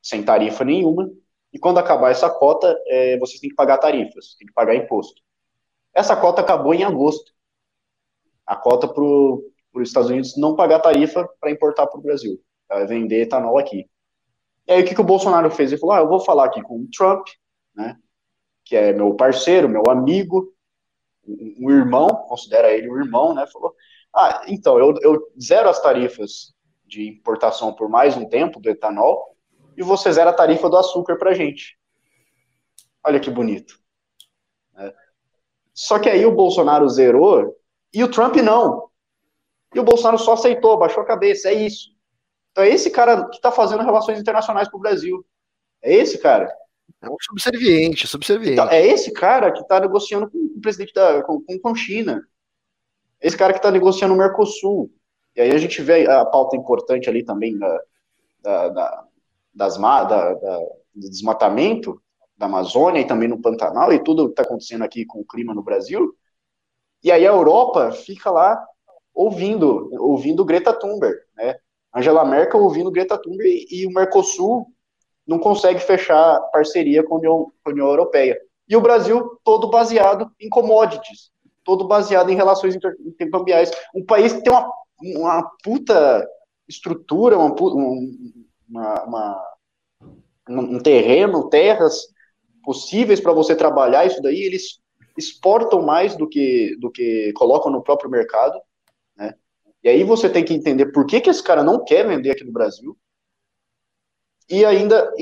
[0.00, 1.10] sem tarifa nenhuma,
[1.52, 5.22] e quando acabar essa cota, é, vocês têm que pagar tarifas, têm que pagar imposto.
[5.92, 7.32] Essa cota acabou em agosto.
[8.46, 9.42] A cota para os
[9.82, 12.40] Estados Unidos não pagar tarifa para importar para o Brasil
[12.86, 13.88] vender etanol aqui.
[14.66, 15.70] E aí o que, que o Bolsonaro fez?
[15.70, 17.26] Ele falou, ah, eu vou falar aqui com o Trump,
[17.74, 17.96] né,
[18.64, 20.52] que é meu parceiro, meu amigo,
[21.26, 23.74] um, irmão, considera ele um irmão, né, falou,
[24.14, 26.54] ah, então, eu, eu zero as tarifas
[26.86, 29.36] de importação por mais um tempo do etanol
[29.76, 31.78] e você zera a tarifa do açúcar pra gente.
[33.04, 33.78] Olha que bonito.
[34.76, 34.94] É.
[35.72, 37.56] Só que aí o Bolsonaro zerou
[37.92, 38.88] e o Trump não.
[39.74, 41.93] E o Bolsonaro só aceitou, baixou a cabeça, é isso.
[42.54, 45.26] Então é esse cara que está fazendo relações internacionais para o Brasil.
[45.82, 46.54] É esse cara.
[47.02, 48.52] É um subserviente, subserviente.
[48.52, 52.24] Então, é esse cara que está negociando com o presidente da com, com China.
[53.20, 54.88] Esse cara que está negociando o Mercosul.
[55.34, 57.80] E aí a gente vê a pauta importante ali também da,
[58.40, 59.04] da, da
[59.52, 60.58] das, da, da,
[60.94, 62.00] do desmatamento
[62.36, 65.52] da Amazônia e também no Pantanal e tudo que está acontecendo aqui com o clima
[65.52, 66.14] no Brasil.
[67.02, 68.64] E aí a Europa fica lá
[69.12, 71.56] ouvindo, ouvindo Greta Thunberg, né?
[71.94, 74.66] Angela Merkel ouvindo Greta Thunberg e, o Mercosul
[75.26, 78.38] não consegue fechar parceria com a União, com a União Europeia.
[78.68, 81.30] E o Brasil todo baseado em commodities,
[81.62, 83.70] todo baseado em relações intercambiais.
[83.94, 84.70] Um país que tem uma,
[85.02, 86.26] uma puta
[86.68, 87.54] estrutura, uma,
[88.68, 89.54] uma, uma
[90.48, 92.06] um terreno, terras
[92.62, 94.80] possíveis para você trabalhar isso daí, eles
[95.16, 98.58] exportam mais do que, do que colocam no próprio mercado.
[99.84, 102.42] E aí você tem que entender por que, que esse cara não quer vender aqui
[102.42, 102.96] no Brasil
[104.48, 105.12] e ainda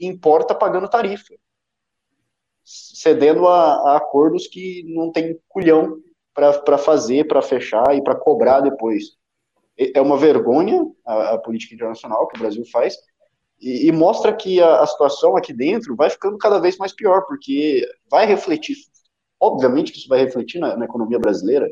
[0.00, 1.34] importa pagando tarifa,
[2.62, 6.00] cedendo a, a acordos que não tem culhão
[6.32, 9.16] para fazer, para fechar e para cobrar depois.
[9.76, 12.96] É uma vergonha a, a, política internacional que o Brasil faz
[13.60, 17.22] e, e mostra que a, a, situação aqui dentro vai ficando cada vez mais pior,
[17.26, 18.76] porque vai refletir,
[19.40, 21.68] obviamente que isso vai refletir na, na economia brasileira,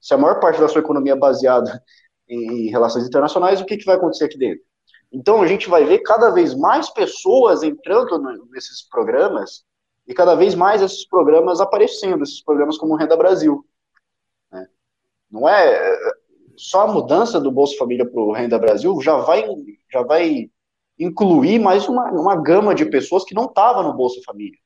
[0.00, 1.82] se a maior parte da sua economia é baseada
[2.28, 4.64] em, relações internacionais, o que, que vai acontecer aqui dentro?
[5.12, 8.18] Então, a gente vai ver cada vez mais pessoas entrando
[8.50, 9.64] nesses programas
[10.06, 13.64] e cada vez mais esses programas aparecendo, esses programas como Renda Brasil.
[14.52, 14.66] Né?
[15.30, 15.98] Não é
[16.56, 19.44] só a mudança do Bolsa Família para o Renda Brasil já vai,
[19.90, 20.50] já vai
[20.98, 24.58] incluir mais uma, uma gama de pessoas que não estavam no Bolsa Família.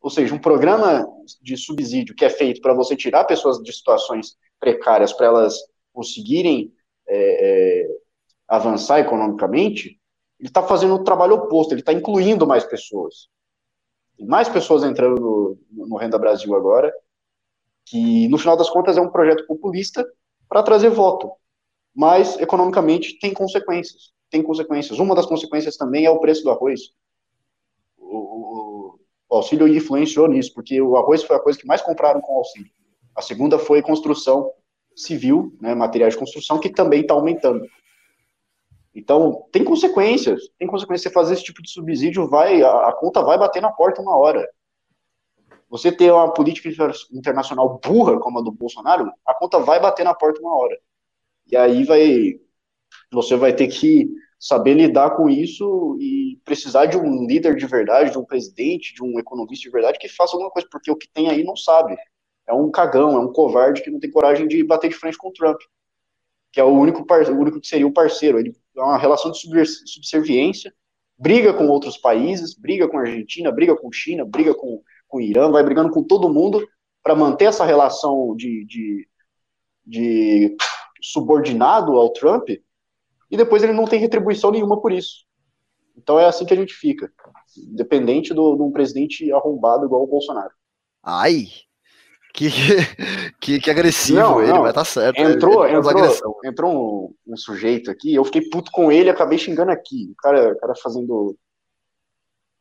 [0.00, 1.06] Ou seja, um programa
[1.42, 5.58] de subsídio que é feito para você tirar pessoas de situações precárias para elas
[5.92, 6.72] conseguirem
[7.06, 7.98] é, é,
[8.48, 10.00] avançar economicamente,
[10.38, 13.28] ele está fazendo o trabalho oposto, ele está incluindo mais pessoas.
[14.16, 15.20] Tem mais pessoas entrando
[15.70, 16.92] no, no Renda Brasil agora,
[17.84, 20.06] que no final das contas é um projeto populista
[20.48, 21.30] para trazer voto,
[21.94, 24.12] mas economicamente tem consequências.
[24.30, 24.98] Tem consequências.
[24.98, 26.80] Uma das consequências também é o preço do arroz.
[27.98, 28.59] O,
[29.30, 32.38] o auxílio influenciou nisso, porque o arroz foi a coisa que mais compraram com o
[32.38, 32.70] auxílio.
[33.14, 34.50] A segunda foi construção
[34.94, 37.64] civil, né, materiais de construção, que também está aumentando.
[38.92, 40.48] Então, tem consequências.
[40.58, 41.04] Tem consequências.
[41.04, 44.16] Você fazer esse tipo de subsídio, vai, a, a conta vai bater na porta uma
[44.16, 44.48] hora.
[45.68, 46.68] Você ter uma política
[47.12, 50.76] internacional burra como a do Bolsonaro, a conta vai bater na porta uma hora.
[51.46, 52.40] E aí vai.
[53.12, 54.10] Você vai ter que
[54.40, 59.04] saber lidar com isso e precisar de um líder de verdade, de um presidente, de
[59.04, 61.94] um economista de verdade que faça alguma coisa, porque o que tem aí não sabe.
[62.48, 65.28] É um cagão, é um covarde que não tem coragem de bater de frente com
[65.28, 65.60] o Trump,
[66.50, 68.38] que é o único, o único que seria o parceiro.
[68.38, 69.38] Ele é uma relação de
[69.86, 70.72] subserviência,
[71.18, 75.20] briga com outros países, briga com a Argentina, briga com China, briga com, com o
[75.20, 76.66] Irã, vai brigando com todo mundo
[77.02, 79.08] para manter essa relação de, de,
[79.86, 80.56] de
[81.02, 82.48] subordinado ao Trump
[83.30, 85.24] e depois ele não tem retribuição nenhuma por isso.
[85.96, 87.12] Então é assim que a gente fica,
[87.72, 90.52] dependente do, de um presidente arrombado igual o Bolsonaro.
[91.02, 91.46] Ai,
[92.32, 92.48] que,
[93.40, 94.62] que, que agressivo não, ele, não.
[94.62, 95.18] mas tá certo.
[95.18, 100.10] Entrou, entrou, entrou um, um, sujeito aqui, eu fiquei puto com ele acabei xingando aqui.
[100.12, 101.36] O cara, o cara fazendo.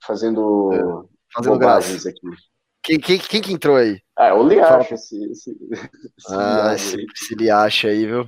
[0.05, 0.73] Fazendo.
[0.73, 2.09] É, fazendo graça.
[2.09, 2.19] aqui.
[2.81, 4.01] Quem, quem, quem que entrou aí?
[4.15, 8.25] Ah, o Liacha, esse, esse, esse Ah, esse, esse Liacha aí, viu?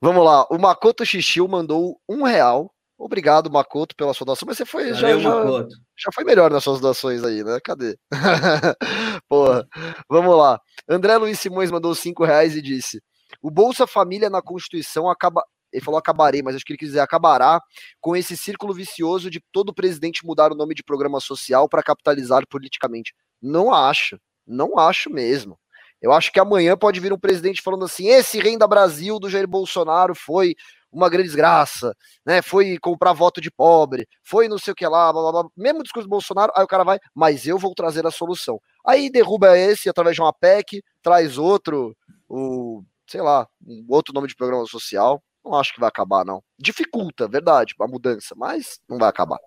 [0.00, 2.72] Vamos lá, o Makoto Xixiu mandou um real.
[2.96, 6.64] Obrigado, Makoto, pela sua doação, mas você foi Valeu, já, já, já, foi melhor nas
[6.64, 7.58] suas doações aí, né?
[7.62, 7.96] Cadê?
[9.28, 9.66] Porra,
[10.08, 10.60] vamos lá.
[10.88, 13.00] André Luiz Simões mandou cinco reais e disse:
[13.42, 15.44] o Bolsa Família na Constituição acaba.
[15.70, 17.60] Ele falou acabarei, mas acho que ele quis dizer acabará
[18.00, 22.46] com esse círculo vicioso de todo presidente mudar o nome de programa social para capitalizar
[22.48, 23.14] politicamente.
[23.40, 25.58] Não acho, não acho mesmo.
[26.00, 29.48] Eu acho que amanhã pode vir um presidente falando assim: esse Renda Brasil do Jair
[29.48, 30.54] Bolsonaro foi
[30.90, 31.94] uma grande desgraça,
[32.24, 32.40] né?
[32.40, 35.50] Foi comprar voto de pobre, foi não sei o que lá, blá, blá, blá.
[35.56, 38.60] mesmo discurso do Bolsonaro, aí o cara vai, mas eu vou trazer a solução.
[38.86, 41.94] Aí derruba esse através de uma PEC, traz outro,
[42.28, 45.22] o, sei lá, um outro nome de programa social.
[45.44, 46.42] Não acho que vai acabar, não.
[46.58, 49.38] Dificulta, verdade, a mudança, mas não vai acabar.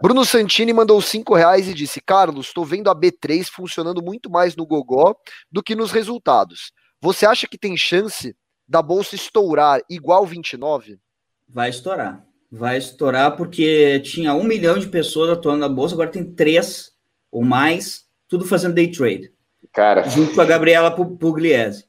[0.00, 4.56] Bruno Santini mandou cinco reais e disse: Carlos, estou vendo a B3 funcionando muito mais
[4.56, 5.14] no Gogó
[5.50, 6.72] do que nos resultados.
[7.00, 8.34] Você acha que tem chance
[8.66, 10.98] da bolsa estourar igual 29?
[11.48, 12.24] Vai estourar.
[12.50, 16.92] Vai estourar porque tinha um milhão de pessoas atuando na bolsa, agora tem três
[17.30, 19.32] ou mais, tudo fazendo day trade.
[19.72, 20.08] Cara.
[20.08, 21.84] Junto com a Gabriela Pugliese.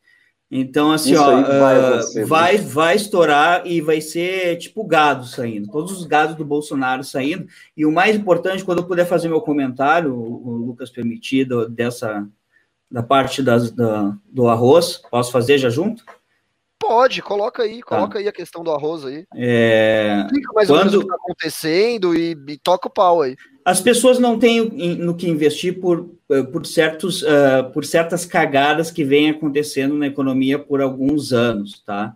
[0.49, 5.69] Então, assim, Isso ó, vai, uh, vai, vai, estourar e vai ser tipo gado saindo,
[5.69, 7.47] todos os gados do Bolsonaro saindo.
[7.75, 12.25] E o mais importante, quando eu puder fazer meu comentário, o, Lucas permitido, dessa
[12.89, 16.05] da parte das, da, do arroz, posso fazer já junto?
[16.79, 17.85] Pode, coloca aí, tá.
[17.85, 18.19] coloca tá.
[18.19, 19.25] aí a questão do arroz aí.
[19.35, 20.21] É...
[20.25, 20.77] Explica mais Quando...
[20.77, 23.35] ou menos o que está acontecendo e, e, toca o pau aí.
[23.67, 24.61] As pessoas não têm
[24.95, 30.07] no que investir por, eh, por, certos, uh, por certas cagadas que vêm acontecendo na
[30.07, 32.15] economia por alguns anos, tá?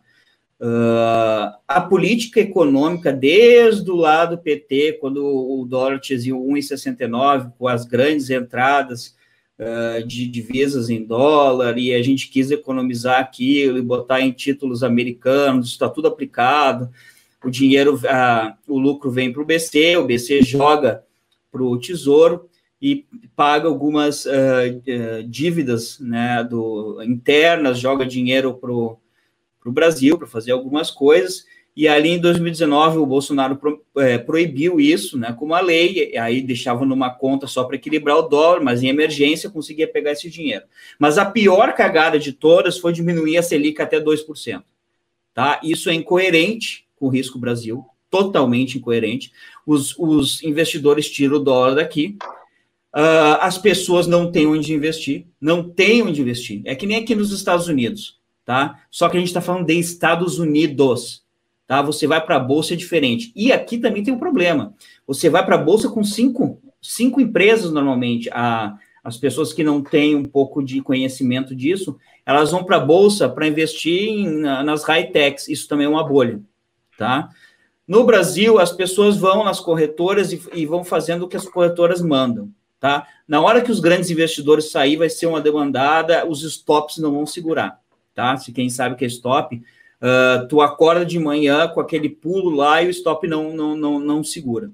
[0.62, 7.84] Uh, a política econômica, desde o lado PT, quando o dólar tinha 1,69, com as
[7.84, 9.14] grandes entradas
[9.60, 14.84] uh, de divisas em dólar, e a gente quis economizar aquilo e botar em títulos
[14.84, 16.90] americanos, está tudo aplicado,
[17.44, 18.00] o dinheiro,
[18.70, 21.04] o lucro vem para o BC, o BC joga
[21.52, 22.50] para o Tesouro
[22.82, 23.06] e
[23.36, 28.98] paga algumas uh, dívidas né, do, internas, joga dinheiro para o
[29.66, 31.46] Brasil para fazer algumas coisas,
[31.76, 36.42] e ali em 2019 o Bolsonaro pro, é, proibiu isso, né, com uma lei, aí
[36.42, 40.66] deixava numa conta só para equilibrar o dólar, mas em emergência conseguia pegar esse dinheiro.
[41.00, 44.64] Mas a pior cagada de todas foi diminuir a Selic até 2%.
[45.34, 45.62] Tá?
[45.64, 49.32] Isso é incoerente com o risco Brasil, totalmente incoerente.
[49.66, 52.18] Os, os investidores tiram o dólar daqui,
[52.96, 56.62] uh, as pessoas não têm onde investir, não têm onde investir.
[56.66, 58.84] É que nem aqui nos Estados Unidos, tá?
[58.92, 61.24] Só que a gente está falando de Estados Unidos
[61.72, 61.82] tá?
[61.82, 63.32] Você vai para a bolsa é diferente.
[63.34, 64.74] E aqui também tem um problema.
[65.08, 68.30] Você vai para a bolsa com cinco, cinco empresas normalmente.
[68.34, 72.82] A, as pessoas que não têm um pouco de conhecimento disso, elas vão para a
[72.82, 75.48] bolsa para investir em, nas high-techs.
[75.48, 76.42] Isso também é uma bolha,
[76.98, 77.30] tá?
[77.88, 82.02] No Brasil, as pessoas vão nas corretoras e, e, vão fazendo o que as corretoras
[82.02, 82.50] mandam,
[82.80, 83.08] tá?
[83.28, 87.26] Na hora que os grandes investidores sair, vai ser uma demandada, os stops não vão
[87.26, 87.80] segurar,
[88.14, 88.38] tá?
[88.38, 89.62] Se quem sabe que é stop,
[90.02, 94.00] Uh, tu acorda de manhã com aquele pulo lá e o stop não, não, não,
[94.00, 94.72] não segura.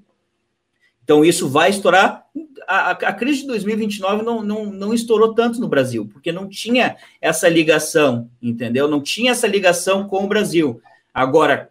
[1.04, 2.24] Então, isso vai estourar.
[2.66, 6.96] A, a, crise de 2029 não, não, não estourou tanto no Brasil, porque não tinha
[7.20, 8.88] essa ligação, entendeu?
[8.88, 10.80] Não tinha essa ligação com o Brasil.
[11.12, 11.68] Agora,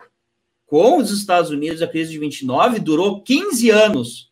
[0.68, 4.32] com os Estados Unidos, a crise de 29 durou 15 anos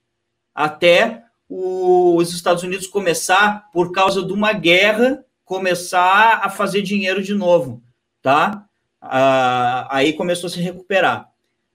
[0.53, 7.34] até os Estados Unidos começar, por causa de uma guerra, começar a fazer dinheiro de
[7.34, 7.82] novo,
[8.22, 8.68] tá?
[9.07, 11.30] ah, aí começou a se recuperar.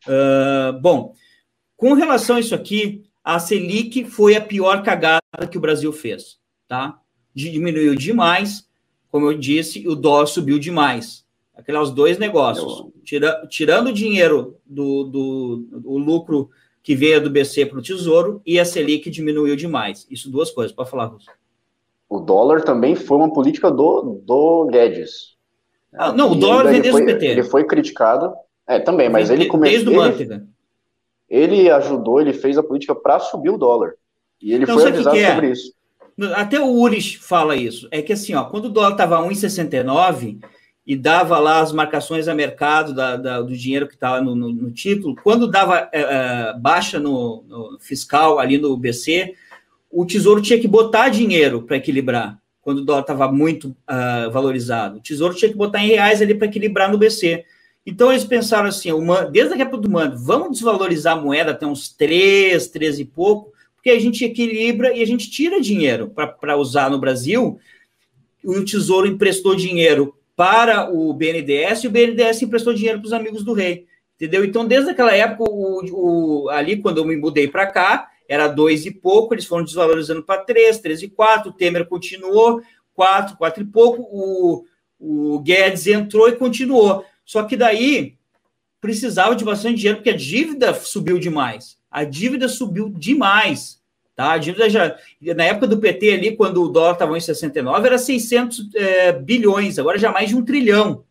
[0.07, 1.15] Uh, bom,
[1.77, 5.21] com relação a isso aqui, a Selic foi a pior cagada
[5.51, 6.99] que o Brasil fez, tá?
[7.35, 8.67] Diminuiu demais,
[9.11, 11.20] como eu disse, o dólar subiu demais.
[11.61, 12.87] Aqueles dois negócios.
[13.05, 16.51] Tira, tirando o dinheiro do, do, do lucro
[16.83, 20.07] que veio do BC para o Tesouro e a Selic diminuiu demais.
[20.11, 21.27] Isso duas coisas, para falar, Russo.
[22.09, 25.37] O dólar também foi uma política do, do Guedes.
[25.93, 27.27] Ah, não, o dólar vem desde o PT.
[27.27, 28.33] Ele foi criticado.
[28.67, 29.73] É, também, mas ele começou.
[29.73, 30.47] Desde o Manteiga.
[31.29, 33.95] Ele ajudou, ele fez a política para subir o dólar.
[34.41, 35.35] E ele não, foi avisado que que é?
[35.35, 35.75] sobre isso.
[36.35, 37.89] Até o Uris fala isso.
[37.91, 40.41] É que assim, ó, quando o dólar estava 1,69
[40.91, 44.53] e dava lá as marcações a mercado da, da, do dinheiro que estava no, no,
[44.53, 49.37] no, título, quando dava é, baixa no, no, fiscal ali no BC,
[49.89, 54.99] o Tesouro tinha que botar dinheiro para equilibrar, quando o dólar estava muito uh, valorizado.
[54.99, 57.45] O Tesouro tinha que botar em reais ali para equilibrar no BC.
[57.87, 58.91] Então eles pensaram assim,
[59.31, 63.53] desde a época do mando, vamos desvalorizar a moeda até uns 3, 13 e pouco,
[63.77, 67.61] porque a gente equilibra e a gente tira dinheiro para usar no Brasil.
[68.45, 73.45] O Tesouro emprestou dinheiro para o BNDES e o BNDES emprestou dinheiro para os amigos
[73.45, 73.87] do rei.
[74.17, 74.43] Entendeu?
[74.43, 78.87] Então, desde aquela época, o, o ali, quando eu me mudei para cá, era dois
[78.87, 82.63] e pouco, eles foram desvalorizando para três, três e quatro, o Temer continuou,
[82.95, 84.65] quatro, quatro e pouco, o,
[84.99, 87.05] o Guedes entrou e continuou.
[87.23, 88.17] Só que daí
[88.81, 91.77] precisava de bastante dinheiro, porque a dívida subiu demais.
[91.91, 93.80] A dívida subiu demais.
[94.21, 94.33] Tá?
[94.33, 94.99] A dívida já,
[95.35, 99.79] na época do PT ali, quando o dólar estava em 69, era 600 é, bilhões,
[99.79, 101.05] agora já mais de um trilhão,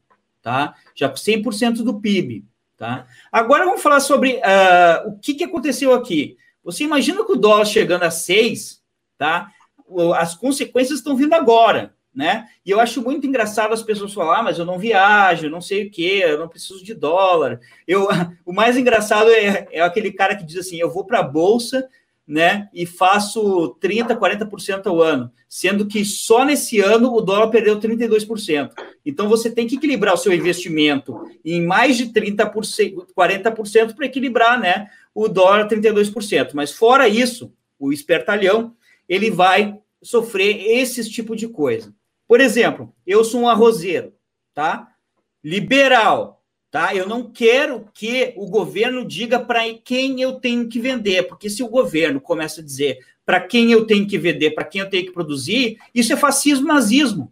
[0.43, 0.75] tá?
[0.93, 2.45] Já 100% do PIB,
[2.77, 3.07] tá?
[3.31, 6.37] Agora vamos falar sobre uh, o que, que aconteceu aqui.
[6.63, 8.79] Você imagina que o dólar chegando a 6,
[9.17, 9.49] tá?
[10.15, 12.47] As consequências estão vindo agora, né?
[12.63, 15.87] E eu acho muito engraçado as pessoas falar, ah, mas eu não viajo, não sei
[15.87, 17.59] o quê, eu não preciso de dólar.
[17.87, 18.07] Eu,
[18.45, 21.89] o mais engraçado é, é aquele cara que diz assim: eu vou para a bolsa
[22.29, 22.69] né?
[22.71, 28.69] E faço 30%, 40% ao ano, sendo que só nesse ano o dólar perdeu 32%.
[29.03, 34.59] Então você tem que equilibrar o seu investimento em mais de 30%, 40% para equilibrar,
[34.59, 34.87] né?
[35.13, 36.51] O dólar 32%.
[36.53, 38.75] Mas fora isso, o espertalhão,
[39.07, 41.91] ele vai sofrer esse tipo de coisa.
[42.27, 44.13] Por exemplo, eu sou um arrozeiro,
[44.53, 44.87] tá?
[45.43, 46.38] Liberal,
[46.71, 46.95] tá?
[46.95, 51.63] Eu não quero que o governo diga para quem eu tenho que vender, porque se
[51.63, 55.05] o governo começa a dizer para quem eu tenho que vender, para quem eu tenho
[55.05, 57.31] que produzir, isso é fascismo, nazismo.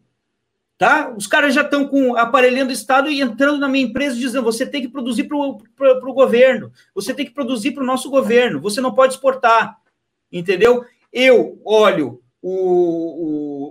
[0.78, 1.12] Tá?
[1.18, 4.64] Os caras já estão com aparelhando o Estado e entrando na minha empresa dizendo: você
[4.64, 8.80] tem que produzir para o governo, você tem que produzir para o nosso governo, você
[8.80, 9.80] não pode exportar.
[10.32, 10.86] Entendeu?
[11.12, 12.52] Eu olho o,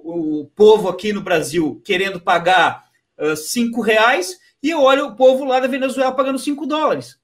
[0.03, 2.87] o, o povo aqui no Brasil querendo pagar
[3.17, 4.37] uh, cinco reais
[4.67, 7.21] e eu olho o povo lá da Venezuela pagando 5 dólares.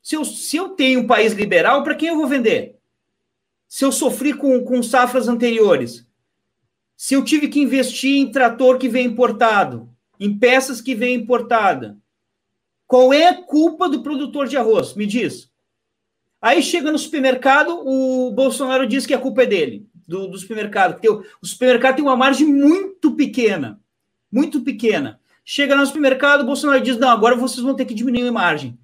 [0.00, 2.78] Se eu, se eu tenho um país liberal, para quem eu vou vender?
[3.68, 6.06] Se eu sofri com, com safras anteriores,
[6.96, 9.86] se eu tive que investir em trator que vem importado,
[10.18, 11.98] em peças que vem importada,
[12.86, 14.94] qual é a culpa do produtor de arroz?
[14.94, 15.52] Me diz.
[16.40, 20.94] Aí chega no supermercado, o Bolsonaro diz que a culpa é dele, do, do supermercado,
[20.94, 23.78] porque o, o supermercado tem uma margem muito pequena,
[24.32, 25.20] muito pequena.
[25.48, 28.76] Chega no supermercado, o Bolsonaro diz: não, agora vocês vão ter que diminuir a margem.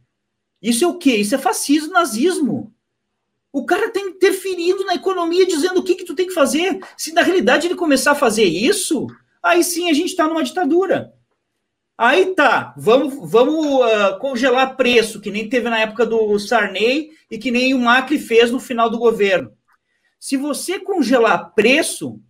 [0.62, 1.16] Isso é o quê?
[1.16, 2.72] Isso é fascismo, nazismo.
[3.52, 6.78] O cara está interferindo na economia, dizendo o que, que tu tem que fazer.
[6.96, 9.08] Se na realidade ele começar a fazer isso,
[9.42, 11.12] aí sim a gente está numa ditadura.
[11.98, 17.38] Aí tá, vamos, vamos uh, congelar preço, que nem teve na época do Sarney e
[17.38, 19.52] que nem o Macri fez no final do governo.
[20.18, 22.20] Se você congelar preço,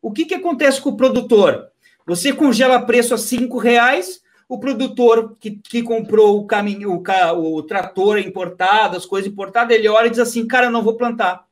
[0.00, 1.71] o que, que acontece com o produtor?
[2.06, 7.62] Você congela preço a cinco reais, o produtor que, que comprou o caminho, o, o
[7.62, 11.46] trator importado, as coisas importadas, ele olha e diz assim, cara, não vou plantar.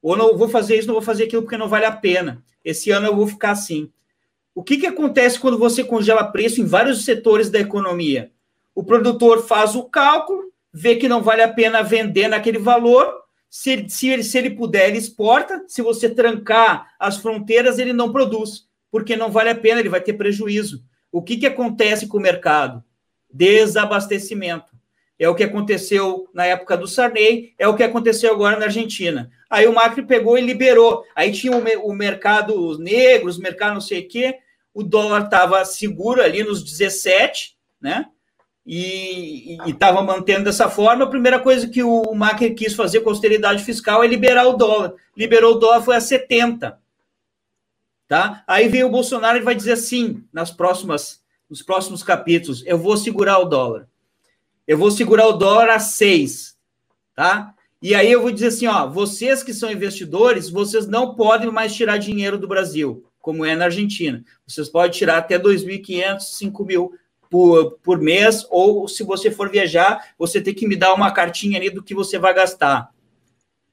[0.00, 2.42] Ou não vou fazer isso, não vou fazer aquilo porque não vale a pena.
[2.64, 3.90] Esse ano eu vou ficar assim.
[4.54, 8.30] O que, que acontece quando você congela preço em vários setores da economia?
[8.74, 13.86] O produtor faz o cálculo, vê que não vale a pena vender naquele valor, se,
[13.88, 18.66] se, ele, se ele puder, ele exporta, se você trancar as fronteiras, ele não produz
[18.92, 20.84] porque não vale a pena, ele vai ter prejuízo.
[21.10, 22.84] O que, que acontece com o mercado?
[23.32, 24.70] Desabastecimento.
[25.18, 29.30] É o que aconteceu na época do Sarney, é o que aconteceu agora na Argentina.
[29.48, 31.04] Aí o Macri pegou e liberou.
[31.16, 32.78] Aí tinha o, mercado os
[33.38, 34.38] mercados não sei o quê,
[34.74, 38.06] o dólar estava seguro ali nos 17, né?
[38.66, 41.04] E estava mantendo dessa forma.
[41.04, 44.94] A primeira coisa que o Macri quis fazer com austeridade fiscal é liberar o dólar.
[45.16, 46.81] Liberou o dólar, foi a 70.
[48.12, 48.44] Tá?
[48.46, 52.94] Aí vem o Bolsonaro e vai dizer assim nas próximas, nos próximos capítulos: eu vou
[52.94, 53.88] segurar o dólar.
[54.68, 56.54] Eu vou segurar o dólar a seis.
[57.16, 57.54] Tá?
[57.80, 61.74] E aí eu vou dizer assim: ó, vocês que são investidores, vocês não podem mais
[61.74, 64.22] tirar dinheiro do Brasil, como é na Argentina.
[64.46, 66.90] Vocês podem tirar até 2.500, 5.000
[67.30, 71.58] por, por mês, ou se você for viajar, você tem que me dar uma cartinha
[71.58, 72.90] ali do que você vai gastar.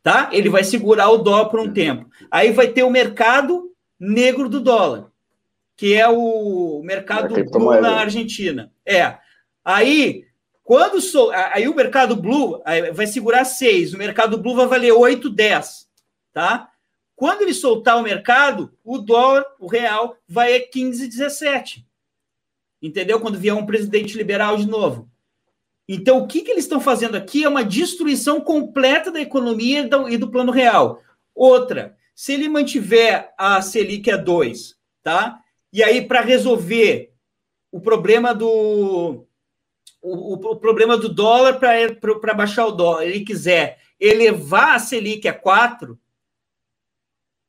[0.02, 0.30] Tá?
[0.32, 2.10] Ele vai segurar o dólar por um tempo.
[2.32, 3.69] Aí vai ter o mercado
[4.00, 5.12] negro do dólar,
[5.76, 8.72] que é o mercado é blue na Argentina.
[8.86, 9.18] É.
[9.64, 10.26] Aí,
[10.64, 12.62] quando sou, aí o mercado blue
[12.94, 15.90] vai segurar 6, o mercado blue vai valer 8, 10,
[16.32, 16.70] tá?
[17.16, 21.86] Quando ele soltar o mercado, o dólar, o real, vai a 15, 17.
[22.82, 23.20] Entendeu?
[23.20, 25.10] Quando vier um presidente liberal de novo.
[25.86, 30.18] Então, o que, que eles estão fazendo aqui é uma destruição completa da economia e
[30.18, 31.02] do plano real.
[31.36, 35.40] Outra, se ele mantiver a Selic a 2, tá?
[35.72, 37.14] E aí, para resolver
[37.72, 39.26] o problema do
[40.02, 45.34] o, o, problema do dólar para baixar o dólar, ele quiser elevar a Selic a
[45.34, 45.98] 4,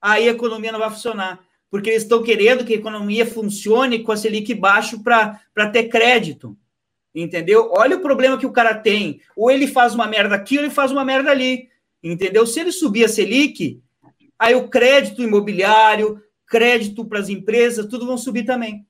[0.00, 1.44] aí a economia não vai funcionar.
[1.68, 6.56] Porque eles estão querendo que a economia funcione com a Selic baixo para ter crédito.
[7.12, 7.72] Entendeu?
[7.72, 9.20] Olha o problema que o cara tem.
[9.34, 11.68] Ou ele faz uma merda aqui, ou ele faz uma merda ali.
[12.00, 12.46] Entendeu?
[12.46, 13.82] Se ele subir a Selic,
[14.40, 18.86] aí o crédito imobiliário, crédito para as empresas, tudo vão subir também.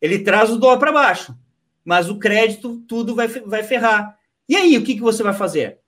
[0.00, 1.36] Ele traz o dólar para baixo,
[1.84, 4.16] mas o crédito, tudo vai, vai ferrar.
[4.48, 5.80] E aí, o que, que você vai fazer?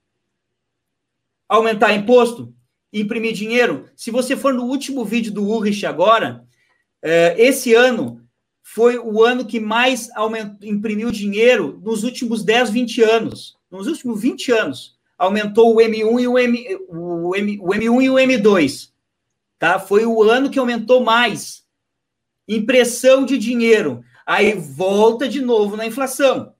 [1.47, 2.53] Aumentar imposto?
[2.91, 3.89] Imprimir dinheiro?
[3.95, 6.45] Se você for no último vídeo do Ulrich agora,
[7.01, 8.25] eh, esse ano
[8.61, 13.57] foi o ano que mais aumentou, imprimiu dinheiro nos últimos 10, 20 anos.
[13.69, 14.94] Nos últimos 20 anos.
[15.17, 18.91] Aumentou o M1 e o, M, o, M, o M1 e o M2.
[19.57, 19.79] Tá?
[19.79, 21.65] Foi o ano que aumentou mais.
[22.47, 24.03] Impressão de dinheiro.
[24.25, 26.53] Aí volta de novo na inflação.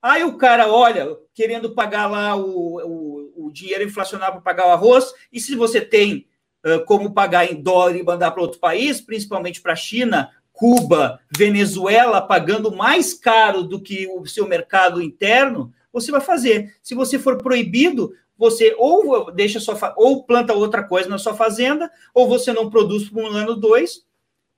[0.00, 4.72] Aí o cara olha, querendo pagar lá o, o, o dinheiro inflacionário para pagar o
[4.72, 6.26] arroz, e se você tem
[6.66, 11.20] uh, como pagar em dólar e mandar para outro país, principalmente para a China Cuba,
[11.34, 16.74] Venezuela pagando mais caro do que o seu mercado interno, você vai fazer.
[16.82, 21.90] Se você for proibido, você ou deixa sua ou planta outra coisa na sua fazenda,
[22.14, 24.04] ou você não produz por um ano dois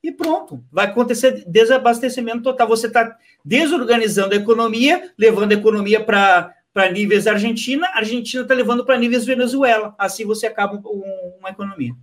[0.03, 0.63] e pronto.
[0.71, 2.69] Vai acontecer desabastecimento total.
[2.69, 8.53] Você está desorganizando a economia, levando a economia para para níveis Argentina, a Argentina está
[8.53, 9.95] levando para níveis Venezuela.
[9.97, 11.95] Assim você acaba um, uma economia.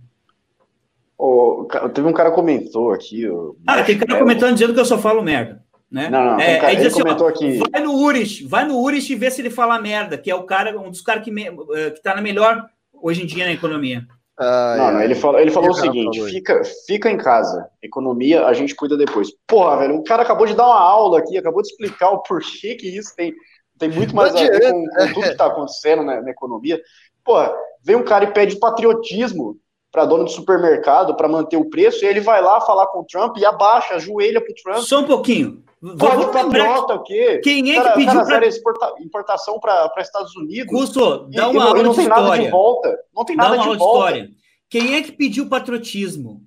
[1.18, 3.24] Oh, teve um cara que comentou aqui.
[3.66, 5.62] Ah, tem cara comentando dizendo que eu só falo merda.
[5.92, 6.08] Né?
[6.08, 7.58] Não, não, é, cara, ele assim, comentou ó, aqui.
[7.70, 10.44] Vai no Urich, vai no Urich e vê se ele fala merda, que é o
[10.44, 12.64] cara, um dos caras que, me, eh, que tá na melhor
[12.94, 14.06] hoje em dia na economia.
[14.38, 14.92] Ah, não, é.
[14.92, 18.74] não, ele falou, ele falou o seguinte: falou fica, fica em casa, economia a gente
[18.74, 19.28] cuida depois.
[19.46, 22.74] Porra, velho, o cara acabou de dar uma aula aqui, acabou de explicar o porquê
[22.74, 23.34] que isso tem,
[23.78, 26.80] tem muito mais a ver com, com tudo que está acontecendo na, na economia.
[27.22, 27.52] Porra,
[27.84, 29.58] vem um cara e pede patriotismo
[29.92, 33.04] para dono de supermercado para manter o preço, e ele vai lá falar com o
[33.04, 34.78] Trump e abaixa, ajoelha para o Trump.
[34.78, 35.62] Só um pouquinho.
[35.98, 37.40] Pode patriota o quê?
[37.42, 40.72] Quem é que cara, pediu exporta, importação para Estados Unidos?
[40.72, 42.24] Custo, dá uma e, aula e não tem história.
[42.24, 42.98] nada de volta.
[43.14, 44.08] Não tem nada dá uma de volta.
[44.08, 44.30] História.
[44.70, 46.40] Quem é que pediu patriotismo?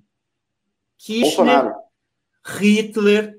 [0.98, 1.74] Kirchner,
[2.44, 3.38] Hitler,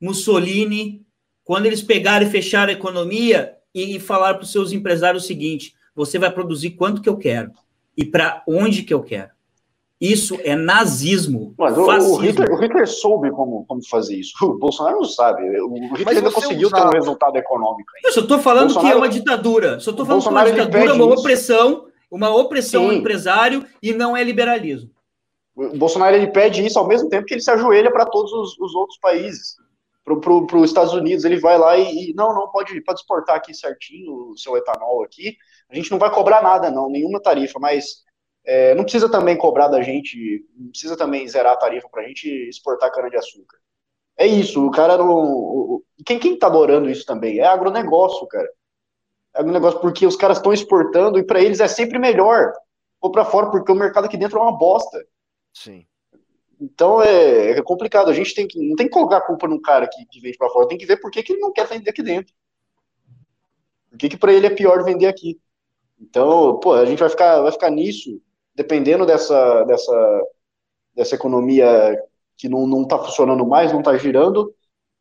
[0.00, 1.04] Mussolini,
[1.42, 5.74] quando eles pegaram e fecharam a economia e falaram para os seus empresários o seguinte:
[5.94, 7.50] você vai produzir quanto que eu quero
[7.96, 9.30] e para onde que eu quero.
[10.00, 11.54] Isso é nazismo.
[11.58, 14.32] Mas o, o, Hitler, o, Hitler, soube como, como fazer isso.
[14.42, 15.42] O Bolsonaro não sabe.
[15.60, 16.80] O Hitler Mas ainda conseguiu usar...
[16.80, 17.90] ter um resultado econômico.
[18.02, 18.88] Eu só estou falando Bolsonaro...
[18.88, 19.78] que é uma ditadura.
[19.78, 24.16] Só estou falando que é uma ditadura, uma opressão, uma opressão ao empresário e não
[24.16, 24.90] é liberalismo.
[25.54, 28.58] O Bolsonaro ele pede isso ao mesmo tempo que ele se ajoelha para todos os,
[28.58, 29.56] os, outros países.
[30.02, 33.52] Para os Estados Unidos, ele vai lá e, e, não, não, pode, pode exportar aqui
[33.52, 35.36] certinho o seu etanol aqui.
[35.70, 38.04] A gente não vai cobrar nada, não, nenhuma tarifa, mas
[38.44, 42.06] é, não precisa também cobrar da gente, não precisa também zerar a tarifa para a
[42.06, 43.58] gente exportar cana-de-açúcar.
[44.16, 45.10] É isso, o cara não.
[45.10, 47.38] O, quem, quem tá adorando isso também?
[47.38, 48.48] É agronegócio, cara.
[49.34, 52.52] É agronegócio porque os caras estão exportando e para eles é sempre melhor.
[53.00, 55.02] Ou para fora, porque o mercado aqui dentro é uma bosta.
[55.54, 55.86] Sim.
[56.60, 58.10] Então é, é, complicado.
[58.10, 60.36] A gente tem que, não tem que colocar a culpa no cara que, que vende
[60.36, 62.34] para fora, tem que ver por que, que ele não quer vender aqui dentro.
[63.88, 65.40] Por que, que para ele é pior vender aqui?
[66.00, 68.20] Então, pô, a gente vai ficar, vai ficar nisso,
[68.54, 70.22] dependendo dessa, dessa,
[70.94, 71.96] dessa economia
[72.36, 74.54] que não, não tá funcionando mais, não tá girando,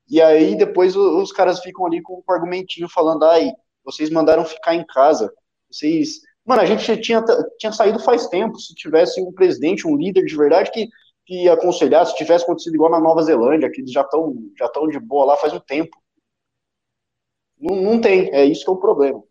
[0.09, 3.51] e aí depois os, caras ficam ali com um argumentinho falando, ai,
[3.83, 5.31] vocês mandaram ficar em casa,
[5.71, 6.19] vocês...
[6.45, 7.23] Mano, a gente tinha,
[7.59, 10.87] tinha saído faz tempo, se tivesse um presidente, um líder de verdade que,
[11.25, 14.99] que aconselhasse, se tivesse acontecido igual na Nova Zelândia, que eles já estão já de
[14.99, 15.95] boa lá faz um tempo.
[17.59, 19.23] Não, não tem, é isso que é o problema.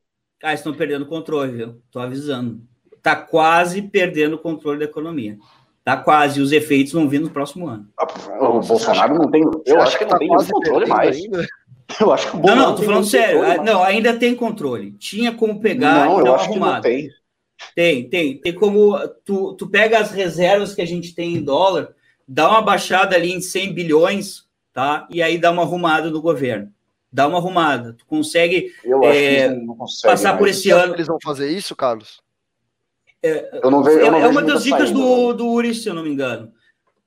[0.42, 1.82] Ah, estão perdendo o controle, viu?
[1.86, 2.60] Estou avisando.
[2.96, 5.38] Está quase perdendo o controle da economia.
[5.78, 6.40] Está quase.
[6.40, 7.88] Os efeitos vão vir no próximo ano.
[8.40, 9.42] O Bolsonaro não tem.
[9.66, 11.16] Eu acho que, que não tá tem controle mais.
[11.16, 11.46] Ainda?
[11.98, 13.38] Eu acho que o Não, não, tô falando sério.
[13.38, 14.92] Controle, não, ainda tem controle.
[14.92, 16.82] Tinha como pegar não, e dar eu acho arrumado.
[16.82, 17.10] Que não tem.
[17.74, 18.40] Tem, tem.
[18.42, 18.98] Tem como.
[19.24, 21.94] Tu, tu pega as reservas que a gente tem em dólar,
[22.26, 25.08] dá uma baixada ali em 100 bilhões, tá?
[25.10, 26.70] E aí dá uma arrumada no governo
[27.12, 27.94] dá uma arrumada.
[27.94, 28.72] Tu consegue,
[29.04, 30.94] é, consegue passar por esse ano.
[30.94, 32.20] Eles vão fazer isso, Carlos?
[33.22, 35.94] É, eu não vejo, eu não é uma das dicas do, do Uri, se eu
[35.94, 36.52] não me engano.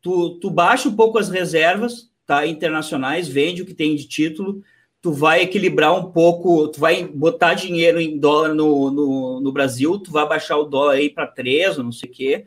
[0.01, 4.61] Tu, tu baixa um pouco as reservas tá, internacionais, vende o que tem de título,
[5.01, 9.97] tu vai equilibrar um pouco, tu vai botar dinheiro em dólar no, no, no Brasil,
[9.99, 12.45] tu vai baixar o dólar aí para 3 ou não sei o quê,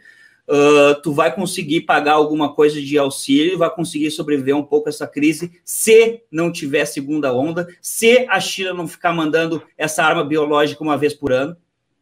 [0.48, 5.06] uh, tu vai conseguir pagar alguma coisa de auxílio, vai conseguir sobreviver um pouco essa
[5.06, 10.82] crise se não tiver segunda onda, se a China não ficar mandando essa arma biológica
[10.82, 11.56] uma vez por ano,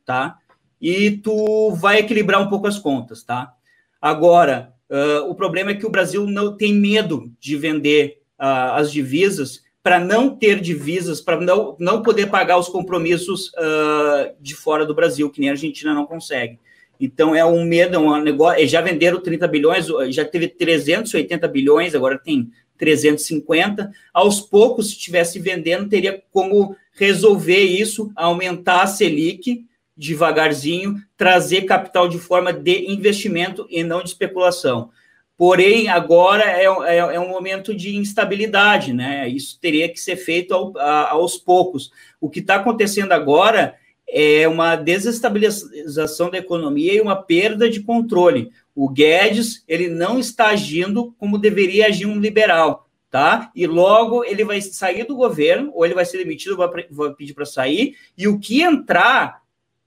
[0.05, 0.39] tá?
[0.81, 3.53] E tu vai equilibrar um pouco as contas, tá?
[4.01, 8.91] Agora, uh, o problema é que o Brasil não tem medo de vender uh, as
[8.91, 14.87] divisas para não ter divisas, para não, não poder pagar os compromissos uh, de fora
[14.87, 16.59] do Brasil, que nem a Argentina não consegue.
[17.01, 18.67] Então é um medo, é um negócio.
[18.67, 23.91] Já venderam 30 bilhões, já teve 380 bilhões, agora tem 350.
[24.13, 29.65] Aos poucos, se estivesse vendendo, teria como resolver isso, aumentar a Selic
[29.97, 34.91] devagarzinho, trazer capital de forma de investimento e não de especulação.
[35.37, 39.29] Porém, agora é, é, é, um momento de instabilidade, né?
[39.29, 41.91] Isso teria que ser feito ao, a, aos poucos.
[42.21, 43.75] O que está acontecendo agora
[44.09, 48.51] é uma desestabilização da economia e uma perda de controle.
[48.75, 53.51] O Guedes ele não está agindo como deveria agir um liberal, tá?
[53.55, 57.47] E logo ele vai sair do governo ou ele vai ser demitido, vai, pedir para
[57.47, 57.97] sair.
[58.17, 59.43] E o que entrar,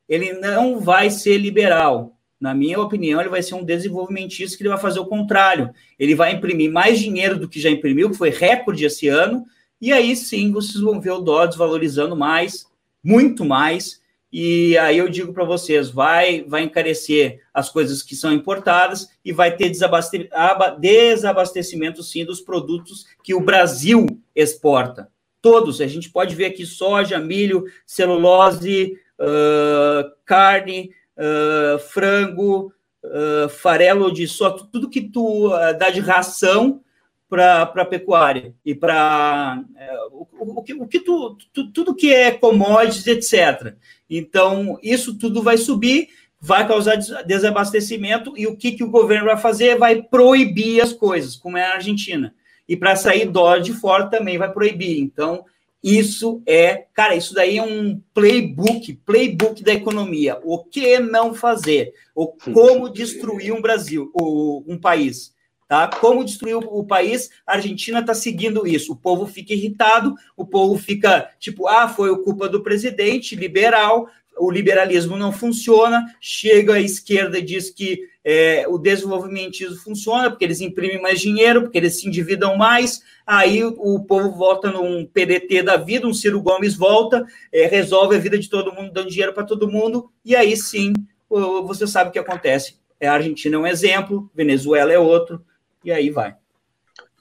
[0.08, 4.70] ele não vai ser liberal na minha opinião, ele vai ser um desenvolvimentista que ele
[4.70, 5.72] vai fazer o contrário.
[5.98, 9.46] Ele vai imprimir mais dinheiro do que já imprimiu, que foi recorde esse ano,
[9.82, 12.68] e aí sim vocês vão ver o dólar desvalorizando mais,
[13.04, 14.02] muito mais.
[14.38, 19.32] E aí eu digo para vocês, vai vai encarecer as coisas que são importadas e
[19.32, 24.06] vai ter desabastecimento sim dos produtos que o Brasil
[24.36, 25.10] exporta.
[25.42, 32.74] Todos, a gente pode ver aqui soja, milho, celulose, uh, carne, uh, frango,
[33.06, 36.82] uh, farelo de só tudo que tu uh, dá de ração
[37.30, 39.64] para a pecuária e para
[40.12, 43.76] uh, o, o, que, o que tu, tu, tudo que é commodities, etc.
[44.10, 49.38] Então, isso tudo vai subir, vai causar desabastecimento, e o que, que o governo vai
[49.38, 49.78] fazer?
[49.78, 52.34] Vai proibir as coisas, como é a Argentina.
[52.68, 55.00] E para sair dólar de fora também vai proibir.
[55.00, 55.46] Então,
[55.84, 60.40] isso é, cara, isso daí é um playbook, playbook da economia.
[60.44, 61.94] O que não fazer?
[62.16, 65.35] O como destruir um Brasil, um país,
[65.68, 65.88] tá?
[65.88, 67.30] Como destruir o, país?
[67.46, 68.94] A Argentina está seguindo isso.
[68.94, 74.52] O povo fica irritado, o povo fica tipo, ah, foi culpa do presidente liberal, o
[74.52, 80.60] liberalismo não funciona, chega à esquerda e diz que é, o desenvolvimentismo funciona, porque eles
[80.60, 85.78] imprimem mais dinheiro, porque eles se endividam mais, aí o, povo vota num PDT da
[85.78, 89.44] vida, um Ciro Gomes volta, é, resolve a vida de todo mundo, dando dinheiro para
[89.44, 90.94] todo mundo, e aí sim,
[91.30, 92.78] você sabe o que acontece.
[93.02, 95.44] A Argentina é um exemplo, Venezuela é outro,
[95.86, 96.36] e aí vai.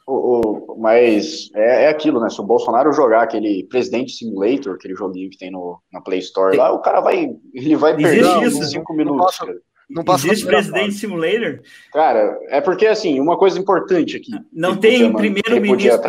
[0.06, 2.28] O, o, mas é, é, aquilo, né?
[2.28, 6.56] Se o Bolsonaro jogar aquele Presidente Simulator, aquele joguinho que tem no, na Play Store
[6.56, 7.30] lá, o cara vai.
[7.54, 9.38] Ele vai perder uns 5 minutos.
[9.40, 9.54] Não,
[9.88, 11.60] não passa Existe Presidente Simulator?
[11.92, 14.32] Cara, é porque, assim, uma coisa importante aqui.
[14.52, 16.02] Não tem primeiro ministro.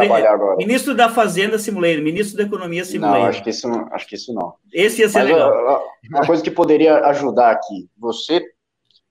[0.57, 3.21] Ministro da Fazenda Simulator, ministro da Economia Simulator.
[3.21, 3.87] Não, acho que isso não.
[3.91, 4.53] Acho que isso não.
[4.73, 5.83] Esse ia ser Mas, legal.
[6.09, 8.43] Uma coisa que poderia ajudar aqui, você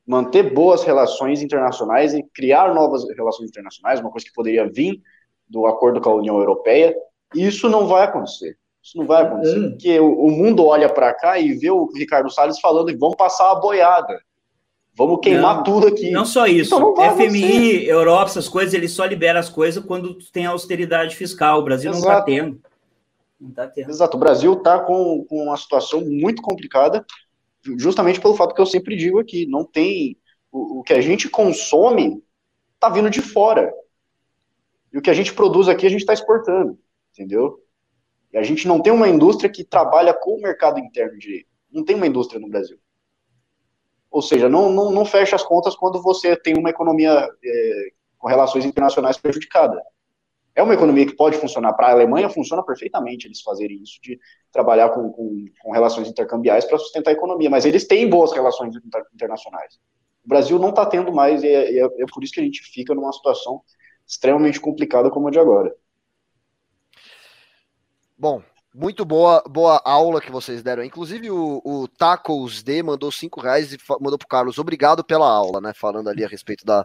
[0.07, 5.01] manter boas relações internacionais e criar novas relações internacionais, uma coisa que poderia vir
[5.49, 6.95] do acordo com a União Europeia,
[7.35, 8.57] isso não vai acontecer.
[8.83, 9.71] Isso não vai acontecer, hum.
[9.71, 13.13] porque o, o mundo olha para cá e vê o Ricardo Salles falando que vão
[13.13, 14.21] passar a boiada.
[14.97, 16.11] Vamos queimar não, tudo aqui.
[16.11, 16.75] Não só isso.
[16.77, 17.91] Então FMI, acontecer.
[17.91, 21.61] Europa, essas coisas, ele só libera as coisas quando tem austeridade fiscal.
[21.61, 22.07] O Brasil Exato.
[22.07, 22.61] não está tendo.
[23.41, 23.91] Não tá tendo.
[23.91, 24.17] Exato.
[24.17, 27.05] O Brasil está com, com uma situação muito complicada
[27.79, 30.19] justamente pelo fato que eu sempre digo aqui, não tem
[30.51, 32.23] o, o que a gente consome
[32.75, 33.73] está vindo de fora.
[34.93, 36.79] E o que a gente produz aqui a gente está exportando,
[37.13, 37.59] entendeu?
[38.33, 41.49] E a gente não tem uma indústria que trabalha com o mercado interno direito.
[41.71, 42.79] Não tem uma indústria no Brasil.
[44.11, 47.89] Ou seja, não, não, não fecha as contas quando você tem uma economia é,
[48.19, 49.83] com relações internacionais prejudicada
[50.55, 51.73] é uma economia que pode funcionar.
[51.73, 54.19] Para a Alemanha, funciona perfeitamente eles fazerem isso, de
[54.53, 58.75] trabalhar com, com, com relações intercambiais para sustentar a economia, mas eles têm boas relações
[59.13, 59.81] internacionais.
[60.25, 62.63] O Brasil não está tendo mais, e é, é, é por isso que a gente
[62.63, 63.63] fica numa situação
[64.07, 65.75] extremamente complicada como a de agora.
[68.17, 68.43] Bom,
[68.75, 70.83] muito boa, boa aula que vocês deram.
[70.83, 74.59] Inclusive, o, o Tacos D mandou cinco reais e mandou pro Carlos.
[74.59, 75.73] Obrigado pela aula, né?
[75.73, 76.85] Falando ali a respeito da,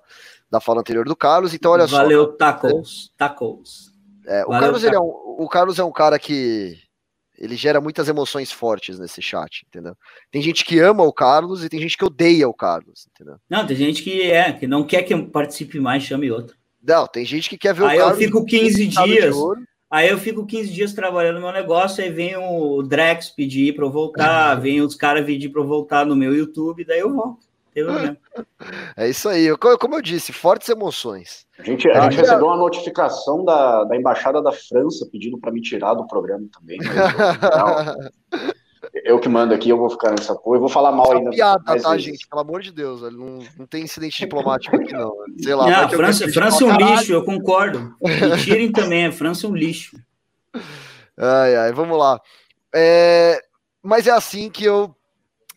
[0.52, 1.54] da fala anterior do Carlos.
[1.54, 2.32] Então, olha Valeu, só.
[2.34, 3.12] Tacos.
[3.18, 3.94] Tacos.
[4.28, 5.04] É, o, Valeu, Carlos, é um,
[5.40, 6.78] o Carlos é um cara que
[7.36, 9.96] ele gera muitas emoções fortes nesse chat, entendeu?
[10.30, 13.38] Tem gente que ama o Carlos e tem gente que odeia o Carlos, entendeu?
[13.50, 16.56] Não, tem gente que é, que não quer que eu participe mais, chame outro.
[16.84, 18.18] Não, tem gente que quer ver aí o Carlos.
[18.20, 19.36] Aí eu fico 15 dias.
[19.90, 23.86] Aí eu fico 15 dias trabalhando no meu negócio, aí vem o Drex pedir para
[23.86, 27.50] eu voltar, vem os caras pedir para eu voltar no meu YouTube, daí eu volto.
[28.98, 31.46] É isso aí, como eu disse, fortes emoções.
[31.58, 35.62] A gente, a gente recebeu uma notificação da, da Embaixada da França pedindo para me
[35.62, 36.78] tirar do programa também.
[38.94, 41.30] eu que mando aqui, eu vou ficar nessa porra, eu vou falar mal é ainda.
[41.32, 42.04] piada, tá, vezes.
[42.04, 42.28] gente?
[42.28, 45.14] Pelo amor de Deus, não, não tem incidente diplomático aqui, não.
[45.42, 45.70] Sei lá.
[45.70, 47.96] Não, França, França é um lixo, eu concordo.
[48.02, 49.98] Me tirem também, a França é um lixo.
[51.22, 52.18] Ai, ai, vamos lá.
[52.74, 53.42] É,
[53.84, 54.96] mas é assim que eu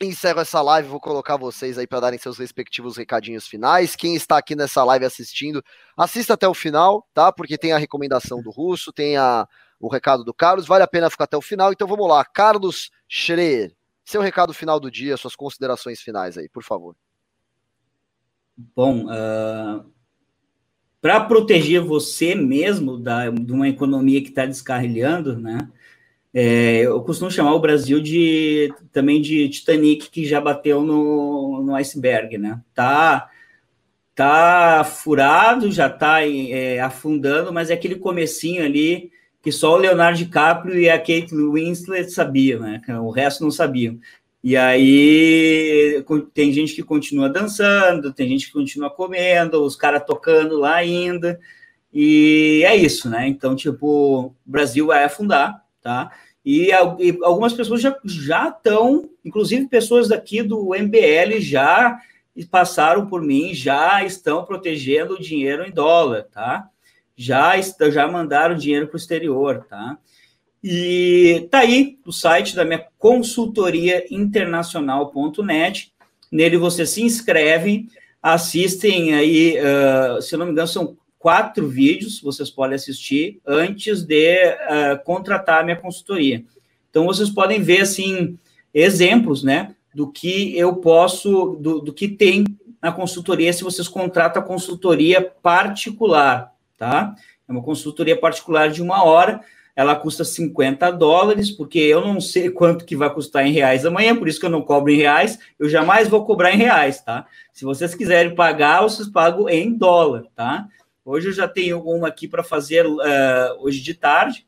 [0.01, 3.95] encerro essa live, vou colocar vocês aí para darem seus respectivos recadinhos finais.
[3.95, 5.63] Quem está aqui nessa live assistindo,
[5.97, 7.31] assista até o final, tá?
[7.31, 9.47] Porque tem a recomendação do Russo, tem a,
[9.79, 11.73] o recado do Carlos, vale a pena ficar até o final.
[11.73, 16.63] Então vamos lá, Carlos Schreier, seu recado final do dia, suas considerações finais aí, por
[16.63, 16.97] favor.
[18.75, 19.85] Bom, uh, ah,
[20.99, 25.59] para proteger você mesmo da, de uma economia que está descarrilhando, né?
[26.33, 31.75] É, eu costumo chamar o Brasil de também de Titanic que já bateu no, no
[31.75, 32.63] iceberg, né?
[32.73, 33.29] Tá,
[34.15, 39.12] tá furado, já tá é, afundando, mas é aquele comecinho ali
[39.43, 42.81] que só o Leonardo DiCaprio e a Kate Winslet sabiam, né?
[43.01, 43.99] O resto não sabiam.
[44.43, 50.59] E aí tem gente que continua dançando, tem gente que continua comendo, os caras tocando
[50.59, 51.39] lá ainda.
[51.93, 53.29] E é isso, né?
[53.29, 56.11] Então, tipo, o Brasil vai afundar, tá?
[56.45, 62.01] E, algumas pessoas já já estão, inclusive pessoas daqui do MBL já
[62.51, 66.69] passaram por mim, já estão protegendo o dinheiro em dólar, tá?
[67.17, 69.99] Já está, já mandaram dinheiro para o exterior, tá?
[70.63, 75.93] E tá aí o site da minha consultoria internacional.net.
[76.31, 77.89] Nele você se inscreve,
[78.23, 84.47] assistem aí, uh, se não me engano, são quatro vídeos vocês podem assistir antes de
[84.55, 86.45] uh, contratar a minha consultoria.
[86.91, 88.37] Então, vocês podem ver, assim,
[88.75, 92.45] exemplos, né, do que eu posso, do, do que tem
[92.83, 96.52] na consultoria se vocês contratam a consultoria particular,
[96.83, 97.15] tá?
[97.49, 99.41] É uma consultoria particular de uma hora,
[99.77, 104.17] ela custa 50 dólares, porque eu não sei quanto que vai custar em reais amanhã,
[104.17, 107.25] por isso que eu não cobro em reais, eu jamais vou cobrar em reais, tá?
[107.53, 110.67] Se vocês quiserem pagar, vocês pagam em dólar, tá?
[111.05, 113.01] Hoje eu já tenho uma aqui para fazer uh,
[113.61, 114.45] hoje de tarde.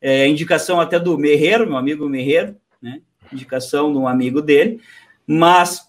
[0.00, 3.00] É, indicação até do Merreiro, meu amigo Merreiro, né?
[3.32, 4.80] Indicação de um amigo dele.
[5.24, 5.88] Mas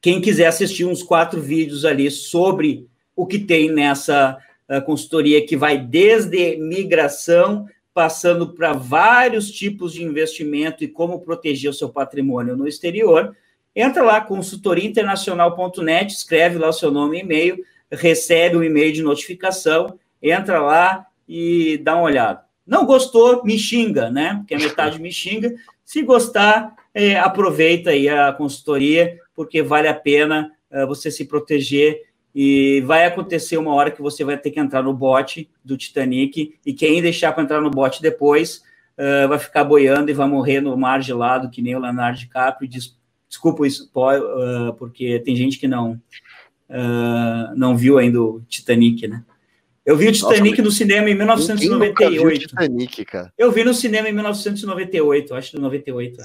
[0.00, 4.38] quem quiser assistir uns quatro vídeos ali sobre o que tem nessa
[4.78, 11.74] consultoria, que vai desde migração, passando para vários tipos de investimento e como proteger o
[11.74, 13.34] seu patrimônio no exterior,
[13.74, 19.98] entra lá, consultoriainternacional.net, escreve lá o seu nome e e-mail, recebe um e-mail de notificação,
[20.22, 22.44] entra lá e dá uma olhada.
[22.66, 24.36] Não gostou, me xinga, né?
[24.38, 25.54] Porque a metade me xinga.
[25.84, 32.02] Se gostar, é, aproveita aí a consultoria, porque vale a pena é, você se proteger
[32.34, 36.54] e vai acontecer uma hora que você vai ter que entrar no bote do Titanic
[36.64, 38.62] e quem deixar para entrar no bote depois
[38.96, 42.70] uh, vai ficar boiando e vai morrer no mar gelado, que nem o Leonardo DiCaprio.
[42.70, 42.98] Des
[43.28, 45.92] desculpa isso, uh, porque tem gente que não
[46.68, 49.24] uh, não viu ainda o Titanic, né?
[49.84, 52.48] Eu vi o Titanic Nossa, no cinema em 1998.
[52.48, 53.32] Titanic, cara.
[53.36, 56.20] Eu vi no cinema em 1998, acho que 98.
[56.20, 56.24] É,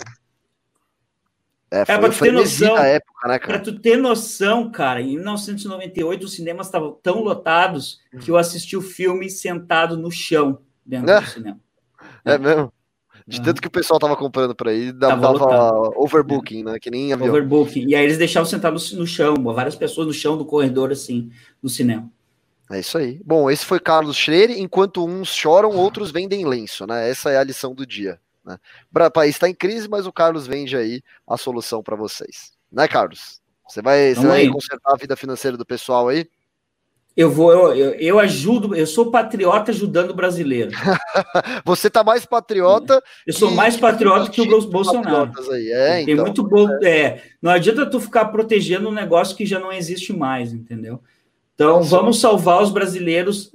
[1.81, 6.23] é, foi, pra tu ter noção, época, né, Pra tu ter noção, cara, em 1998
[6.25, 11.21] os cinemas estavam tão lotados que eu assisti o filme sentado no chão dentro é.
[11.21, 11.59] do cinema.
[12.23, 12.71] É mesmo?
[13.27, 16.77] De tanto que o pessoal tava comprando para ir, dava, dava overbooking, né?
[16.79, 17.29] Que nem avião.
[17.29, 17.87] Overbooking.
[17.87, 21.31] E aí eles deixavam sentados no chão, várias pessoas no chão do corredor, assim,
[21.61, 22.07] no cinema.
[22.69, 23.19] É isso aí.
[23.25, 24.51] Bom, esse foi Carlos Schreier.
[24.51, 27.09] Enquanto uns choram, outros vendem lenço, né?
[27.09, 28.19] Essa é a lição do dia.
[28.45, 28.57] Né?
[28.93, 32.53] O país está em crise, mas o Carlos vende aí a solução para vocês.
[32.71, 33.41] Né, Carlos?
[33.67, 36.29] Você vai, você vai consertar a vida financeira do pessoal aí?
[37.17, 40.71] Eu vou, eu, eu, eu, ajudo, eu sou patriota ajudando o brasileiro.
[41.63, 43.01] Você tá mais patriota.
[43.25, 45.31] Eu sou que, mais patriota que, que o Bolsonaro.
[45.49, 45.71] Aí.
[45.71, 46.67] É, Tem então, muito bom.
[46.83, 46.89] É.
[46.89, 47.23] é.
[47.41, 51.01] não adianta tu ficar protegendo um negócio que já não existe mais, entendeu?
[51.53, 53.49] Então vamos salvar os brasileiros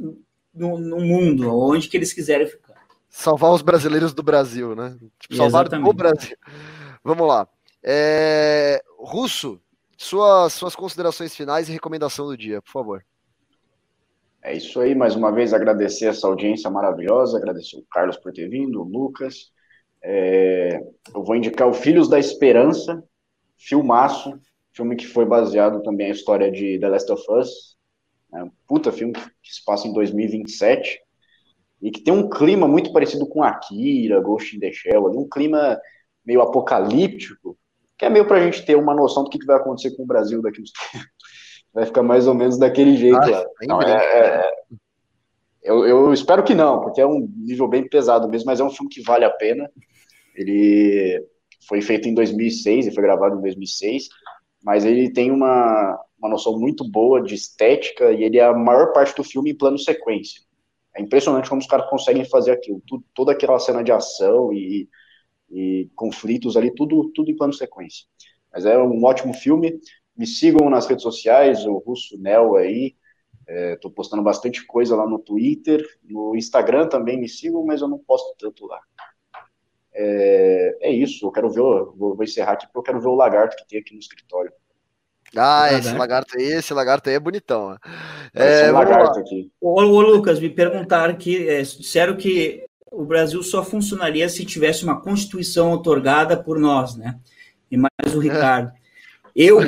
[0.54, 2.69] no, no, mundo, onde que eles quiserem ficar.
[3.10, 4.96] Salvar os brasileiros do Brasil, né?
[5.18, 5.90] Tipo, salvar Exatamente.
[5.90, 6.36] o Brasil.
[7.04, 7.48] Vamos lá.
[7.82, 8.82] É...
[8.98, 9.60] Russo,
[9.98, 13.04] suas, suas considerações finais e recomendação do dia, por favor.
[14.42, 18.48] É isso aí, mais uma vez agradecer essa audiência maravilhosa, agradecer o Carlos por ter
[18.48, 19.52] vindo, o Lucas,
[20.02, 20.80] É,
[21.14, 23.04] eu vou indicar o Filhos da Esperança,
[23.58, 24.40] filmaço,
[24.72, 27.76] filme que foi baseado também na história de The Last of Us,
[28.34, 31.00] é um puta filme que se passa em 2027
[31.80, 35.80] e que tem um clima muito parecido com Akira, Ghost in the Shell, um clima
[36.24, 37.56] meio apocalíptico,
[37.98, 40.42] que é meio pra gente ter uma noção do que, vai acontecer com o Brasil
[40.42, 41.08] daqui uns tempos.
[41.72, 43.44] Vai ficar mais ou menos daquele jeito lá.
[43.62, 44.50] Não, é, é,
[45.62, 48.70] eu, eu, espero que não, porque é um nível bem pesado mesmo, mas é um
[48.70, 49.70] filme que vale a pena.
[50.34, 51.24] Ele
[51.68, 54.08] foi feito em 2006 e foi gravado em 2006,
[54.64, 58.92] mas ele tem uma, uma noção muito boa de estética e ele é a maior
[58.92, 60.42] parte do filme em plano sequência.
[61.00, 64.86] É impressionante como os caras conseguem fazer aquilo, tudo, toda aquela cena de ação e,
[65.50, 68.06] e conflitos ali, tudo, tudo em plano sequência.
[68.52, 69.80] Mas é um ótimo filme.
[70.14, 72.94] Me sigam nas redes sociais, o Russo Nel aí.
[73.48, 77.88] Estou é, postando bastante coisa lá no Twitter, no Instagram também me sigam, mas eu
[77.88, 78.78] não posto tanto lá.
[79.92, 83.16] É, é isso, eu quero ver, vou, vou, encerrar aqui porque eu quero ver o
[83.16, 84.52] lagarto que tem aqui no escritório.
[85.36, 85.98] Ah, esse lagarto.
[85.98, 87.76] lagarto aí, esse lagarto aí é bonitão.
[88.34, 89.50] É, é um lagarto aqui.
[89.60, 94.82] Ô, ô, Lucas, me perguntaram que é, disseram que o Brasil só funcionaria se tivesse
[94.82, 97.18] uma constituição otorgada por nós, né?
[97.70, 98.72] E mais o Ricardo.
[99.34, 99.60] Eu,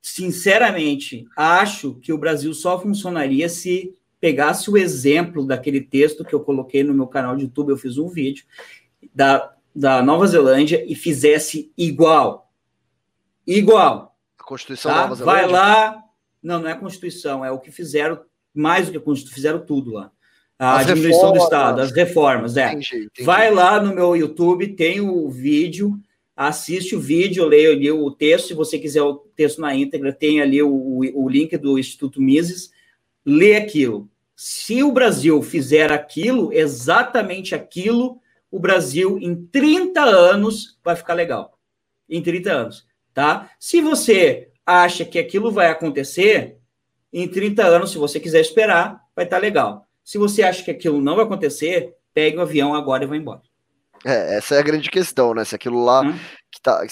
[0.00, 6.40] sinceramente, acho que o Brasil só funcionaria se pegasse o exemplo daquele texto que eu
[6.40, 8.44] coloquei no meu canal de YouTube, eu fiz um vídeo,
[9.14, 12.50] da, da Nova Zelândia e fizesse igual.
[13.46, 14.13] Igual.
[14.44, 14.96] Constituição tá?
[14.96, 15.42] da Nova Zelândia?
[15.42, 16.04] Vai lá.
[16.42, 18.20] Não, não é a Constituição, é o que fizeram,
[18.52, 20.10] mais do que a Constituição, fizeram tudo lá.
[20.58, 22.66] A as diminuição reformas, do Estado, as reformas, é.
[22.68, 23.22] Entendi, entendi.
[23.24, 25.98] Vai lá no meu YouTube, tem o vídeo,
[26.36, 30.40] assiste o vídeo, leia ali o texto, se você quiser o texto na íntegra, tem
[30.40, 32.70] ali o, o, o link do Instituto Mises,
[33.24, 34.08] lê aquilo.
[34.36, 41.58] Se o Brasil fizer aquilo, exatamente aquilo, o Brasil em 30 anos vai ficar legal.
[42.08, 43.50] Em 30 anos, tá?
[43.58, 46.58] Se você acha que aquilo vai acontecer,
[47.12, 49.86] em 30 anos, se você quiser esperar, vai estar tá legal.
[50.02, 53.40] Se você acha que aquilo não vai acontecer, pegue o avião agora e vá embora.
[54.04, 55.44] É, essa é a grande questão, né?
[55.44, 56.12] Se aquilo lá hum.
[56.50, 56.84] que, tá,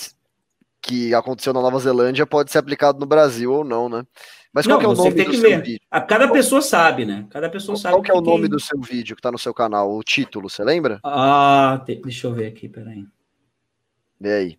[0.80, 4.04] que aconteceu na Nova Zelândia pode ser aplicado no Brasil ou não, né?
[4.52, 5.80] Mas qual não, é o nome do seu vídeo?
[5.90, 7.26] A cada pessoa sabe, né?
[7.30, 7.94] Cada pessoa qual, sabe.
[7.94, 9.90] Qual que é o nome do seu vídeo que está no seu canal?
[9.90, 11.00] O título, você lembra?
[11.02, 13.06] Ah, deixa eu ver aqui, peraí.
[14.20, 14.58] Vê aí.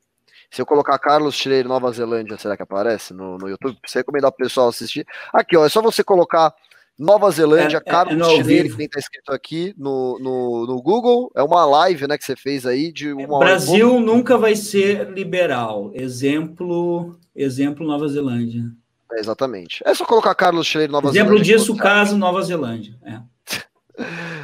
[0.54, 3.76] Se eu colocar Carlos Schreier Nova Zelândia, será que aparece no, no YouTube?
[3.84, 5.04] Você recomendar pro pessoal assistir.
[5.34, 6.54] Aqui, ó, é só você colocar
[6.98, 11.32] Nova Zelândia, é, é Carlos é, Schreier, que tá escrito aqui no, no, no, Google.
[11.36, 15.90] É uma live, né, que você fez aí de uma Brasil nunca vai ser liberal.
[15.96, 18.64] Exemplo, exemplo Nova Zelândia.
[19.12, 19.82] É, exatamente.
[19.84, 21.52] É só colocar Carlos Schreier Nova Exemplo Zelândia.
[21.56, 22.96] Exemplo disso, caso Nova Zelândia.
[23.04, 23.20] É.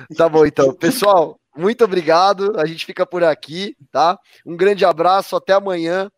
[0.17, 0.73] tá bom, então.
[0.73, 2.57] Pessoal, muito obrigado.
[2.57, 4.17] A gente fica por aqui, tá?
[4.45, 6.09] Um grande abraço, até amanhã.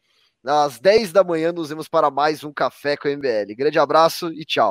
[0.45, 3.55] Às 10 da manhã nos vemos para mais um Café com o MBL.
[3.55, 4.69] Grande abraço e tchau.